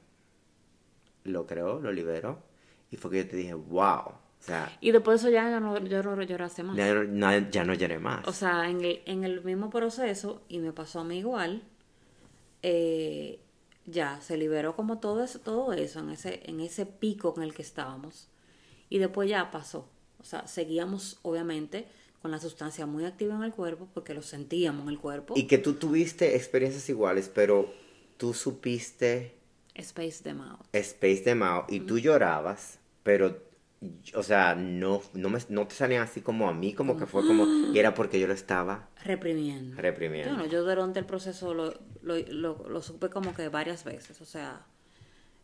lo 1.23 1.45
creó, 1.47 1.79
lo 1.79 1.91
liberó. 1.91 2.43
Y 2.91 2.97
fue 2.97 3.09
que 3.11 3.17
yo 3.23 3.27
te 3.29 3.35
dije, 3.37 3.53
wow. 3.53 4.13
O 4.41 4.43
sea, 4.43 4.75
Y 4.81 4.91
después 4.91 5.21
de 5.21 5.29
eso 5.29 5.33
ya, 5.33 5.49
ya 5.49 5.59
no, 5.59 5.77
yo 5.85 6.01
no 6.01 6.21
lloraste 6.23 6.63
más. 6.63 6.75
ya 6.75 6.93
no, 6.93 7.49
ya 7.49 7.63
no 7.63 7.73
lloré 7.75 7.99
más. 7.99 8.27
O 8.27 8.33
sea, 8.33 8.69
en 8.69 8.83
el, 8.83 9.01
en 9.05 9.23
el 9.23 9.43
mismo 9.43 9.69
proceso, 9.69 10.41
y 10.49 10.59
me 10.59 10.73
pasó 10.73 11.01
a 11.01 11.03
mí 11.03 11.19
igual, 11.19 11.61
eh, 12.63 13.39
ya 13.85 14.19
se 14.21 14.37
liberó 14.37 14.75
como 14.75 14.99
todo 14.99 15.23
eso, 15.23 15.39
todo 15.39 15.73
eso 15.73 15.99
en 15.99 16.09
ese, 16.09 16.41
en 16.45 16.59
ese 16.59 16.85
pico 16.85 17.33
en 17.37 17.43
el 17.43 17.53
que 17.53 17.61
estábamos. 17.61 18.29
Y 18.89 18.97
después 18.97 19.29
ya 19.29 19.51
pasó. 19.51 19.87
O 20.19 20.23
sea, 20.23 20.47
seguíamos 20.47 21.19
obviamente 21.21 21.87
con 22.21 22.31
la 22.31 22.39
sustancia 22.39 22.85
muy 22.85 23.05
activa 23.05 23.35
en 23.35 23.43
el 23.43 23.51
cuerpo 23.51 23.87
porque 23.93 24.13
lo 24.13 24.21
sentíamos 24.21 24.83
en 24.83 24.89
el 24.89 24.99
cuerpo. 24.99 25.33
y 25.35 25.47
que 25.47 25.57
tú 25.57 25.73
tuviste 25.73 26.35
experiencias 26.35 26.87
iguales, 26.89 27.31
pero 27.33 27.73
tú 28.17 28.33
supiste 28.33 29.35
Space 29.75 30.21
them 30.23 30.41
out. 30.41 30.59
Space 30.73 31.23
de 31.23 31.35
Mao 31.35 31.65
y 31.69 31.79
tú 31.81 31.97
llorabas, 31.97 32.77
pero, 33.03 33.41
o 34.15 34.23
sea, 34.23 34.55
no, 34.55 35.01
no, 35.13 35.29
me, 35.29 35.39
no 35.49 35.67
te 35.67 35.75
salían 35.75 36.03
así 36.03 36.21
como 36.21 36.47
a 36.49 36.53
mí, 36.53 36.73
como 36.73 36.97
que 36.97 37.05
fue 37.07 37.25
como, 37.25 37.45
y 37.73 37.79
era 37.79 37.93
porque 37.93 38.19
yo 38.19 38.27
lo 38.27 38.33
estaba 38.33 38.89
Reprimiendo. 39.03 39.75
reprimiendo. 39.81 40.29
Bueno, 40.35 40.45
yo 40.45 40.63
durante 40.63 40.99
el 40.99 41.05
proceso 41.05 41.53
lo, 41.53 41.73
lo, 42.01 42.17
lo, 42.27 42.69
lo 42.69 42.81
supe 42.81 43.09
como 43.09 43.33
que 43.33 43.49
varias 43.49 43.83
veces. 43.83 44.21
O 44.21 44.25
sea, 44.25 44.65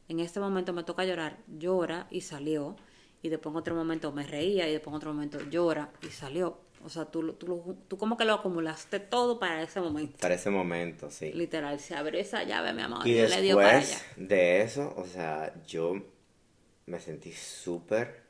en 0.08 0.20
este 0.20 0.40
momento 0.40 0.74
me 0.74 0.84
toca 0.84 1.06
llorar, 1.06 1.40
llora 1.48 2.08
y 2.12 2.22
salió. 2.22 2.76
Y 3.24 3.30
después 3.30 3.52
en 3.54 3.58
otro 3.58 3.76
momento 3.76 4.12
me 4.12 4.24
reía 4.26 4.68
y 4.70 4.74
después 4.74 4.92
en 4.94 4.98
otro 4.98 5.14
momento 5.14 5.40
llora 5.50 5.92
y 6.02 6.08
salió. 6.08 6.60
O 6.84 6.90
sea, 6.90 7.06
tú, 7.06 7.34
tú, 7.34 7.78
tú 7.88 7.98
como 7.98 8.18
que 8.18 8.26
lo 8.26 8.34
acumulaste 8.34 9.00
todo 9.00 9.40
para 9.40 9.64
ese 9.64 9.82
momento. 9.82 10.18
Para 10.20 10.36
ese 10.36 10.50
momento, 10.52 11.10
sí. 11.10 11.32
Literal, 11.34 11.80
se 11.80 11.96
abrió 11.96 12.20
esa 12.22 12.44
llave, 12.44 12.74
mi 12.74 12.82
amor, 12.84 13.08
Y 13.08 13.12
y 13.12 13.28
le 13.28 13.42
dio 13.42 13.56
para 13.56 13.80
allá. 13.80 13.98
después 13.98 14.16
de 14.18 14.62
eso, 14.62 14.94
o 14.98 15.06
sea, 15.06 15.54
yo 15.66 15.96
me 16.86 17.00
sentí 17.00 17.32
súper 17.34 18.27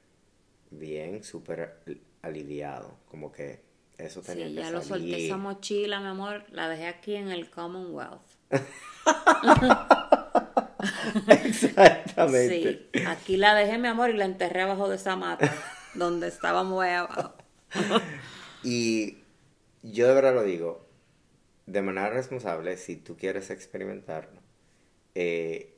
bien, 0.70 1.24
súper 1.24 1.80
aliviado, 2.22 2.98
como 3.10 3.32
que 3.32 3.62
eso 3.98 4.22
tenía 4.22 4.48
Sí, 4.48 4.56
que 4.56 4.62
ya 4.62 4.72
lo 4.72 4.82
solté 4.82 5.26
esa 5.26 5.38
mochila, 5.38 6.00
mi 6.00 6.08
amor, 6.08 6.46
la 6.52 6.70
dejé 6.70 6.88
aquí 6.88 7.16
en 7.16 7.30
el 7.30 7.50
Commonwealth. 7.50 8.22
Exactamente. 11.28 12.90
Sí, 12.94 13.04
aquí 13.08 13.38
la 13.38 13.56
dejé, 13.56 13.78
mi 13.78 13.88
amor, 13.88 14.10
y 14.10 14.18
la 14.18 14.26
enterré 14.26 14.62
abajo 14.62 14.90
de 14.90 14.98
esa 14.98 15.16
mata, 15.16 15.52
donde 15.96 16.28
estábamos 16.28 16.84
ahí 16.84 16.94
abajo. 16.94 17.34
Y 18.64 19.20
yo 19.84 20.08
de 20.08 20.14
verdad 20.16 20.34
lo 20.34 20.44
digo, 20.44 20.86
de 21.68 21.82
manera 21.82 22.10
responsable, 22.10 22.76
si 22.76 22.98
tú 22.98 23.16
quieres 23.16 23.50
experimentarlo, 23.50 24.42
eh, 25.16 25.77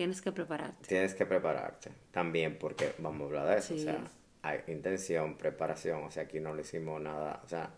Tienes 0.00 0.22
que 0.22 0.32
prepararte. 0.32 0.88
tienes 0.88 1.12
que 1.14 1.26
prepararte 1.26 1.90
también, 2.10 2.56
porque 2.58 2.94
vamos 3.00 3.20
a 3.20 3.24
hablar 3.26 3.48
de 3.48 3.58
eso, 3.58 3.74
Sí. 3.74 3.80
o 3.80 3.84
sea, 3.84 4.02
hay 4.40 4.60
intención, 4.68 5.36
preparación, 5.36 6.04
o 6.04 6.10
sea, 6.10 6.22
aquí 6.22 6.40
no 6.40 6.54
le 6.54 6.62
hicimos 6.62 6.98
nada, 7.02 7.42
o 7.44 7.48
sea, 7.48 7.68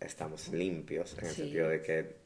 estamos 0.00 0.48
limpios 0.48 1.18
en 1.18 1.26
el 1.26 1.30
Sí. 1.32 1.42
sentido 1.42 1.68
de 1.68 1.82
que 1.82 2.16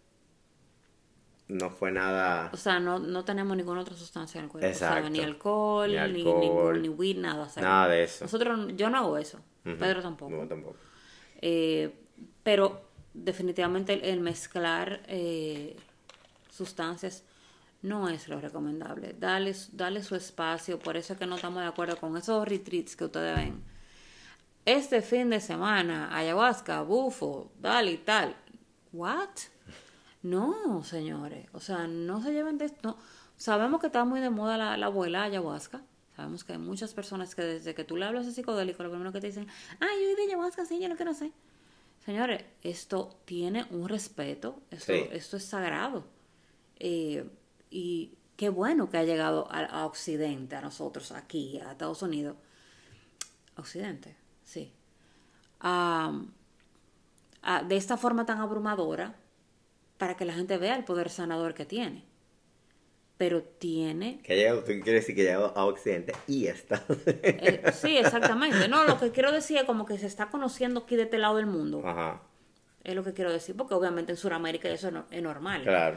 no 1.48 1.68
fue 1.70 1.90
nada... 1.90 2.48
O 2.52 2.56
sea, 2.56 2.78
no, 2.78 3.00
no 3.00 3.24
tenemos 3.24 3.56
ninguna 3.56 3.80
otra 3.80 3.96
sustancia 3.96 4.38
en 4.38 4.44
el 4.44 4.50
cuerpo. 4.52 4.68
O 4.70 4.72
sea, 4.74 4.88
Exacto. 4.90 5.10
ni 5.10 5.18
alcohol, 5.20 5.90
Ni 5.90 5.96
alcohol. 5.98 6.40
ningún, 6.40 6.82
ni 6.82 6.88
weed, 6.88 7.16
nada. 7.18 7.42
o 7.42 7.48
sea, 7.48 7.62
Nada 7.62 7.88
de 7.88 8.04
eso. 8.04 8.24
Nosotros, 8.24 8.68
yo 8.76 8.88
no 8.88 8.98
hago 8.98 9.18
eso. 9.18 9.40
Pedro 9.64 10.00
tampoco. 10.00 10.30
No, 10.30 10.46
tampoco. 10.46 10.76
Eh, 11.42 11.92
pero 12.44 12.88
definitivamente 13.12 13.94
el, 13.94 14.04
el 14.04 14.20
mezclar 14.20 15.02
eh, 15.08 15.74
sustancias 16.50 17.24
no 17.84 18.08
es 18.08 18.28
lo 18.28 18.40
recomendable. 18.40 19.14
Dale, 19.18 19.54
dale 19.72 20.02
su 20.02 20.14
espacio. 20.16 20.78
Por 20.78 20.96
eso 20.96 21.12
es 21.12 21.18
que 21.18 21.26
no 21.26 21.36
estamos 21.36 21.62
de 21.62 21.68
acuerdo 21.68 21.96
con 21.98 22.16
esos 22.16 22.46
retreats 22.48 22.96
que 22.96 23.04
ustedes 23.04 23.36
ven. 23.36 23.62
Este 24.64 25.02
fin 25.02 25.28
de 25.28 25.40
semana, 25.40 26.08
ayahuasca, 26.16 26.80
bufo, 26.82 27.52
tal 27.60 27.88
y 27.90 27.98
tal. 27.98 28.34
¿What? 28.92 29.28
No, 30.22 30.82
señores. 30.84 31.46
O 31.52 31.60
sea, 31.60 31.86
no 31.86 32.22
se 32.22 32.32
lleven 32.32 32.56
de 32.56 32.64
esto. 32.66 32.96
Sabemos 33.36 33.80
que 33.80 33.88
está 33.88 34.04
muy 34.04 34.20
de 34.20 34.30
moda 34.30 34.56
la, 34.56 34.76
la 34.78 34.86
abuela 34.86 35.24
ayahuasca. 35.24 35.82
Sabemos 36.16 36.44
que 36.44 36.52
hay 36.52 36.58
muchas 36.58 36.94
personas 36.94 37.34
que 37.34 37.42
desde 37.42 37.74
que 37.74 37.84
tú 37.84 37.96
le 37.96 38.06
hablas 38.06 38.24
de 38.24 38.32
psicodélico, 38.32 38.82
lo 38.82 38.90
primero 38.90 39.12
que 39.12 39.20
te 39.20 39.26
dicen, 39.26 39.46
ay, 39.80 39.96
yo 40.02 40.16
de 40.16 40.22
ayahuasca, 40.22 40.64
sí, 40.64 40.80
yo 40.80 40.88
lo 40.88 40.96
quiero 40.96 41.10
hacer. 41.10 41.32
Señores, 42.06 42.44
esto 42.62 43.18
tiene 43.24 43.66
un 43.70 43.88
respeto, 43.88 44.62
esto, 44.70 44.92
Sí. 44.92 45.06
esto 45.12 45.36
es 45.36 45.44
sagrado. 45.44 46.04
Eh, 46.78 47.28
y 47.74 48.14
qué 48.36 48.48
bueno 48.48 48.88
que 48.88 48.98
ha 48.98 49.04
llegado 49.04 49.46
a, 49.50 49.60
a 49.64 49.86
Occidente, 49.86 50.54
a 50.56 50.60
nosotros 50.60 51.10
aquí, 51.12 51.58
a 51.60 51.72
Estados 51.72 52.02
Unidos. 52.02 52.36
Occidente, 53.56 54.16
sí. 54.44 54.72
Am, 55.60 56.32
a- 57.42 57.62
de 57.62 57.76
esta 57.76 57.96
forma 57.96 58.26
tan 58.26 58.38
abrumadora 58.40 59.14
para 59.98 60.16
que 60.16 60.24
la 60.24 60.34
gente 60.34 60.56
vea 60.58 60.76
el 60.76 60.84
poder 60.84 61.10
sanador 61.10 61.54
que 61.54 61.64
tiene. 61.66 62.04
Pero 63.16 63.42
tiene 63.44 64.18
Que 64.24 64.32
ha 64.32 64.36
llegado, 64.36 64.60
tú 64.64 64.72
quieres 64.82 65.02
decir 65.02 65.14
que 65.14 65.22
ha 65.22 65.24
llegado 65.24 65.56
a 65.56 65.64
Occidente 65.66 66.12
y 66.26 66.46
está. 66.48 66.82
Eh, 67.06 67.62
sí, 67.72 67.96
exactamente. 67.96 68.66
No, 68.68 68.84
lo 68.84 68.98
que 68.98 69.12
quiero 69.12 69.30
decir 69.30 69.56
es 69.58 69.64
como 69.64 69.86
que 69.86 69.98
se 69.98 70.06
está 70.06 70.30
conociendo 70.30 70.80
aquí 70.80 70.96
de 70.96 71.04
este 71.04 71.18
lado 71.18 71.36
del 71.36 71.46
mundo. 71.46 71.80
Ajá, 71.84 72.20
Es 72.84 72.94
lo 72.94 73.02
que 73.02 73.12
quiero 73.14 73.32
decir, 73.32 73.56
porque 73.56 73.74
obviamente 73.74 74.12
en 74.12 74.18
Sudamérica 74.18 74.68
eso 74.68 74.88
es 74.88 74.92
no- 74.92 75.06
es 75.10 75.22
normal. 75.22 75.62
claro. 75.62 75.96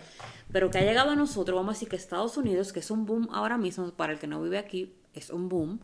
Pero 0.51 0.71
que 0.71 0.77
ha 0.77 0.81
llegado 0.81 1.11
a 1.11 1.15
nosotros, 1.15 1.55
vamos 1.55 1.71
a 1.71 1.73
decir 1.75 1.89
que 1.89 1.97
Estados 1.97 2.38
Unidos, 2.38 2.71
que 2.71 2.79
es 2.79 2.89
un 2.89 3.05
boom 3.05 3.27
ahora 3.31 3.57
mismo, 3.57 3.91
para 3.91 4.13
el 4.13 4.19
que 4.19 4.27
no 4.27 4.41
vive 4.41 4.57
aquí, 4.57 4.93
es 5.13 5.29
un 5.29 5.49
boom. 5.49 5.79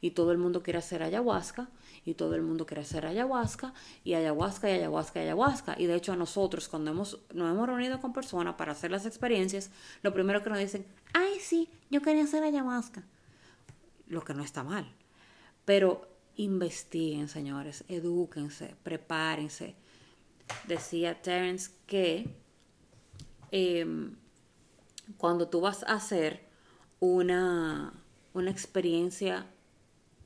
Y 0.00 0.10
todo 0.12 0.30
el 0.32 0.38
mundo 0.38 0.62
quiere 0.62 0.78
hacer 0.78 1.02
ayahuasca, 1.02 1.68
y 2.04 2.14
todo 2.14 2.34
el 2.34 2.42
mundo 2.42 2.64
quiere 2.66 2.82
hacer 2.82 3.04
ayahuasca, 3.06 3.72
y 4.04 4.14
ayahuasca, 4.14 4.68
y 4.70 4.72
ayahuasca, 4.74 5.18
y 5.20 5.22
ayahuasca. 5.24 5.74
Y 5.78 5.86
de 5.86 5.94
hecho 5.94 6.12
a 6.12 6.16
nosotros, 6.16 6.68
cuando 6.68 6.90
hemos, 6.90 7.18
nos 7.34 7.50
hemos 7.50 7.66
reunido 7.66 8.00
con 8.00 8.12
personas 8.12 8.54
para 8.54 8.72
hacer 8.72 8.90
las 8.90 9.04
experiencias, 9.06 9.70
lo 10.02 10.12
primero 10.14 10.42
que 10.42 10.50
nos 10.50 10.58
dicen, 10.58 10.86
ay, 11.14 11.38
sí, 11.40 11.68
yo 11.90 12.00
quería 12.02 12.24
hacer 12.24 12.42
ayahuasca. 12.44 13.02
Lo 14.08 14.22
que 14.22 14.34
no 14.34 14.42
está 14.44 14.62
mal. 14.62 14.86
Pero 15.64 16.08
investiguen, 16.36 17.28
señores, 17.28 17.84
edúquense, 17.88 18.74
prepárense. 18.82 19.74
Decía 20.66 21.20
Terence 21.22 21.70
que 21.86 22.28
em, 23.50 24.16
cuando 25.16 25.48
tú 25.48 25.60
vas 25.60 25.82
a 25.84 25.94
hacer 25.94 26.40
una, 27.00 27.92
una 28.34 28.50
experiencia 28.50 29.46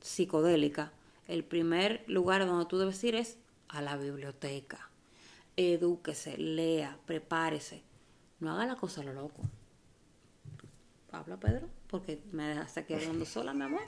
psicodélica, 0.01 0.91
el 1.27 1.43
primer 1.43 2.03
lugar 2.07 2.45
donde 2.45 2.65
tú 2.65 2.77
debes 2.77 3.03
ir 3.03 3.15
es 3.15 3.37
a 3.67 3.81
la 3.81 3.97
biblioteca. 3.97 4.89
Edúquese, 5.55 6.37
lea, 6.37 6.97
prepárese. 7.05 7.83
No 8.39 8.51
haga 8.51 8.65
la 8.65 8.75
cosa 8.75 9.01
a 9.01 9.03
lo 9.03 9.13
loco. 9.13 9.43
Habla, 11.11 11.37
Pedro, 11.37 11.67
porque 11.87 12.21
me 12.31 12.47
dejaste 12.47 12.81
aquí 12.81 12.93
hablando 12.93 13.25
sola, 13.25 13.53
mi 13.53 13.63
amor. 13.63 13.81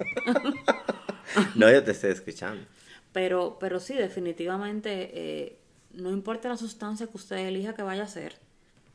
No, 1.56 1.72
yo 1.72 1.84
te 1.84 1.92
estoy 1.92 2.12
escuchando. 2.12 2.66
Pero, 3.12 3.58
pero 3.60 3.80
sí, 3.80 3.94
definitivamente, 3.94 5.10
eh, 5.14 5.60
no 5.94 6.12
importa 6.12 6.50
la 6.50 6.58
sustancia 6.58 7.08
que 7.08 7.18
usted 7.18 7.38
elija 7.38 7.74
que 7.74 7.84
vaya 7.84 8.02
a 8.02 8.06
hacer, 8.06 8.36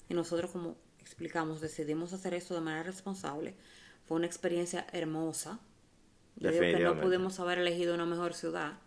y 0.09 0.15
nosotros 0.15 0.51
como 0.51 0.77
explicamos, 1.01 1.61
decidimos 1.61 2.13
hacer 2.13 2.35
esto 2.35 2.55
de 2.55 2.61
manera 2.61 2.83
responsable, 2.83 3.55
fue 4.07 4.17
una 4.17 4.27
experiencia 4.27 4.87
hermosa. 4.93 5.59
Yo 6.37 6.51
digo 6.51 6.63
que 6.63 6.81
no 6.81 7.01
pudimos 7.01 7.41
haber 7.41 7.59
elegido 7.59 7.95
una 7.95 8.07
mejor 8.07 8.35
ciudad 8.35 8.79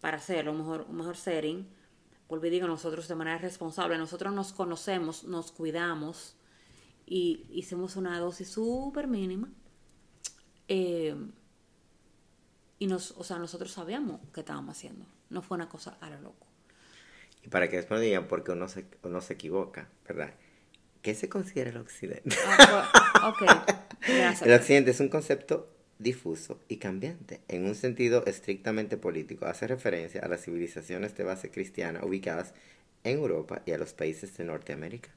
para 0.00 0.18
hacerlo, 0.18 0.52
un 0.52 0.58
mejor, 0.58 0.86
un 0.88 0.96
mejor 0.96 1.16
setting. 1.16 1.66
Volví 2.28 2.50
digo 2.50 2.66
nosotros 2.66 3.08
de 3.08 3.14
manera 3.14 3.38
responsable, 3.38 3.96
nosotros 3.98 4.32
nos 4.34 4.52
conocemos, 4.52 5.24
nos 5.24 5.52
cuidamos 5.52 6.36
y 7.06 7.46
hicimos 7.50 7.96
una 7.96 8.18
dosis 8.18 8.48
súper 8.48 9.06
mínima. 9.06 9.48
Eh, 10.68 11.16
y 12.78 12.86
nos, 12.86 13.12
o 13.12 13.24
sea, 13.24 13.38
nosotros 13.38 13.70
sabíamos 13.70 14.20
qué 14.32 14.40
estábamos 14.40 14.76
haciendo. 14.76 15.06
No 15.30 15.40
fue 15.42 15.56
una 15.56 15.68
cosa 15.68 15.96
a 16.00 16.10
lo 16.10 16.20
loco. 16.20 16.46
Y 17.44 17.48
para 17.48 17.68
que 17.68 17.76
después 17.76 18.00
digan, 18.00 18.26
porque 18.26 18.52
uno 18.52 18.68
se, 18.68 18.84
uno 19.02 19.20
se 19.20 19.34
equivoca, 19.34 19.88
¿verdad? 20.08 20.32
¿Qué 21.02 21.14
se 21.14 21.28
considera 21.28 21.70
el 21.70 21.76
Occidente? 21.76 22.36
Ok, 23.22 23.42
gracias. 24.06 24.42
El 24.42 24.52
Occidente 24.52 24.90
es 24.90 25.00
un 25.00 25.08
concepto 25.08 25.70
difuso 25.98 26.60
y 26.68 26.76
cambiante. 26.78 27.40
En 27.48 27.64
un 27.66 27.74
sentido 27.74 28.24
estrictamente 28.26 28.96
político, 28.96 29.46
hace 29.46 29.66
referencia 29.66 30.22
a 30.22 30.28
las 30.28 30.42
civilizaciones 30.42 31.16
de 31.16 31.24
base 31.24 31.50
cristiana 31.50 32.04
ubicadas 32.04 32.54
en 33.04 33.18
Europa 33.18 33.62
y 33.66 33.72
a 33.72 33.78
los 33.78 33.92
países 33.92 34.36
de 34.36 34.44
Norteamérica 34.44 35.10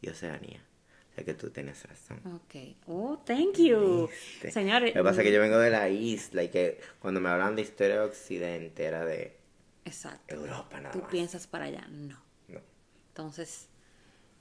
y 0.00 0.08
Oceanía. 0.08 0.64
O 1.10 1.14
sea 1.14 1.24
que 1.24 1.34
tú 1.34 1.50
tienes 1.50 1.84
razón. 1.84 2.20
Ok. 2.34 2.76
Oh, 2.86 3.18
thank 3.26 3.58
you. 3.58 4.08
Señores. 4.50 4.94
Lo 4.94 5.02
que 5.02 5.08
pasa 5.08 5.20
es 5.20 5.26
que 5.26 5.32
yo 5.32 5.40
vengo 5.40 5.58
de 5.58 5.70
la 5.70 5.88
isla 5.88 6.42
y 6.42 6.48
que 6.48 6.80
cuando 7.00 7.20
me 7.20 7.28
hablan 7.28 7.54
de 7.54 7.62
historia 7.62 7.96
de 7.96 8.06
Occidente 8.06 8.84
era 8.84 9.04
de 9.04 9.36
Exacto. 9.84 10.34
Europa 10.34 10.80
nada 10.80 10.90
Tú 10.90 11.00
más. 11.00 11.10
piensas 11.10 11.46
para 11.46 11.66
allá, 11.66 11.86
no. 11.88 12.20
No. 12.48 12.60
Entonces, 13.08 13.68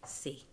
sí. 0.05 0.47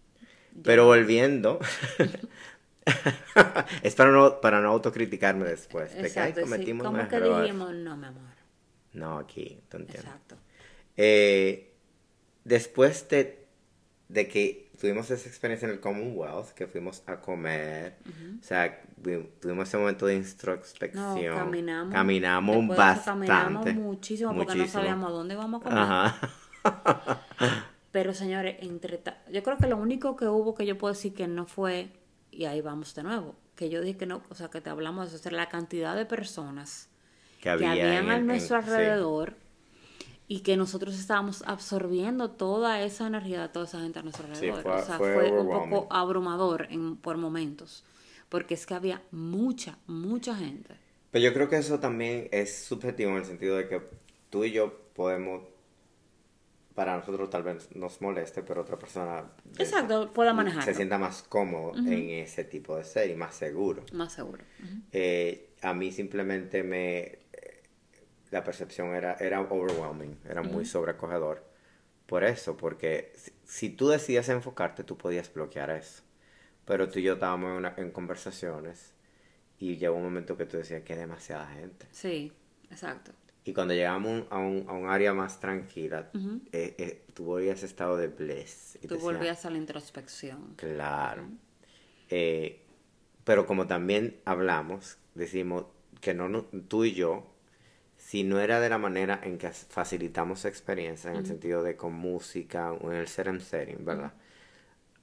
Pero 0.63 0.87
volviendo, 0.87 1.59
es 3.83 3.95
para 3.95 4.11
no, 4.11 4.41
para 4.41 4.61
no 4.61 4.69
autocriticarme 4.71 5.45
después. 5.47 6.01
De 6.01 6.13
que, 6.13 6.21
ay, 6.21 6.33
Exacto. 6.33 6.41
sí. 6.47 6.51
cometimos 6.51 6.89
un 6.89 6.97
¿Cómo 6.97 7.09
que 7.09 7.17
error. 7.17 7.43
dijimos? 7.43 7.75
No, 7.75 7.97
mi 7.97 8.07
amor. 8.07 8.23
No, 8.93 9.19
aquí, 9.19 9.63
tú 9.69 9.77
entiendes. 9.79 10.05
Exacto. 10.05 10.37
Eh, 10.97 11.75
después 12.45 13.09
de, 13.09 13.47
de 14.09 14.29
que 14.29 14.68
tuvimos 14.81 15.11
esa 15.11 15.29
experiencia 15.29 15.67
en 15.67 15.73
el 15.73 15.81
Commonwealth, 15.81 16.51
que 16.51 16.67
fuimos 16.67 17.03
a 17.07 17.21
comer, 17.21 17.97
o 18.41 18.43
sea, 18.43 18.81
vi- 18.97 19.29
tuvimos 19.41 19.69
ese 19.69 19.77
momento 19.79 20.07
de 20.07 20.15
No, 20.15 20.21
introspección. 20.21 21.37
caminamos. 21.37 21.93
Caminamos 21.95 22.77
bastante. 22.77 23.27
Caminamos 23.27 23.75
muchísimo 23.75 24.35
porque 24.35 24.55
no 24.55 24.67
sabíamos 24.69 25.13
dónde 25.13 25.35
íbamos 25.35 25.61
a 25.61 25.65
comer. 25.65 25.79
Ajá. 25.79 26.31
Pero 27.91 28.13
señores, 28.15 28.57
entre 28.61 28.99
ta- 28.99 29.19
yo 29.33 29.43
creo 29.43 29.57
que 29.59 29.67
lo 29.67 29.77
único 29.77 30.15
que 30.17 30.27
hubo 30.27 30.55
que 30.55 30.67
yo 30.67 30.77
puedo 30.77 30.93
decir 30.95 31.15
que 31.15 31.27
no 31.27 31.47
fue, 31.47 31.91
y 32.31 32.45
ahí 32.45 32.61
vamos 32.61 32.95
de 32.95 33.03
nuevo, 33.03 33.35
que 33.57 33.71
yo 33.71 33.81
dije 33.81 33.97
que 33.99 34.07
no, 34.07 34.23
o 34.29 34.35
sea, 34.35 34.49
que 34.49 34.61
te 34.61 34.71
hablamos 34.71 35.11
de 35.11 35.17
eso, 35.17 35.29
era 35.29 35.39
la 35.39 35.49
cantidad 35.49 35.97
de 35.97 36.05
personas 36.05 36.89
Que 37.39 37.45
que 37.45 37.51
había 37.51 37.71
habían 37.73 38.05
en 38.05 38.11
a 38.11 38.17
en- 38.19 38.27
nuestro 38.27 38.61
sí. 38.63 38.69
Y 40.29 40.41
que 40.41 40.57
nosotros 40.57 40.95
estábamos 40.99 41.43
absorbiendo 41.47 42.31
toda 42.33 42.83
esa 42.83 43.07
energía 43.07 43.41
de 43.43 43.49
toda 43.49 43.65
esa 43.65 43.81
gente 43.81 43.99
a 43.99 44.03
nuestro 44.03 44.27
Sí, 44.35 44.47
alrededor. 44.47 44.63
fue- 44.63 44.73
o 44.75 44.85
sea, 44.87 44.99
fue 44.99 45.15
fue, 45.15 45.31
un 45.31 45.49
poco 45.71 45.87
abrumador 45.91 46.67
en, 46.71 46.97
por 46.97 47.17
momentos, 47.17 47.85
porque 48.29 48.55
es 48.55 48.67
que 48.67 48.75
había 48.75 49.03
mucha, 49.11 49.79
mucha 49.87 50.35
gente. 50.37 50.75
Pero 51.11 51.25
yo 51.25 51.33
creo 51.33 51.49
que 51.49 51.57
eso 51.57 51.81
también 51.81 52.29
es 52.31 52.65
subjetivo 52.65 53.13
en 53.13 53.17
el 53.19 53.25
sentido 53.25 53.57
de 53.57 53.69
que 53.69 53.81
tú 54.29 54.45
y 54.45 54.53
yo 54.53 54.79
podemos, 54.95 55.43
para 56.75 56.97
nosotros 56.97 57.29
tal 57.31 57.43
vez 57.43 57.75
nos 57.75 58.01
moleste, 58.01 58.43
pero 58.43 58.61
otra 58.61 58.79
persona 58.79 59.25
Exacto, 59.59 60.13
pueda 60.13 60.33
manejarlo. 60.33 60.65
se 60.65 60.75
sienta 60.75 60.97
más 60.99 61.23
cómodo 61.23 61.77
en 61.77 62.11
ese 62.11 62.45
tipo 62.45 62.77
de 62.77 62.85
ser 62.85 63.11
y 63.11 63.17
más 63.17 63.35
seguro. 63.35 63.83
Más 63.93 64.13
seguro. 64.13 64.45
Eh, 64.93 65.51
a 65.63 65.75
mí 65.75 65.91
simplemente 65.91 66.63
me... 66.63 67.18
La 68.31 68.45
percepción 68.45 68.95
era, 68.95 69.15
era 69.15 69.41
overwhelming, 69.41 70.19
era 70.29 70.43
muy 70.43 70.65
sobrecogedor. 70.65 71.45
Por 72.07 72.25
eso, 72.25 72.57
porque 72.57 73.13
si, 73.17 73.33
si 73.45 73.71
tú 73.71 73.89
decidías 73.89 74.29
enfocarte, 74.29 74.85
tú 74.85 74.97
podías 74.99 75.33
bloquear 75.33 75.71
eso. 75.71 76.03
Pero 76.65 76.89
tú 76.89 76.99
y 76.99 77.03
yo 77.03 77.15
estábamos 77.15 77.51
en, 77.51 77.57
una- 77.57 77.75
en 77.77 77.91
conversaciones 77.91 78.93
y 79.59 79.77
llegó 79.77 79.97
un 79.97 80.05
momento 80.05 80.37
que 80.37 80.47
tú 80.47 80.57
decías 80.59 80.83
que 80.83 80.93
hay 80.95 80.99
demasiada 81.01 81.47
gente. 81.49 81.87
Sí, 81.91 82.33
exacto. 82.71 83.13
Y 83.45 83.55
cuando 83.55 83.73
llegamos 83.75 84.25
a 84.31 84.39
un, 84.39 84.67
a 84.69 84.73
un 84.73 84.89
área 84.91 85.15
más 85.15 85.41
tranquila, 85.41 86.11
eh, 86.53 86.75
eh, 86.79 87.05
tú 87.15 87.25
volvías 87.25 87.55
a 87.55 87.57
ese 87.59 87.67
estado 87.67 87.97
de 87.97 88.09
bliss. 88.09 88.77
Y 88.83 88.89
Tú 88.89 88.95
decías, 88.97 89.03
volvías 89.15 89.47
a 89.47 89.51
la 89.51 89.57
introspección. 89.57 90.55
Claro. 90.57 91.29
Eh, 92.11 92.63
pero 93.25 93.47
como 93.47 93.67
también 93.67 94.21
hablamos, 94.25 94.99
decimos 95.15 95.65
que 96.01 96.15
no, 96.15 96.29
no- 96.29 96.45
tú 96.45 96.85
y 96.85 96.93
yo, 96.93 97.27
si 98.09 98.25
no 98.25 98.41
era 98.41 98.61
de 98.61 98.71
la 98.75 98.79
manera 98.79 99.21
en 99.23 99.39
que 99.39 99.51
facilitamos 99.51 100.45
experiencia, 100.47 101.11
en 101.11 101.19
el 101.19 101.27
sentido 101.27 101.63
de 101.63 101.77
con 101.77 101.95
música 101.95 102.73
o 102.73 102.91
en 102.93 102.99
el 103.03 103.09
setting 103.09 103.41
setting, 103.41 103.85
¿verdad? 103.85 104.13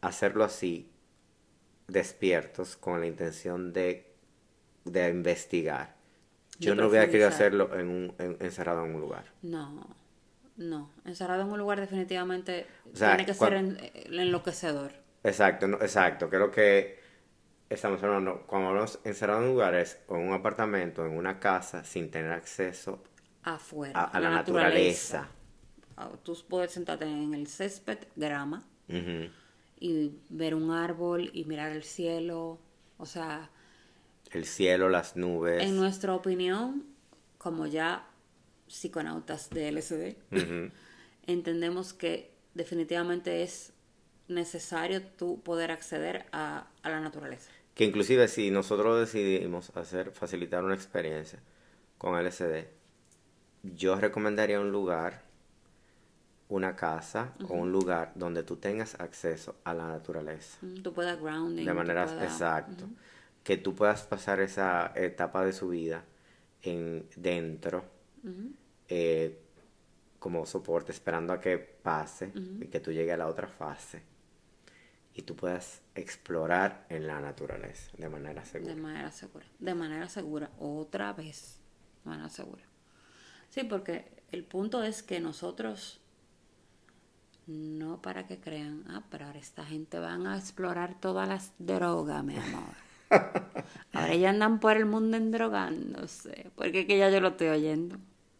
Hacerlo 0.01 0.43
así, 0.45 0.89
despiertos, 1.87 2.75
con 2.77 2.99
la 3.01 3.07
intención 3.07 3.73
de, 3.73 4.05
de 4.85 5.09
investigar. 5.09 5.95
Yo 6.59 6.71
De 6.71 6.81
no 6.81 6.87
hubiera 6.89 7.07
querido 7.07 7.27
hacerlo 7.29 7.63
en 7.79 7.87
un, 7.89 8.15
en- 8.19 8.37
encerrado 8.41 8.85
en 8.85 8.95
un 8.95 9.01
lugar. 9.01 9.25
No, 9.41 9.87
no. 10.57 10.89
Encerrado 11.05 11.43
en 11.43 11.49
un 11.51 11.59
lugar 11.59 11.79
definitivamente 11.79 12.67
O 12.93 12.95
sea, 12.95 13.09
tiene 13.09 13.25
que 13.25 13.33
ser 13.33 13.53
en- 13.53 13.79
enloquecedor. 14.05 14.93
Exacto, 15.23 15.67
no, 15.67 15.77
exacto. 15.81 16.29
Creo 16.29 16.51
que 16.51 16.99
estamos 17.69 18.01
hablando, 18.03 18.43
cuando 18.47 18.69
hablamos 18.69 18.99
encerrado 19.03 19.41
en 19.43 19.49
lugares 19.49 19.99
o 20.07 20.15
en 20.17 20.27
un 20.27 20.33
apartamento, 20.33 21.05
en 21.05 21.17
una 21.17 21.39
casa, 21.39 21.83
sin 21.83 22.11
tener 22.11 22.31
acceso 22.31 23.03
Afuera. 23.43 23.99
a, 23.99 24.03
a 24.05 24.19
la 24.19 24.29
naturaleza. 24.29 25.27
Ah, 25.97 26.09
Tú 26.23 26.37
puedes 26.47 26.71
sentarte 26.71 27.05
en 27.05 27.33
el 27.33 27.47
césped, 27.47 27.99
grama, 28.15 28.63
Ujú. 28.89 29.29
y 29.79 30.11
ver 30.29 30.53
un 30.55 30.71
árbol 30.71 31.29
y 31.33 31.45
mirar 31.45 31.71
el 31.71 31.83
cielo. 31.83 32.59
O 32.97 33.05
sea, 33.05 33.49
El 34.31 34.45
cielo, 34.45 34.89
las 34.89 35.15
nubes. 35.15 35.63
en 35.63 35.75
nuestra 35.77 36.13
opinión, 36.13 36.85
como 37.37 37.65
ya 37.67 38.05
psiconautas 38.67 39.49
de 39.49 39.69
LSD, 39.71 40.15
Ujú. 40.31 40.71
entendemos 41.27 41.93
que 41.93 42.31
definitivamente 42.53 43.43
es 43.43 43.73
necesario 44.27 45.03
tú 45.03 45.41
poder 45.43 45.71
acceder 45.71 46.25
a, 46.31 46.67
a 46.83 46.89
la 46.89 46.99
naturaleza. 46.99 47.51
Que 47.75 47.83
inclusive 47.83 48.27
si 48.27 48.49
nosotros 48.51 48.99
decidimos 48.99 49.69
hacer, 49.75 50.11
facilitar 50.11 50.63
una 50.63 50.73
experiencia 50.75 51.39
con 51.97 52.17
LSD, 52.17 52.65
yo 53.63 53.95
recomendaría 53.99 54.59
un 54.59 54.71
lugar, 54.71 55.23
una 56.47 56.75
casa 56.75 57.33
o 57.49 57.53
un 57.55 57.71
lugar 57.71 58.11
donde 58.15 58.43
tú 58.43 58.55
tengas 58.57 58.99
acceso 58.99 59.55
a 59.63 59.73
la 59.73 59.87
naturaleza. 59.87 60.57
Mm, 60.61 60.81
Tú 60.83 60.93
puedas 60.93 61.19
grounding. 61.19 61.65
de 61.65 61.73
manera 61.73 62.05
puedas- 62.05 62.23
exacto. 62.23 62.85
que 63.43 63.57
tú 63.57 63.75
puedas 63.75 64.03
pasar 64.03 64.39
esa 64.39 64.91
etapa 64.95 65.43
de 65.45 65.53
su 65.53 65.69
vida 65.69 66.03
en 66.63 67.07
dentro 67.15 67.83
eh, 68.87 69.39
como 70.19 70.45
soporte 70.47 70.91
esperando 70.91 71.31
a 71.33 71.39
que 71.39 71.57
pase 71.59 72.31
y 72.61 72.65
que 72.67 72.79
tú 72.79 72.91
llegues 72.91 73.13
a 73.13 73.17
la 73.17 73.27
otra 73.27 73.47
fase 73.47 74.01
y 75.15 75.21
tú 75.21 75.35
puedas 75.35 75.81
explorar 75.95 76.85
en 76.89 77.07
la 77.07 77.21
naturaleza 77.21 77.89
de 77.97 78.09
manera 78.09 78.43
segura 78.43 78.75
De 78.75 78.81
manera 78.81 79.11
segura. 79.11 79.45
De 79.59 79.73
manera 79.73 80.09
segura. 80.09 80.51
Otra 80.59 81.13
vez. 81.13 81.59
De 82.03 82.09
manera 82.09 82.29
segura. 82.29 82.63
Sí, 83.49 83.63
porque 83.63 84.05
el 84.31 84.43
punto 84.43 84.83
es 84.83 85.01
que 85.03 85.21
nosotros, 85.21 86.01
no 87.47 88.01
para 88.01 88.27
que 88.27 88.41
crean, 88.41 88.83
ah, 88.89 89.03
pero 89.09 89.25
ahora 89.25 89.39
esta 89.39 89.65
gente 89.65 89.99
van 89.99 90.27
a 90.27 90.37
explorar 90.37 90.99
todas 90.99 91.29
las 91.29 91.53
drogas, 91.59 92.23
mi 92.23 92.35
amor. 92.37 92.85
Ahora 93.93 94.15
ya 94.15 94.31
andan 94.31 94.59
por 94.59 94.75
el 94.75 94.85
mundo 94.85 95.15
endrogándose. 95.15 96.51
Porque 96.55 96.81
es 96.81 96.85
que 96.87 96.97
ya 96.97 97.09
yo 97.09 97.21
lo 97.21 97.29
estoy 97.29 97.47
oyendo. 97.47 97.97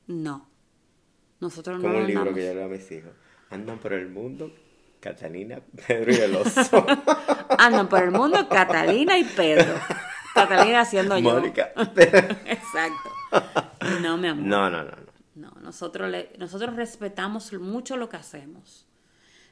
No. 0.07 0.49
Nosotros 1.39 1.79
como 1.79 1.93
no 1.93 1.99
un 1.99 2.07
libro 2.07 2.21
andamos. 2.21 2.39
que 2.39 2.45
yo 2.47 2.53
le 2.55 2.63
a 2.63 2.67
mis 2.67 2.91
hijos 2.91 3.11
andan 3.49 3.79
por 3.79 3.93
el 3.93 4.09
mundo 4.09 4.51
Catalina 5.05 5.61
Pedro 5.87 6.11
y 6.11 6.15
el 6.15 6.35
oso 6.35 6.83
Andan 7.59 7.87
por 7.87 8.01
el 8.01 8.09
mundo 8.11 8.49
Catalina 8.49 9.15
y 9.19 9.23
Pedro. 9.23 9.79
Catalina 10.33 10.81
haciendo 10.81 11.15
yo. 11.19 11.31
Mónica 11.33 11.71
Exacto. 11.75 13.09
No, 14.01 14.17
mi 14.17 14.27
amor. 14.29 14.45
no 14.45 14.69
no 14.71 14.83
no 14.83 14.91
no 14.91 15.05
No, 15.35 15.51
nosotros, 15.61 16.09
le, 16.09 16.31
nosotros 16.39 16.75
respetamos 16.75 17.53
mucho 17.53 17.97
lo 17.97 18.09
que 18.09 18.17
hacemos. 18.17 18.87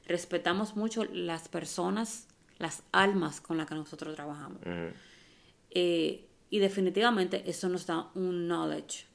Respetamos 0.08 0.76
mucho 0.76 1.04
las 1.06 1.47
personas, 1.49 2.28
las 2.58 2.82
almas 2.91 3.39
con 3.39 3.58
las 3.58 3.68
que 3.68 3.76
nosotros 3.76 4.16
trabajamos. 4.16 4.60
Ujú. 4.62 4.91
Eh, 5.70 6.28
y 6.49 6.60
definitivamente 6.60 7.43
eso 7.49 7.70
nos 7.70 7.86
da 7.86 8.10
un 8.16 8.47
knowledge. 8.47 9.06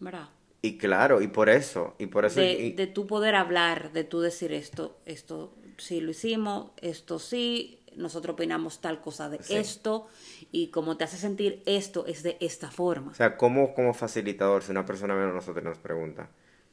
¿Verdad? 0.00 0.28
Y 0.62 0.78
claro 0.78 1.20
y 1.20 1.28
por 1.28 1.48
eso 1.48 1.94
y 1.98 2.06
por 2.06 2.24
eso 2.24 2.40
De, 2.40 2.52
y- 2.52 2.72
de 2.72 2.86
tú 2.86 3.06
poder 3.06 3.34
hablar, 3.34 3.92
de 3.92 4.04
tú 4.04 4.20
decir 4.20 4.52
esto, 4.52 4.96
esto 5.06 5.52
sí 5.78 6.00
lo 6.00 6.10
hicimos, 6.12 6.70
esto 6.80 7.18
sí, 7.18 7.80
nosotros 7.96 8.34
opinamos 8.34 8.80
tal 8.80 9.00
cosa 9.00 9.28
de 9.28 9.42
Sí. 9.42 9.56
esto, 9.56 10.06
y 10.52 10.68
como 10.68 10.96
te 10.96 11.04
hace 11.04 11.16
sentir 11.16 11.62
esto 11.66 12.06
es 12.06 12.22
de 12.22 12.36
esta 12.40 12.70
forma. 12.70 13.10
O 13.10 13.14
sea, 13.14 13.36
como 13.36 13.74
como 13.74 13.92
facilitador, 13.92 14.62
si 14.62 14.70
una 14.70 14.86
persona 14.86 15.14
viene 15.14 15.30
a 15.30 15.34
nosotros 15.34 15.64
y 15.64 15.68
nos 15.68 15.78
pregunta, 15.78 16.30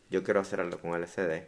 yo 0.10 0.24
quiero 0.24 0.40
hacer 0.40 0.62
algo 0.62 0.80
con 0.80 0.94
LSD, 0.94 1.48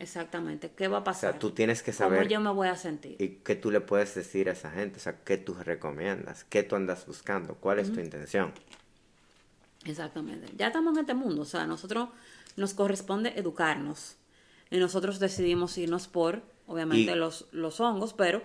Exactamente. 0.00 0.70
¿Qué 0.76 0.86
va 0.88 0.98
a 0.98 1.00
o 1.00 1.04
pasar? 1.04 1.32
sea, 1.32 1.38
tú 1.40 1.50
tienes 1.50 1.82
que 1.82 1.92
¿Cómo 1.92 2.08
saber 2.10 2.28
yo 2.28 2.40
me 2.40 2.50
voy 2.52 2.68
a 2.68 2.76
sentir? 2.76 3.16
y 3.20 3.28
qué 3.44 3.56
tú 3.56 3.70
le 3.70 3.80
puedes 3.80 4.14
decir 4.14 4.48
a 4.48 4.52
esa 4.52 4.70
gente, 4.70 4.98
o 4.98 5.00
sea, 5.00 5.24
qué 5.24 5.36
tú 5.38 5.54
recomiendas, 5.54 6.44
qué 6.44 6.62
tú 6.62 6.76
andas 6.76 7.06
buscando, 7.06 7.54
cuál 7.56 7.78
es 7.80 7.92
tu 7.92 8.00
intención. 8.00 8.52
Exactamente. 9.88 10.52
Ya 10.56 10.68
estamos 10.68 10.94
en 10.94 11.00
este 11.00 11.14
mundo, 11.14 11.42
o 11.42 11.44
sea, 11.44 11.62
a 11.62 11.66
nosotros 11.66 12.08
nos 12.56 12.74
corresponde 12.74 13.32
educarnos. 13.36 14.16
Y 14.70 14.78
nosotros 14.78 15.18
decidimos 15.18 15.76
irnos 15.78 16.08
por, 16.08 16.42
obviamente, 16.66 17.12
Y- 17.12 17.14
los, 17.14 17.46
los 17.52 17.80
hongos, 17.80 18.12
pero 18.12 18.42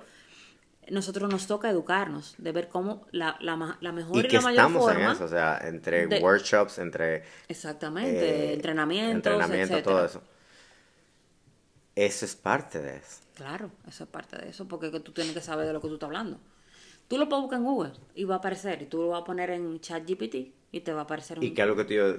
nosotros 0.89 1.29
nos 1.29 1.47
toca 1.47 1.69
educarnos, 1.69 2.35
de 2.37 2.51
ver 2.51 2.67
cómo 2.69 3.05
la, 3.11 3.37
la, 3.41 3.77
la 3.81 3.91
mejor 3.91 4.17
y, 4.17 4.19
Y 4.19 4.27
que 4.29 4.35
la 4.37 4.41
mayor 4.41 4.59
estamos 4.65 4.83
forma. 4.83 5.05
en 5.05 5.11
eso, 5.11 5.25
o 5.25 5.27
sea, 5.29 5.57
entre 5.63 6.07
de- 6.07 6.19
workshops, 6.19 6.77
entre 6.79 7.23
Exactamente, 7.47 8.49
eh, 8.49 8.53
entrenamientos, 8.53 9.15
entrenamiento, 9.33 9.73
etcétera. 9.75 9.95
todo 9.97 10.05
eso. 10.05 10.21
Eso 11.95 12.25
es 12.25 12.35
parte 12.35 12.81
de 12.81 12.97
eso. 12.97 13.21
Claro, 13.35 13.69
eso 13.87 14.03
es 14.03 14.09
parte 14.09 14.37
de 14.37 14.49
eso, 14.49 14.67
porque 14.67 14.89
tú 14.99 15.11
tienes 15.11 15.33
que 15.33 15.41
saber 15.41 15.67
de 15.67 15.73
lo 15.73 15.81
que 15.81 15.87
tú 15.87 15.95
estás 15.95 16.07
hablando. 16.07 16.39
Tú 17.13 17.19
lo 17.19 17.29
puedes 17.29 17.43
buscar 17.43 17.59
en 17.59 17.65
Google 17.65 17.91
y 18.15 18.23
va 18.23 18.33
a 18.33 18.37
aparecer, 18.39 18.81
y 18.81 18.85
tú 18.87 18.97
lo 19.03 19.09
vas 19.09 19.21
a 19.21 19.23
poner 19.23 19.51
en 19.51 19.79
ChatGPT 19.79 20.35
y 20.71 20.79
te 20.79 20.93
va 20.93 21.01
a 21.01 21.03
aparecer 21.03 21.37
un... 21.37 21.45
Y 21.45 21.53
que 21.53 21.61
algo 21.61 21.75
que 21.75 21.83
tú 21.85 21.93
y 21.93 21.97
yo 21.97 22.15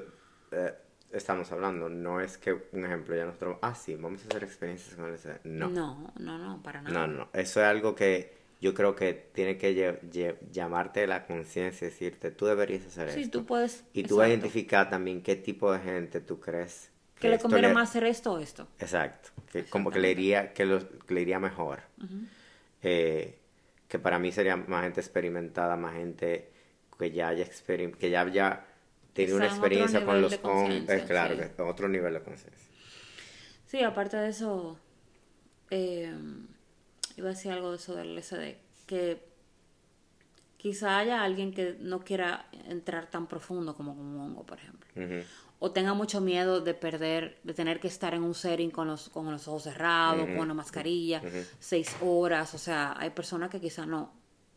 eh, 0.53 0.73
estamos 1.11 1.51
hablando. 1.51 1.89
No 1.89 2.21
es 2.21 2.39
que, 2.39 2.53
un 2.71 2.85
ejemplo, 2.85 3.17
ya 3.17 3.25
nosotros, 3.25 3.57
ah, 3.63 3.75
sí, 3.75 3.97
vamos 3.97 4.23
a 4.23 4.29
hacer 4.29 4.45
experiencias 4.45 4.95
con 4.95 5.13
LSD. 5.13 5.41
No. 5.47 5.69
No, 5.69 6.13
no, 6.21 6.39
no, 6.39 6.63
para 6.63 6.81
nada. 6.81 7.09
No, 7.09 7.13
no, 7.13 7.29
eso 7.33 7.61
es 7.61 7.67
algo 7.67 7.97
que 7.97 8.35
yo 8.61 8.73
creo 8.73 8.95
que 8.95 9.15
tiene 9.15 9.59
que 9.59 10.39
llamarte 10.53 11.09
la 11.09 11.27
conciencia 11.27 11.89
y 11.89 11.91
decirte, 11.91 12.31
tú 12.31 12.47
deberías 12.47 12.87
hacer 12.87 13.11
Sí, 13.11 13.23
esto. 13.23 13.41
tú 13.41 13.47
puedes. 13.47 13.83
Y 13.95 14.05
tú 14.05 14.19
vas 14.19 14.27
a 14.27 14.29
identificar 14.29 14.89
también 14.91 15.25
qué 15.25 15.35
tipo 15.35 15.73
de 15.73 15.81
gente 15.81 16.21
tú 16.21 16.39
crees 16.39 16.93
Que 17.19 17.31
le 17.31 17.41
conviene 17.41 17.75
más 17.75 17.91
hacer 17.91 18.05
esto 18.05 18.35
o 18.35 18.39
esto. 18.39 18.69
Exacto, 18.79 19.31
que 19.51 19.65
como 19.65 19.91
que 19.91 19.99
le 19.99 20.13
iría, 20.13 20.53
que, 20.53 20.65
los- 20.65 20.85
que 20.85 21.15
le 21.15 21.23
iría 21.23 21.41
mejor. 21.41 21.81
Eh, 22.83 23.41
que 23.89 23.99
para 23.99 24.19
mí 24.19 24.33
sería 24.33 24.57
más 24.57 24.85
gente 24.85 25.01
experimentada, 25.01 25.77
más 25.77 25.95
gente 25.95 26.51
que 26.99 27.11
ya 27.11 27.29
haya 27.29 27.47
que 27.47 28.11
ya 28.11 28.21
haya 28.21 28.65
tenido 29.13 29.37
una 29.37 29.47
experiencia 29.47 30.05
con 30.05 30.21
los 30.21 30.39
hombres, 30.43 31.03
claro, 31.05 31.35
sí. 31.35 31.43
que 31.57 31.63
otro 31.63 31.89
nivel 31.89 32.15
de 32.15 32.23
conciencia. 32.23 32.69
Sí, 33.67 33.83
aparte 33.83 34.17
de 34.17 34.29
eso, 34.29 34.79
eh, 35.71 36.15
iba 37.17 37.29
a 37.29 37.33
decir 37.33 37.53
algo 37.53 37.71
de 37.71 37.77
eso 37.77 37.95
del 37.95 38.17
LSD, 38.17 38.57
que 38.87 39.23
quizá 40.57 40.99
haya 40.99 41.23
alguien 41.23 41.53
que 41.53 41.77
no 41.81 42.01
quiera 42.01 42.47
entrar 42.69 43.11
tan 43.11 43.27
profundo 43.27 43.75
como 43.75 43.97
con 43.97 44.07
un 44.07 44.21
hongo, 44.21 44.45
por 44.45 44.59
ejemplo. 44.59 44.89
O 45.61 45.71
tenga 45.71 45.95
mucho 45.95 46.21
miedo 46.21 46.61
de 46.61 46.75
perder, 46.75 47.39
de 47.43 47.55
tener 47.55 47.81
que 47.81 47.89
estar 47.89 48.13
en 48.13 48.23
un 48.23 48.35
setting 48.35 48.71
con 48.71 48.89
los, 48.89 49.09
con 49.09 49.31
los 49.31 49.49
ojos 49.49 49.63
cerrados, 49.63 50.27
con 50.27 50.39
una 50.41 50.55
mascarilla, 50.55 51.23
seis 51.59 51.95
horas. 52.03 52.53
O 52.55 52.59
sea, 52.59 52.95
hay 52.99 53.11
personas 53.11 53.51
que 53.51 53.61
quizá 53.61 53.87
no, 53.87 54.13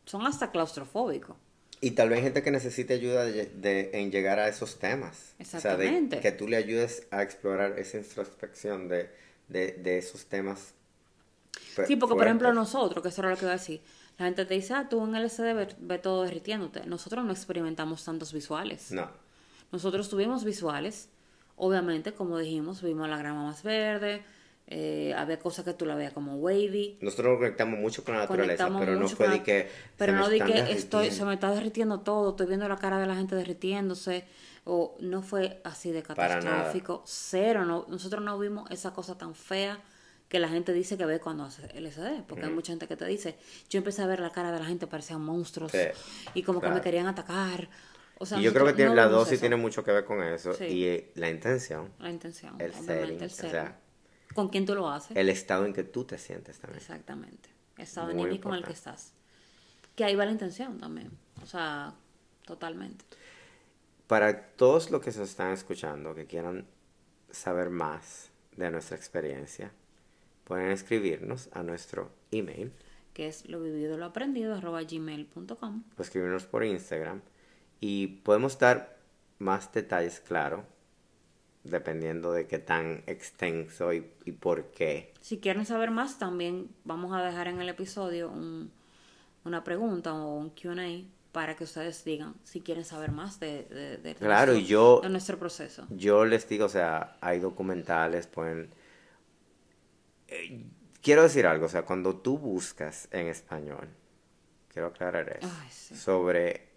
son 0.06 0.26
hasta 0.26 0.52
claustrofóbicos. 0.52 1.36
Y 1.80 1.92
tal 1.92 2.10
vez 2.10 2.22
gente 2.24 2.42
que 2.42 2.50
necesite 2.50 2.96
ayuda 2.96 3.24
de, 3.24 3.46
de- 3.46 3.92
en 3.94 4.12
llegar 4.12 4.40
a 4.40 4.48
esos 4.48 4.80
temas. 4.80 5.36
O 5.40 5.46
sea, 5.46 5.78
de 5.78 5.86
Exactamente. 5.86 6.20
que 6.20 6.32
tú 6.32 6.48
le 6.48 6.58
ayudes 6.58 7.08
a 7.12 7.22
explorar 7.22 7.78
esa 7.78 7.98
introspección 7.98 8.88
de, 8.90 9.12
de, 9.48 9.98
esos 9.98 10.26
temas. 10.26 10.74
Sí, 11.86 11.96
porque 11.96 12.16
por 12.16 12.26
ejemplo 12.26 12.52
nosotros, 12.54 13.04
que 13.04 13.10
eso 13.10 13.22
era 13.22 13.30
lo 13.30 13.38
que 13.38 13.44
iba 13.46 13.52
a 13.52 13.58
decir, 13.58 13.82
la 14.18 14.26
gente 14.26 14.46
te 14.46 14.56
dice, 14.56 14.74
ah, 14.74 14.88
tú 14.90 15.04
en 15.06 15.14
LSD 15.14 15.54
ve, 15.54 15.68
ve 15.78 16.00
todo 16.00 16.24
derritiéndote. 16.24 16.88
Nosotros 16.88 17.24
no 17.24 17.32
experimentamos 17.32 18.04
tantos 18.04 18.34
visuales. 18.34 18.92
No. 18.92 19.08
Nosotros 19.72 20.10
tuvimos 20.10 20.44
visuales, 20.44 21.10
obviamente, 21.56 22.14
como 22.14 22.38
dijimos, 22.38 22.82
vimos 22.82 23.10
la 23.10 23.18
grama 23.18 23.44
más 23.44 23.64
verde, 23.64 24.24
eh, 24.70 25.14
había 25.16 25.40
cosas 25.40 25.64
que 25.64 25.74
tú 25.74 25.86
la 25.86 25.96
veías 25.96 26.12
como 26.12 26.36
wavy. 26.36 26.98
Nosotros 27.00 27.28
nos 27.28 27.38
conectamos 27.38 27.80
mucho 27.80 28.04
con 28.04 28.16
la 28.16 28.22
naturaleza, 28.22 28.70
pero 28.78 28.96
no 28.98 29.08
fue 29.08 29.30
de 29.30 29.42
que. 29.42 29.70
pero 29.96 30.12
no 30.12 30.30
están 30.30 30.48
que 30.52 30.72
estoy 30.74 31.12
se 31.12 31.24
me 31.24 31.36
está 31.36 31.52
derritiendo 31.52 32.02
todo 32.02 32.32
estoy 32.32 32.48
viendo 32.48 32.68
la 32.68 32.76
cara 32.76 33.00
de 33.00 33.08
la 33.08 33.16
gente 33.16 33.36
derritiéndose 33.36 34.26
o 34.66 34.98
no 35.00 35.22
fue 35.22 35.62
así 35.64 35.92
de 35.92 36.04
catastrófico 36.04 37.02
cero 37.06 37.64
no, 37.64 37.86
nosotros 37.88 38.22
no 38.22 38.38
vimos 38.38 38.70
esa 38.70 38.94
cosa 38.94 39.18
tan 39.18 39.36
fea 39.36 39.80
que 40.28 40.38
la 40.40 40.50
gente 40.50 40.74
dice 40.74 40.98
que 40.98 41.06
ve 41.06 41.22
cuando 41.22 41.46
hace 41.46 41.68
LSD 41.80 42.24
porque 42.28 42.44
hay 42.44 42.52
mucha 42.52 42.74
gente 42.74 42.88
que 42.88 42.98
te 42.98 43.06
dice 43.06 43.38
yo 43.70 43.78
empecé 43.78 44.02
a 44.02 44.08
ver 44.08 44.20
la 44.20 44.32
cara 44.32 44.52
de 44.52 44.60
la 44.60 44.66
gente 44.66 44.86
parecían 44.86 45.22
monstruos 45.22 45.72
Sí, 45.72 45.78
y 46.34 46.44
como 46.44 46.60
que 46.60 46.68
me 46.68 46.82
querían 46.82 47.08
atacar 47.08 47.70
o 48.20 48.26
sea 48.26 48.40
y 48.40 48.44
yo 48.44 48.54
creo 48.54 48.66
que 48.66 48.74
tiene, 48.74 48.90
no 48.90 48.96
la 48.96 49.08
dosis 49.08 49.34
eso. 49.34 49.42
tiene 49.42 49.56
mucho 49.56 49.84
que 49.84 49.92
ver 49.92 50.06
con 50.06 50.22
eso 50.24 50.54
Sí. 50.54 50.66
y 50.66 50.86
eh, 50.86 51.12
la 51.16 51.30
intención, 51.30 51.92
la 52.00 52.10
intención 52.10 52.56
el 52.60 52.74
setting, 52.74 53.18
el 53.20 53.24
o 53.24 53.30
setting. 53.30 53.52
sea, 53.52 53.80
con 54.34 54.50
quién 54.50 54.66
tú 54.66 54.76
lo 54.76 54.90
haces 54.90 55.16
el 55.16 55.30
estado 55.30 55.66
en 55.66 55.74
que 55.74 55.84
tú 55.84 56.04
te 56.04 56.18
sientes 56.18 56.60
también. 56.60 56.80
Exactamente. 56.82 57.50
El 57.78 57.84
estado 57.84 58.10
anímico 58.12 58.50
en 58.50 58.56
el 58.56 58.64
que 58.64 58.74
estás. 58.74 59.14
Que 59.96 60.04
ahí 60.04 60.16
va 60.16 60.26
la 60.26 60.32
intención 60.32 60.78
también. 60.80 61.12
O 61.42 61.46
sea, 61.46 61.94
totalmente. 62.46 63.06
Para 64.08 64.48
todos 64.56 64.90
los 64.92 65.02
que 65.02 65.12
se 65.12 65.24
están 65.24 65.52
escuchando, 65.52 66.16
que 66.16 66.26
quieran 66.26 66.66
saber 67.30 67.70
más 67.70 68.30
de 68.56 68.72
nuestra 68.72 68.96
experiencia, 68.96 69.72
pueden 70.44 70.72
escribirnos 70.72 71.50
a 71.52 71.62
nuestro 71.62 72.10
email 72.32 72.72
Que 73.14 73.28
es 73.28 73.48
lo 73.50 73.60
vivido, 73.62 73.98
lo 73.98 74.06
aprendido, 74.06 74.56
arroba 74.56 74.82
gmail.com. 74.84 75.84
o 75.98 76.02
escribirnos 76.02 76.46
por 76.46 76.64
Instagram 76.64 77.22
y 77.80 78.08
podemos 78.24 78.58
dar 78.60 78.98
más 79.40 79.72
detalles, 79.74 80.20
claro, 80.20 80.66
dependiendo 81.64 82.32
de 82.32 82.48
qué 82.48 82.60
tan 82.60 83.04
extenso 83.08 83.94
y, 83.94 84.06
y 84.26 84.32
por 84.32 84.72
qué. 84.72 85.14
Si 85.22 85.40
quieren 85.40 85.66
saber 85.66 85.92
más, 85.92 86.18
también 86.18 86.70
vamos 86.86 87.14
a 87.14 87.22
dejar 87.24 87.48
en 87.48 87.60
el 87.62 87.70
episodio 87.70 88.30
un- 88.30 88.72
una 89.44 89.64
pregunta 89.64 90.14
o 90.14 90.36
un 90.38 90.50
QA 90.52 91.06
para 91.32 91.56
que 91.56 91.66
ustedes 91.66 92.04
digan 92.04 92.36
si 92.44 92.62
quieren 92.62 92.86
saber 92.86 93.12
más 93.12 93.40
de, 93.40 93.64
de- 93.66 93.98
de 93.98 94.16
Claro, 94.16 94.54
nuestro, 94.54 94.70
yo- 94.70 95.00
de 95.02 95.10
nuestro 95.10 95.38
proceso. 95.38 95.86
Yo 95.90 96.26
les 96.26 96.48
digo, 96.50 96.66
o 96.66 96.70
sea, 96.70 97.18
hay 97.22 97.40
documentales, 97.40 98.28
pueden... 98.28 98.70
Eh, 100.28 100.66
quiero 101.02 101.24
decir 101.24 101.46
algo, 101.48 101.66
o 101.66 101.70
sea, 101.70 101.84
cuando 101.84 102.16
tú 102.18 102.38
buscas 102.38 103.08
en 103.12 103.28
español, 103.28 103.88
quiero 104.70 104.88
aclarar 104.90 105.38
eso, 105.40 105.50
Ay, 105.62 105.70
sí. 105.72 105.96
sobre 105.96 106.68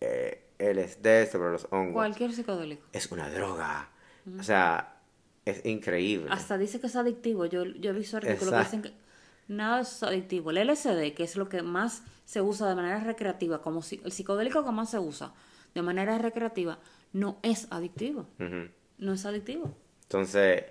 eh, 0.00 0.43
LSD, 0.58 1.30
sobre 1.30 1.52
los 1.52 1.66
hongos, 1.70 1.94
Cualquier 1.94 2.32
psicodélico. 2.32 2.86
es 2.92 3.10
una 3.10 3.28
droga. 3.28 3.90
O 4.38 4.42
sea, 4.42 5.00
es 5.44 5.64
increíble. 5.66 6.28
Hasta 6.30 6.56
dice 6.56 6.80
que 6.80 6.86
es 6.86 6.96
adictivo. 6.96 7.46
Yo, 7.46 7.64
yo 7.64 7.90
he 7.90 7.92
visto 7.92 8.16
artículos 8.16 8.52
que 8.52 8.58
dicen 8.58 8.82
que 8.82 8.92
nada 9.48 9.80
es 9.80 10.02
adictivo. 10.02 10.50
El 10.50 10.66
LSD, 10.66 11.12
que 11.14 11.24
es 11.24 11.36
lo 11.36 11.48
que 11.48 11.62
más 11.62 12.02
se 12.24 12.40
usa 12.40 12.68
de 12.68 12.74
manera 12.74 13.00
recreativa, 13.00 13.60
como 13.60 13.82
si, 13.82 14.00
el 14.04 14.12
psicodélico 14.12 14.64
que 14.64 14.70
más 14.72 14.90
se 14.90 14.98
usa 14.98 15.34
de 15.74 15.82
manera 15.82 16.16
recreativa, 16.18 16.78
no 17.12 17.38
es 17.42 17.66
adictivo. 17.70 18.26
No 18.98 19.12
es 19.12 19.26
adictivo. 19.26 19.76
Entonces, 20.02 20.64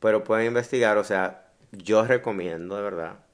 pero 0.00 0.24
pueden 0.24 0.48
investigar, 0.48 0.98
o 0.98 1.04
sea, 1.04 1.52
yo 1.72 2.04
recomiendo 2.04 2.76
de 2.76 2.82
verdad 2.82 3.24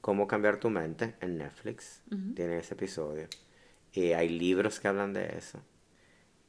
cómo 0.00 0.26
cambiar 0.26 0.58
tu 0.58 0.68
mente 0.68 1.14
en 1.20 1.38
Netflix. 1.38 2.02
Tiene 2.34 2.58
ese 2.58 2.74
episodio. 2.74 3.28
Y 3.94 4.12
hay 4.12 4.28
libros 4.28 4.80
que 4.80 4.88
hablan 4.88 5.12
de 5.12 5.36
eso. 5.38 5.60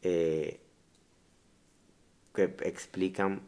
eh, 0.01 0.59
que 2.33 2.43
explican 2.63 3.41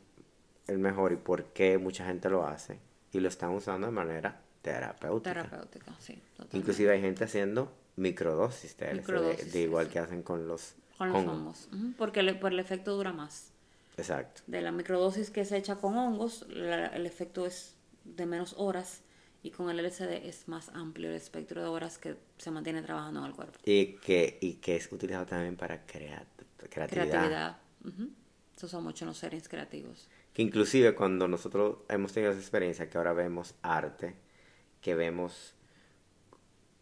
el 0.68 0.78
mejor 0.80 1.12
y 1.12 1.18
por 1.18 1.46
qué 1.48 1.78
mucha 1.78 2.06
gente 2.06 2.30
lo 2.30 2.48
hace. 2.48 2.80
Y 3.12 3.20
lo 3.20 3.28
están 3.28 3.50
usando 3.52 3.88
de 3.88 3.92
manera 3.94 4.40
terapéutica. 4.62 5.34
Terapéutica, 5.44 5.92
sí. 6.00 6.14
totalmente. 6.32 6.58
Inclusive 6.58 6.92
hay 6.94 7.02
gente 7.02 7.24
haciendo 7.26 7.72
microdosis 7.98 8.78
de 8.78 8.94
Microdosis, 8.94 9.52
de 9.54 9.62
igual 9.62 9.88
sí. 9.88 9.94
que 9.94 10.00
hacen 10.00 10.24
con 10.24 10.48
los 10.48 10.76
Con 10.98 11.10
los 11.10 11.18
hongos. 11.18 11.68
hongos. 11.72 11.96
Porque 11.98 12.24
le- 12.24 12.36
por 12.36 12.54
el 12.54 12.60
efecto 12.60 12.96
dura 12.96 13.12
más. 13.14 13.52
Exacto. 13.98 14.42
De 14.48 14.62
la 14.62 14.72
microdosis 14.72 15.32
que 15.32 15.44
se 15.46 15.58
echa 15.58 15.76
con 15.76 15.98
hongos, 15.98 16.46
la- 16.50 16.88
el 16.88 17.06
efecto 17.06 17.46
es 17.46 17.76
de 18.06 18.26
menos 18.26 18.54
horas. 18.58 19.02
Y 19.48 19.52
con 19.52 19.70
el 19.70 19.80
LSD 19.80 20.28
es 20.28 20.50
más 20.50 20.68
amplio 20.74 21.10
el 21.10 21.16
espectro 21.16 21.62
de 21.62 21.70
horas 21.70 21.98
que 21.98 22.18
se 22.38 22.52
mantiene 22.52 22.82
trabajando 22.82 23.22
en 23.22 23.28
el 23.28 23.32
cuerpo. 23.32 23.58
Y 23.64 23.94
que, 23.94 24.38
y 24.42 24.56
que 24.56 24.76
es 24.76 24.92
utilizado 24.92 25.26
también 25.26 25.56
para 25.56 25.86
crear, 25.86 26.26
creatividad. 26.70 27.10
Creatividad. 27.12 27.58
Ujú. 27.86 28.10
Se 28.58 28.66
usa 28.66 28.82
mucho 28.82 29.06
en 29.06 29.08
los 29.08 29.18
seres 29.18 29.48
creativos. 29.48 30.10
Que 30.34 30.42
inclusive 30.42 30.94
cuando 30.96 31.30
nosotros 31.30 31.78
hemos 31.88 32.12
tenido 32.12 32.34
esa 32.34 32.42
experiencia 32.42 32.90
que 32.90 32.98
ahora 32.98 33.14
vemos 33.14 33.56
arte, 33.62 34.16
que 34.82 34.96
vemos 34.96 35.54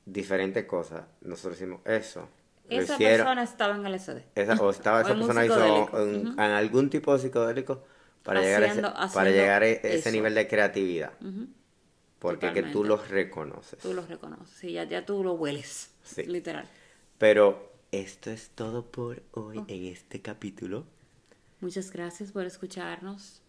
diferentes 0.05 0.65
cosas, 0.65 1.03
nosotros 1.21 1.59
decimos 1.59 1.81
eso. 1.85 2.27
Esa 2.67 2.95
hicieron- 2.95 3.17
persona 3.27 3.43
estaba 3.43 3.75
en 3.75 3.85
LSD. 3.85 4.23
esa- 4.33 4.55
o 4.55 4.71
estaba 4.71 4.97
O 5.01 5.01
esa 5.03 5.13
persona 5.13 5.45
hizo 5.45 6.01
en, 6.01 6.39
algún 6.39 6.89
tipo 6.89 7.13
de 7.13 7.19
psicodélico 7.19 7.83
para 8.23 8.41
llegar 8.41 8.63
a 8.63 8.67
ese, 8.73 8.81
para 9.13 9.29
llegar 9.29 9.61
a 9.61 9.67
ese 9.67 9.95
eso. 9.99 10.09
nivel 10.09 10.33
de 10.33 10.47
creatividad. 10.47 11.13
Ujú. 11.21 11.47
Porque 12.25 12.53
que 12.53 12.63
tú 12.63 12.83
los 12.83 13.09
reconoces. 13.09 13.79
Tú 13.79 13.93
los 13.93 14.07
reconoces. 14.07 14.55
Sí, 14.57 14.73
ya, 14.73 14.83
ya 14.83 15.05
tú 15.05 15.23
lo 15.23 15.33
hueles. 15.33 15.91
Sí. 16.03 16.23
Literal. 16.23 16.67
Pero 17.17 17.71
esto 17.91 18.29
es 18.31 18.49
todo 18.49 18.85
por 18.85 19.23
hoy 19.31 19.59
Oh. 19.59 19.65
en 19.67 19.85
este 19.85 20.21
capítulo. 20.21 20.85
Muchas 21.61 21.91
gracias 21.91 22.31
por 22.31 22.45
escucharnos. 22.45 23.41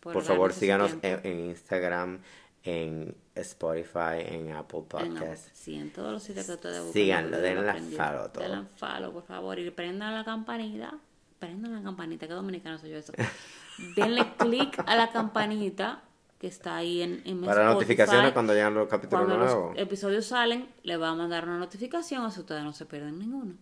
Por, 0.00 0.20
favor, 0.22 0.52
síganos 0.52 0.96
en, 1.02 1.20
en 1.22 1.50
Instagram, 1.50 2.20
en 2.64 3.14
Spotify, 3.36 4.18
en 4.26 4.50
Apple 4.52 4.82
Podcasts. 4.88 5.50
Sí, 5.54 5.76
en 5.76 5.92
todos 5.92 6.12
los 6.12 6.22
sitios 6.24 6.46
que 6.46 6.52
ustedes. 6.52 6.92
Síganlo, 6.92 7.30
lo 7.30 7.38
denle 7.40 7.70
aprendido. 7.70 8.04
follow 8.04 8.28
todo. 8.30 8.42
Denle 8.42 8.66
follow, 8.76 9.12
por 9.12 9.22
favor. 9.24 9.58
Y 9.58 9.70
prendan 9.70 10.14
la 10.14 10.24
campanita. 10.24 10.98
Prendan 11.38 11.74
la 11.74 11.82
campanita, 11.82 12.26
que 12.26 12.34
dominicano 12.34 12.78
soy 12.78 12.90
yo 12.90 12.96
eso. 12.96 13.12
Denle 13.96 14.26
click 14.38 14.82
a 14.84 14.96
la 14.96 15.10
campanita 15.12 16.02
que 16.42 16.48
está 16.48 16.74
ahí 16.74 17.02
en, 17.02 17.22
en 17.24 17.40
Para 17.40 17.62
Spotify. 17.62 17.72
notificaciones 17.74 18.32
cuando 18.32 18.52
llegan 18.52 18.74
los 18.74 18.88
capítulos 18.88 19.26
Cuando 19.26 19.44
nuevos. 19.44 19.70
los 19.74 19.80
episodios 19.80 20.26
salen, 20.26 20.68
le 20.82 20.96
va 20.96 21.10
a 21.10 21.14
mandar 21.14 21.44
una 21.44 21.56
notificación, 21.56 22.24
así 22.24 22.40
ustedes 22.40 22.64
no 22.64 22.72
se 22.72 22.84
pierden 22.84 23.16
ninguno. 23.20 23.54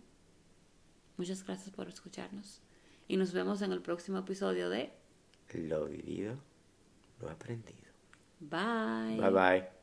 Muchas 1.15 1.45
gracias 1.45 1.69
por 1.75 1.87
escucharnos. 1.87 2.59
Y 3.07 3.17
nos 3.17 3.33
vemos 3.33 3.61
en 3.61 3.71
el 3.71 3.83
próximo 3.83 4.17
episodio 4.17 4.71
de 4.71 4.91
Lo 5.53 5.85
vivido, 5.85 6.33
lo 7.19 7.29
aprendido. 7.29 7.77
Bye. 8.39 9.19
Bye 9.21 9.29
bye. 9.29 9.80